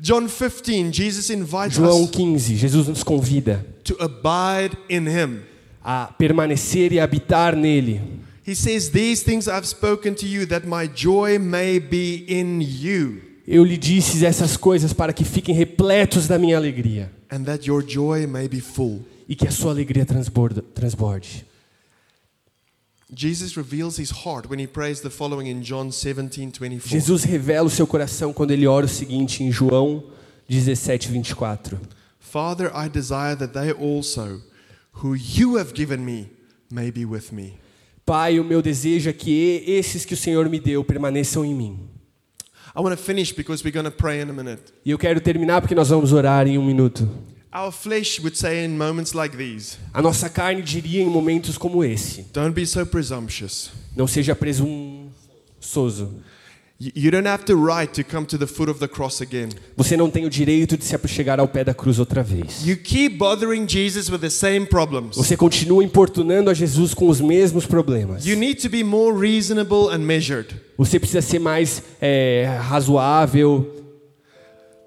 John 0.00 0.28
15, 0.28 0.92
Jesus 0.92 1.30
invites 1.30 1.76
João 1.76 2.04
us 2.04 2.10
15, 2.10 2.56
Jesus 2.56 2.88
nos 2.88 3.02
convida 3.02 3.64
to 3.84 3.96
abide 4.00 4.76
in 4.90 5.06
him. 5.08 5.40
a 5.82 6.12
permanecer 6.18 6.92
e 6.92 7.00
habitar 7.00 7.56
nele. 7.56 8.00
He 8.46 8.54
says, 8.54 8.90
These 8.90 9.24
things 9.24 9.48
I've 9.48 9.66
spoken 9.66 10.14
to 10.16 10.26
you, 10.26 10.46
that 10.48 10.66
my 10.66 10.86
joy 10.86 11.38
may 11.38 11.80
be 11.80 12.24
in 12.28 12.60
you, 12.60 13.22
Eu 13.46 13.64
lhe 13.64 13.76
disse 13.78 14.24
essas 14.26 14.56
coisas 14.58 14.92
para 14.92 15.12
que 15.12 15.24
fiquem 15.24 15.54
repletos 15.54 16.26
da 16.26 16.38
minha 16.38 16.56
alegria 16.56 17.10
and 17.30 17.44
that 17.44 17.66
your 17.66 17.82
joy 17.82 18.26
may 18.26 18.46
be 18.48 18.60
full. 18.60 19.02
e 19.26 19.34
que 19.34 19.46
a 19.48 19.50
sua 19.50 19.70
alegria 19.70 20.04
transborda, 20.04 20.62
transborde. 20.74 21.46
Jesus 23.14 23.56
reveals 23.56 23.98
his 23.98 24.10
heart 24.10 24.48
when 24.50 24.58
he 24.58 24.66
prays 24.66 25.00
the 25.00 25.10
following 25.10 25.46
in 25.46 25.62
John 25.62 25.90
17 25.90 26.50
24. 26.50 26.90
Jesus 26.90 27.24
revela 27.24 27.66
o 27.66 27.70
seu 27.70 27.86
coração 27.86 28.32
quando 28.32 28.50
ele 28.50 28.66
ora 28.66 28.86
o 28.86 28.88
seguinte 28.88 29.42
em 29.42 29.52
João 29.52 30.04
17, 30.48 31.08
24. 31.08 31.80
Father, 32.18 32.70
I 32.74 32.88
desire 32.88 33.36
that 33.36 33.52
they 33.52 33.70
also, 33.70 34.42
who 35.02 35.14
you 35.14 35.56
have 35.58 35.72
given 35.74 35.98
me, 35.98 36.30
may 36.70 36.90
be 36.90 37.04
with 37.04 37.32
me. 37.32 37.54
Pai, 38.04 38.38
o 38.38 38.44
meu 38.44 38.60
desejo 38.60 39.08
é 39.08 39.12
que 39.12 39.62
esses 39.66 40.04
que 40.04 40.14
o 40.14 40.16
Senhor 40.16 40.48
me 40.48 40.58
deu 40.58 40.84
permaneçam 40.84 41.44
em 41.44 41.54
mim. 41.54 41.88
I 42.76 42.80
want 42.80 42.96
to 42.96 43.02
finish 43.02 43.32
because 43.32 43.62
we're 43.62 43.72
going 43.72 43.84
to 43.84 43.96
pray 43.96 44.20
in 44.20 44.28
a 44.28 44.32
minute. 44.32 44.62
E 44.84 44.90
eu 44.90 44.98
quero 44.98 45.20
terminar 45.20 45.60
porque 45.60 45.74
nós 45.74 45.90
vamos 45.90 46.12
orar 46.12 46.46
em 46.48 46.58
um 46.58 46.64
minuto. 46.64 47.08
Our 47.54 47.70
flesh 47.70 48.18
would 48.18 48.36
say 48.36 48.64
in 48.64 48.76
moments 48.76 49.12
like 49.14 49.36
these, 49.36 49.78
A 49.92 50.02
nossa 50.02 50.28
carne 50.28 50.60
diria 50.60 51.00
em 51.02 51.06
momentos 51.06 51.56
como 51.56 51.84
esse: 51.84 52.26
don't 52.32 52.52
be 52.52 52.66
so 52.66 52.84
presumptuous. 52.84 53.70
não 53.96 54.08
seja 54.08 54.34
presunçoso. 54.34 56.10
You 56.80 57.12
don't 57.12 57.28
have 57.28 57.44
the 57.44 57.54
right 57.54 57.90
to 57.94 58.02
come 58.04 58.26
to 58.26 58.36
the 58.36 58.48
foot 58.48 58.68
of 58.68 58.80
the 58.80 58.88
cross 58.88 59.22
again. 59.22 59.48
Você 59.76 59.96
não 59.96 60.10
tem 60.10 60.26
o 60.26 60.28
direito 60.30 60.76
de 60.76 60.84
se 60.84 60.96
achegar 60.96 61.38
ao 61.38 61.46
pé 61.46 61.62
da 61.62 61.72
cruz 61.72 62.00
outra 62.00 62.20
vez. 62.20 62.66
You 62.66 62.76
keep 62.76 63.16
bothering 63.16 63.66
Jesus 63.68 64.10
with 64.10 64.18
the 64.18 64.28
same 64.28 64.66
problems. 64.66 65.16
Você 65.16 65.36
continua 65.36 65.84
importunando 65.84 66.50
a 66.50 66.54
Jesus 66.54 66.92
com 66.92 67.08
os 67.08 67.20
mesmos 67.20 67.64
problemas. 67.64 68.26
You 68.26 68.36
need 68.36 68.60
to 68.60 68.68
be 68.68 68.82
more 68.82 69.16
reasonable 69.16 69.88
and 69.94 69.98
measured. 70.00 70.48
Você 70.76 70.98
precisa 70.98 71.22
ser 71.22 71.38
mais 71.38 71.80
é, 72.00 72.58
razoável. 72.60 73.83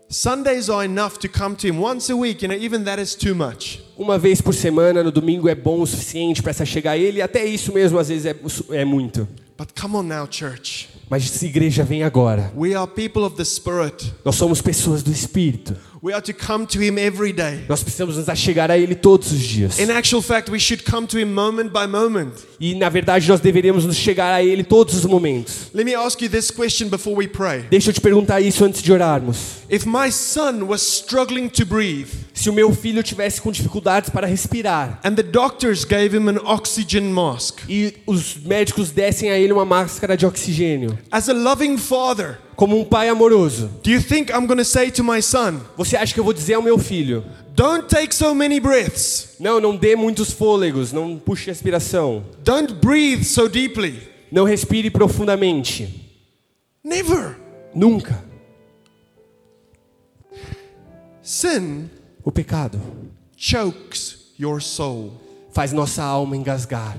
Sundays 0.09 0.69
are 0.69 0.85
enough 0.85 1.19
to 1.19 1.27
come 1.27 1.53
to 1.57 1.67
Him 1.67 1.79
once 1.79 2.09
a 2.09 2.15
week, 2.15 2.41
you 2.41 2.47
know, 2.47 2.55
even 2.55 2.85
that 2.85 2.97
is 2.97 3.13
too 3.13 3.35
much. 3.35 3.81
Uma 3.97 4.17
vez 4.17 4.39
por 4.39 4.53
semana, 4.53 5.03
no 5.03 5.11
domingo, 5.11 5.49
é 5.49 5.55
bom 5.55 5.81
o 5.81 5.85
suficiente 5.85 6.41
para 6.41 6.53
se 6.53 6.65
chegar 6.65 6.91
a 6.91 6.97
Ele. 6.97 7.21
Até 7.21 7.43
isso 7.45 7.73
mesmo, 7.73 7.99
às 7.99 8.07
vezes, 8.07 8.25
é, 8.25 8.35
é 8.71 8.85
muito. 8.85 9.27
But 9.57 9.77
come 9.77 9.97
on 9.97 10.03
now, 10.03 10.25
church. 10.29 10.87
Mas 11.09 11.23
essa 11.23 11.45
igreja 11.45 11.83
vem 11.83 12.03
agora. 12.03 12.51
We 12.55 12.75
are 12.75 12.89
people 12.89 13.23
of 13.23 13.35
the 13.35 13.45
Spirit. 13.45 14.13
Nós 14.25 14.35
somos 14.35 14.61
pessoas 14.61 15.01
do 15.01 15.11
Espírito. 15.11 15.75
We 16.03 16.13
are 16.13 16.21
to 16.21 16.33
come 16.33 16.65
to 16.67 16.81
Him 16.81 16.99
every 16.99 17.33
day. 17.33 17.65
Nós 17.67 17.81
precisamos 17.81 18.17
nos 18.17 18.29
achegar 18.29 18.69
a 18.69 18.77
Ele 18.77 18.93
todos 18.93 19.31
os 19.31 19.39
dias. 19.39 19.79
In 19.79 19.89
actual 19.89 20.21
fact, 20.21 20.51
we 20.51 20.59
should 20.59 20.83
come 20.83 21.07
to 21.07 21.17
Him 21.17 21.33
moment 21.33 21.69
by 21.69 21.87
moment. 21.87 22.33
E, 22.59 22.75
na 22.75 22.89
verdade, 22.89 23.27
nós 23.27 23.39
deveríamos 23.39 23.85
nos 23.85 23.95
chegar 23.95 24.33
a 24.33 24.43
Ele 24.43 24.63
todos 24.63 24.95
os 24.95 25.05
momentos. 25.05 25.71
Let 25.73 25.85
me 25.85 25.95
ask 25.95 26.21
you 26.21 26.29
this 26.29 26.51
question 26.51 26.89
before 26.89 27.17
we 27.17 27.27
pray. 27.27 27.63
Deixa 27.69 27.89
eu 27.89 27.93
te 27.93 28.01
perguntar 28.01 28.41
isso 28.41 28.63
antes 28.63 28.83
de 28.83 28.91
orarmos. 28.91 29.37
If 29.69 29.85
my 29.85 30.11
son 30.11 30.63
was 30.67 30.81
struggling 30.81 31.49
to 31.49 31.65
breathe 31.65 32.09
Se 32.37 32.51
o 32.51 32.53
meu 32.53 32.71
filho 32.71 33.01
tivesse 33.01 33.41
com 33.41 33.51
dificuldades 33.51 34.11
para 34.11 34.27
respirar 34.27 34.99
and 35.03 35.15
the 35.15 35.23
doctors 35.23 35.83
gave 35.83 36.15
him 36.15 36.29
an 36.29 36.39
oxygen 36.45 37.11
mask, 37.11 37.61
e 37.67 37.95
os 38.05 38.37
médicos 38.37 38.91
dessem 38.91 39.31
a 39.31 39.37
ele 39.37 39.51
uma 39.51 39.65
máscara 39.65 40.15
de 40.15 40.25
oxigênio, 40.25 40.96
as 41.11 41.29
a 41.29 41.33
loving 41.33 41.77
father, 41.77 42.39
como 42.55 42.79
um 42.79 42.83
pai 42.83 43.09
amoroso, 43.09 43.69
do 43.83 43.89
you 43.89 44.01
think 44.01 44.31
I'm 44.31 44.45
going 44.45 44.57
to 44.57 44.65
say 44.65 44.91
to 44.91 45.03
my 45.03 45.21
son, 45.21 45.61
você 45.75 45.95
acha 45.95 46.13
que 46.13 46.19
eu 46.19 46.23
vou 46.23 46.33
dizer 46.33 46.55
ao 46.55 46.61
meu 46.61 46.77
filho: 46.77 47.23
don't 47.55 47.87
take 47.87 48.13
so 48.13 48.33
many 48.33 48.59
breaths, 48.59 49.35
não, 49.39 49.59
não 49.59 49.75
dê 49.75 49.95
muitos 49.95 50.31
fôlegos, 50.31 50.91
não 50.91 51.17
puxe 51.17 51.47
respiração, 51.47 52.23
don't 52.43 52.73
breathe 52.73 53.23
so 53.23 53.47
deeply? 53.47 54.17
não 54.31 54.43
respire 54.43 54.89
profundamente? 54.89 56.11
Never. 56.83 57.37
Nunca. 57.73 58.23
Sin 61.21 61.89
O 62.23 62.31
pecado 62.31 62.79
chokes 63.37 64.33
your 64.39 64.61
soul. 64.61 65.13
faz 65.53 65.71
nossa 65.71 66.03
alma 66.03 66.35
engasgar. 66.35 66.97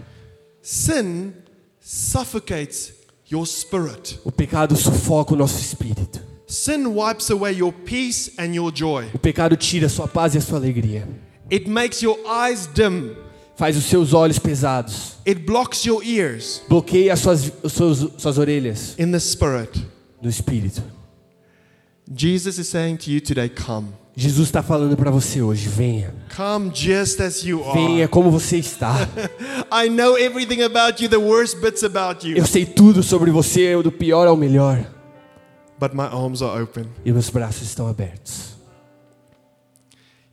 Sin 0.62 1.32
suffocates 1.80 2.92
your 3.30 3.46
spirit. 3.46 4.18
O 4.24 4.32
pecado 4.32 4.76
sufoca 4.76 5.34
o 5.34 5.36
nosso 5.36 5.58
espírito. 5.60 6.20
Sin 6.46 6.86
wipes 6.86 7.30
away 7.30 7.52
your 7.52 7.72
peace 7.72 8.32
and 8.38 8.54
your 8.54 8.72
joy. 8.72 9.06
O 9.14 9.18
pecado 9.18 9.56
tira 9.56 9.86
a 9.86 9.90
sua 9.90 10.08
paz 10.08 10.34
e 10.34 10.38
a 10.38 10.40
sua 10.40 10.58
alegria. 10.58 11.06
It 11.50 11.68
makes 11.68 12.02
your 12.02 12.18
eyes 12.26 12.66
dim. 12.66 13.14
Faz 13.56 13.76
os 13.76 13.84
seus 13.84 14.12
olhos 14.14 14.38
pesados. 14.38 15.16
It 15.26 15.40
blocks 15.44 15.84
your 15.84 16.02
ears 16.04 16.62
Bloqueia 16.68 17.12
as 17.12 17.20
suas, 17.20 17.52
os 17.62 17.72
seus, 17.72 17.98
suas 18.16 18.38
orelhas 18.38 18.94
in 18.98 19.10
the 19.10 19.18
spirit. 19.18 19.84
do 20.22 20.28
espírito. 20.28 20.82
Jesus 22.10 22.58
is 22.58 22.68
saying 22.68 22.96
to 22.98 23.10
you 23.10 23.20
today, 23.20 23.48
come. 23.48 23.92
Jesus 24.20 24.48
está 24.48 24.64
falando 24.64 24.96
para 24.96 25.12
você 25.12 25.40
hoje: 25.40 25.68
venha. 25.68 26.12
Come 26.36 26.72
just 26.74 27.20
as 27.20 27.44
you 27.44 27.62
Venha 27.72 28.02
are. 28.02 28.08
como 28.08 28.32
você 28.32 28.56
está. 28.58 29.08
I 29.70 29.88
know 29.88 30.18
everything 30.18 30.62
about 30.62 31.00
you, 31.00 31.08
the 31.08 31.18
worst 31.18 31.60
bits 31.60 31.84
about 31.84 32.28
you. 32.28 32.36
Eu 32.36 32.44
sei 32.44 32.66
tudo 32.66 33.00
sobre 33.00 33.30
você, 33.30 33.80
do 33.80 33.92
pior 33.92 34.26
ao 34.26 34.36
melhor. 34.36 34.84
But 35.78 35.94
my 35.94 36.06
arms 36.10 36.42
are 36.42 36.60
open. 36.60 36.86
E 37.04 37.12
meus 37.12 37.30
braços 37.30 37.62
estão 37.62 37.86
abertos. 37.86 38.56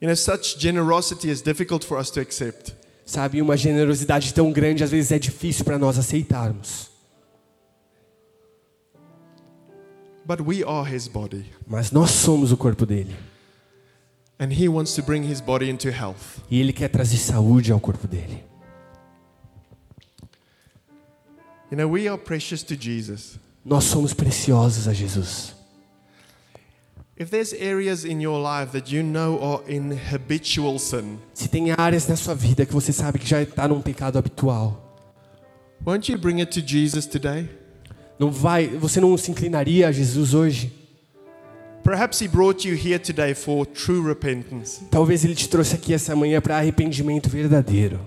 You 0.00 0.08
know, 0.08 0.16
such 0.16 0.58
generosity 0.58 1.30
is 1.30 1.40
difficult 1.40 1.86
for 1.86 2.00
us 2.00 2.10
to 2.10 2.18
accept. 2.18 2.74
Sabe, 3.04 3.40
uma 3.40 3.56
generosidade 3.56 4.34
tão 4.34 4.50
grande 4.50 4.82
às 4.82 4.90
vezes 4.90 5.12
é 5.12 5.18
difícil 5.20 5.64
para 5.64 5.78
nós 5.78 5.96
aceitarmos. 5.96 6.90
But 10.24 10.40
we 10.40 10.64
are 10.64 10.92
his 10.92 11.06
body, 11.06 11.46
Mas 11.68 11.92
nós 11.92 12.10
somos 12.10 12.50
o 12.50 12.56
corpo 12.56 12.84
dele. 12.84 13.14
E 16.50 16.60
ele 16.60 16.72
quer 16.72 16.88
trazer 16.88 17.16
saúde 17.16 17.72
ao 17.72 17.80
corpo 17.80 18.06
dele. 18.06 18.44
You 21.70 21.78
know, 21.78 21.90
we 21.90 22.06
are 22.06 22.18
precious 22.18 22.62
to 22.64 22.76
Jesus. 22.78 23.38
Nós 23.64 23.84
somos 23.84 24.12
preciosos 24.12 24.86
a 24.86 24.92
Jesus. 24.92 25.54
If 27.18 27.30
there's 27.30 27.54
areas 27.54 28.04
in 28.04 28.20
your 28.20 28.38
life 28.38 28.72
that 28.72 28.94
you 28.94 29.02
know 29.02 29.42
are 29.42 29.62
habitual 30.12 30.78
sin, 30.78 31.18
Se 31.32 31.48
tem 31.48 31.72
áreas 31.72 32.06
na 32.06 32.14
sua 32.14 32.34
vida 32.34 32.66
que 32.66 32.74
você 32.74 32.92
sabe 32.92 33.18
que 33.18 33.26
já 33.26 33.42
está 33.42 33.66
num 33.66 33.80
pecado 33.80 34.18
habitual, 34.18 34.94
won't 35.84 36.12
you 36.12 36.18
bring 36.18 36.40
it 36.40 36.52
to 36.52 36.66
Jesus 36.66 37.06
today? 37.06 37.48
não 38.18 38.30
vai, 38.30 38.68
você 38.68 39.00
não 39.00 39.16
se 39.16 39.30
inclinaria 39.30 39.88
a 39.88 39.92
Jesus 39.92 40.34
hoje? 40.34 40.72
Talvez 44.90 45.24
ele 45.24 45.34
te 45.34 45.48
trouxe 45.48 45.74
aqui 45.74 45.94
essa 45.94 46.16
manhã 46.16 46.40
para 46.40 46.56
arrependimento 46.56 47.28
verdadeiro. 47.28 48.00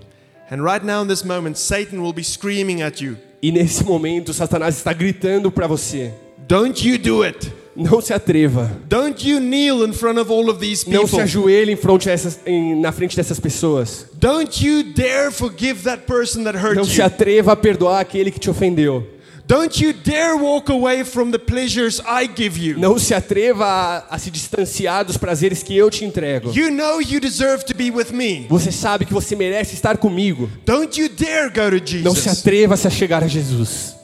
And 0.50 0.62
right 0.64 0.84
now, 0.84 1.04
in 1.04 1.06
this 1.06 1.22
moment, 1.22 1.54
Satan 1.56 2.00
will 2.00 2.12
be 2.12 2.24
screaming 2.24 2.82
at 2.82 3.00
you 3.00 3.16
E 3.42 3.50
nesse 3.52 3.84
momento, 3.84 4.34
Satanás 4.34 4.76
está 4.76 4.92
gritando 4.92 5.50
para 5.50 5.66
você: 5.66 6.12
Don't 6.48 6.86
you 6.86 6.98
do 6.98 7.22
it! 7.22 7.52
não 7.76 8.00
se 8.00 8.12
atreva, 8.12 8.70
Don't 8.88 9.26
you 9.26 9.38
kneel 9.40 9.84
in 9.86 9.92
front 9.92 10.18
of 10.18 10.30
all 10.30 10.50
of 10.50 10.58
these 10.58 10.84
não 10.90 11.06
se 11.06 11.12
people! 11.12 11.20
ajoelhe 11.22 11.72
em 11.72 11.76
frente 11.76 12.10
a 12.10 12.12
essas, 12.12 12.40
em, 12.44 12.74
na 12.78 12.90
frente 12.92 13.16
dessas 13.16 13.38
pessoas, 13.38 14.08
Don't 14.14 14.66
you 14.66 14.82
dare 14.92 15.30
forgive 15.30 15.84
that 15.84 16.02
person 16.04 16.42
that 16.44 16.58
hurt 16.58 16.74
não 16.74 16.84
se 16.84 16.98
you! 16.98 17.04
atreva 17.06 17.52
a 17.52 17.56
perdoar 17.56 18.00
aquele 18.00 18.30
que 18.32 18.40
te 18.40 18.50
ofendeu, 18.50 19.06
Don't 19.50 19.82
you 19.84 19.92
dare 19.92 20.36
walk 20.36 20.70
away 20.70 21.02
from 21.02 21.32
the 21.32 21.38
pleasures 21.38 22.00
I 22.06 22.28
give 22.28 22.56
you! 22.56 22.78
não 22.78 22.96
se 23.00 23.12
atreva 23.12 23.64
a, 23.66 24.14
a 24.14 24.16
se 24.16 24.30
distanciar 24.30 25.04
dos 25.04 25.16
prazeres 25.16 25.60
que 25.60 25.76
eu 25.76 25.90
te 25.90 26.04
entrego. 26.04 26.52
You 26.56 26.70
know 26.70 27.00
you 27.00 27.18
deserve 27.18 27.64
to 27.64 27.74
be 27.74 27.90
with 27.90 28.12
me. 28.12 28.46
Você 28.48 28.70
sabe 28.70 29.04
que 29.04 29.12
você 29.12 29.34
merece 29.34 29.74
estar 29.74 29.98
comigo. 29.98 30.48
Don't 30.64 31.00
you 31.00 31.08
dare 31.08 31.48
go 31.48 31.68
to 31.80 31.96
Não 32.04 32.14
se 32.14 32.22
Jesus. 32.22 32.38
atreva 32.38 32.74
a 32.74 32.76
se 32.76 32.88
chegar 32.92 33.24
a 33.24 33.26
Jesus. 33.26 33.96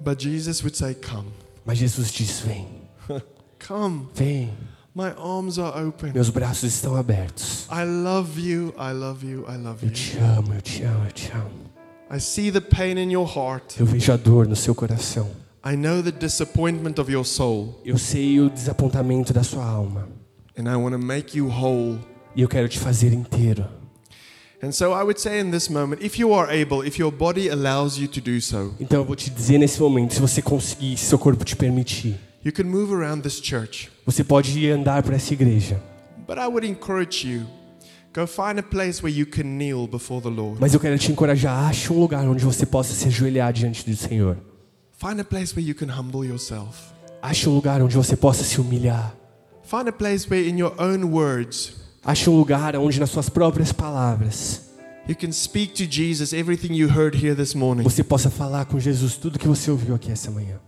But 0.00 0.20
Jesus 0.20 0.62
would 0.64 0.76
say, 0.76 0.94
Come, 0.96 1.28
Mas 1.64 1.78
Jesus 1.78 2.10
diz: 2.12 2.40
Vem, 2.40 2.66
come. 3.64 4.08
vem, 4.14 4.50
My 4.98 5.12
arms 5.16 5.60
are 5.60 5.86
open. 5.86 6.10
meus 6.12 6.28
braços 6.28 6.74
estão 6.74 6.96
abertos. 6.96 7.68
I 7.70 7.84
love 7.84 8.40
you, 8.40 8.74
I 8.76 8.92
love 8.92 9.24
you, 9.24 9.44
I 9.48 9.56
love 9.56 9.78
Eu 9.86 9.90
you. 9.90 9.94
te 9.94 10.18
amo, 10.18 10.52
eu 10.54 10.60
te 10.60 10.82
amo, 10.82 11.04
eu 11.04 11.12
te 11.12 11.30
amo. 11.32 11.70
I 12.10 12.18
see 12.18 12.50
the 12.50 12.60
pain 12.60 12.98
in 12.98 13.12
your 13.12 13.24
heart. 13.24 13.78
Eu 13.78 13.86
vejo 13.86 14.12
a 14.12 14.16
dor 14.16 14.48
no 14.48 14.56
seu 14.56 14.74
coração. 14.74 15.30
I 15.64 15.76
know 15.76 16.02
the 16.02 16.10
disappointment 16.10 16.98
of 17.00 17.12
your 17.12 17.24
soul. 17.24 17.80
Eu 17.84 17.96
sei 17.96 18.40
o 18.40 18.50
desapontamento 18.50 19.32
da 19.32 19.44
sua 19.44 19.64
alma. 19.64 20.08
And 20.58 20.64
I 20.64 20.74
want 20.74 20.94
to 20.94 20.98
make 20.98 21.38
you 21.38 21.46
whole. 21.48 22.00
E 22.34 22.42
eu 22.42 22.48
quero 22.48 22.68
te 22.68 22.80
fazer 22.80 23.12
inteiro. 23.12 23.64
And 24.60 24.72
so 24.72 24.86
I 24.86 25.04
would 25.04 25.20
say 25.20 25.38
in 25.38 25.52
this 25.52 25.68
moment, 25.68 26.04
if 26.04 26.18
you 26.18 26.34
are 26.34 26.50
able, 26.50 26.84
if 26.84 26.98
your 26.98 27.12
body 27.12 27.48
allows 27.48 27.96
you 27.98 28.08
to 28.08 28.20
do 28.20 28.40
so, 28.40 28.74
Então 28.80 28.98
eu 28.98 29.04
vou 29.04 29.14
te 29.14 29.30
dizer 29.30 29.58
nesse 29.58 29.78
momento, 29.80 30.14
se 30.14 30.20
você 30.20 30.42
conseguir, 30.42 30.96
se 30.96 31.04
seu 31.04 31.20
corpo 31.20 31.44
te 31.44 31.54
permitir, 31.54 32.18
you 32.44 32.52
can 32.52 32.64
move 32.64 32.92
around 32.92 33.22
this 33.22 33.40
church. 33.40 33.90
você 34.06 34.22
pode 34.24 34.58
ir 34.58 34.70
andar 34.70 35.02
para 35.02 35.16
essa 35.16 35.32
igreja. 35.32 35.80
But 36.26 36.38
I 36.38 36.46
would 36.46 36.66
encourage 36.66 37.26
you 37.26 37.46
go 38.14 38.26
find 38.26 38.58
a 38.58 38.62
place 38.62 39.02
where 39.02 39.14
you 39.14 39.26
can 39.26 39.44
kneel 39.58 39.86
before 39.86 40.20
the 40.20 40.28
Lord. 40.28 40.60
Mas 40.60 40.74
eu 40.74 40.80
quero 40.80 40.98
te 40.98 41.10
encorajar, 41.12 41.68
ache 41.68 41.92
um 41.92 41.98
lugar 41.98 42.26
onde 42.26 42.44
você 42.44 42.66
possa 42.66 42.92
se 42.92 43.08
ajoelhar 43.08 43.52
diante 43.52 43.88
do 43.88 43.96
Senhor. 43.96 44.36
Find 44.98 45.20
a 45.20 45.24
place 45.24 45.54
where 45.54 45.66
you 45.66 45.74
can 45.74 45.88
humble 45.88 46.26
yourself. 46.26 46.92
Ache 47.22 47.48
um 47.48 47.54
lugar 47.54 47.80
onde 47.82 47.96
você 47.96 48.16
possa 48.16 48.44
se 48.44 48.60
humilhar. 48.60 49.14
Find 49.62 49.88
a 49.88 49.92
place 49.92 50.28
where, 50.28 50.48
in 50.48 50.58
your 50.58 50.74
own 50.78 51.04
words, 51.12 51.76
Ache 52.04 52.30
um 52.30 52.36
lugar 52.36 52.74
onde 52.76 52.98
nas 52.98 53.10
suas 53.10 53.28
próprias 53.28 53.72
palavras 53.72 54.62
you 55.06 55.14
can 55.16 55.32
speak 55.32 55.74
to 55.74 55.84
Jesus 55.90 56.32
everything 56.32 56.74
you 56.74 56.88
heard 56.88 57.14
here 57.14 57.34
this 57.34 57.54
morning. 57.54 57.82
você 57.82 58.02
possa 58.02 58.30
falar 58.30 58.64
com 58.66 58.78
Jesus 58.80 59.16
tudo 59.16 59.38
que 59.38 59.46
você 59.48 59.70
ouviu 59.70 59.94
aqui 59.94 60.10
essa 60.10 60.30
manhã. 60.30 60.58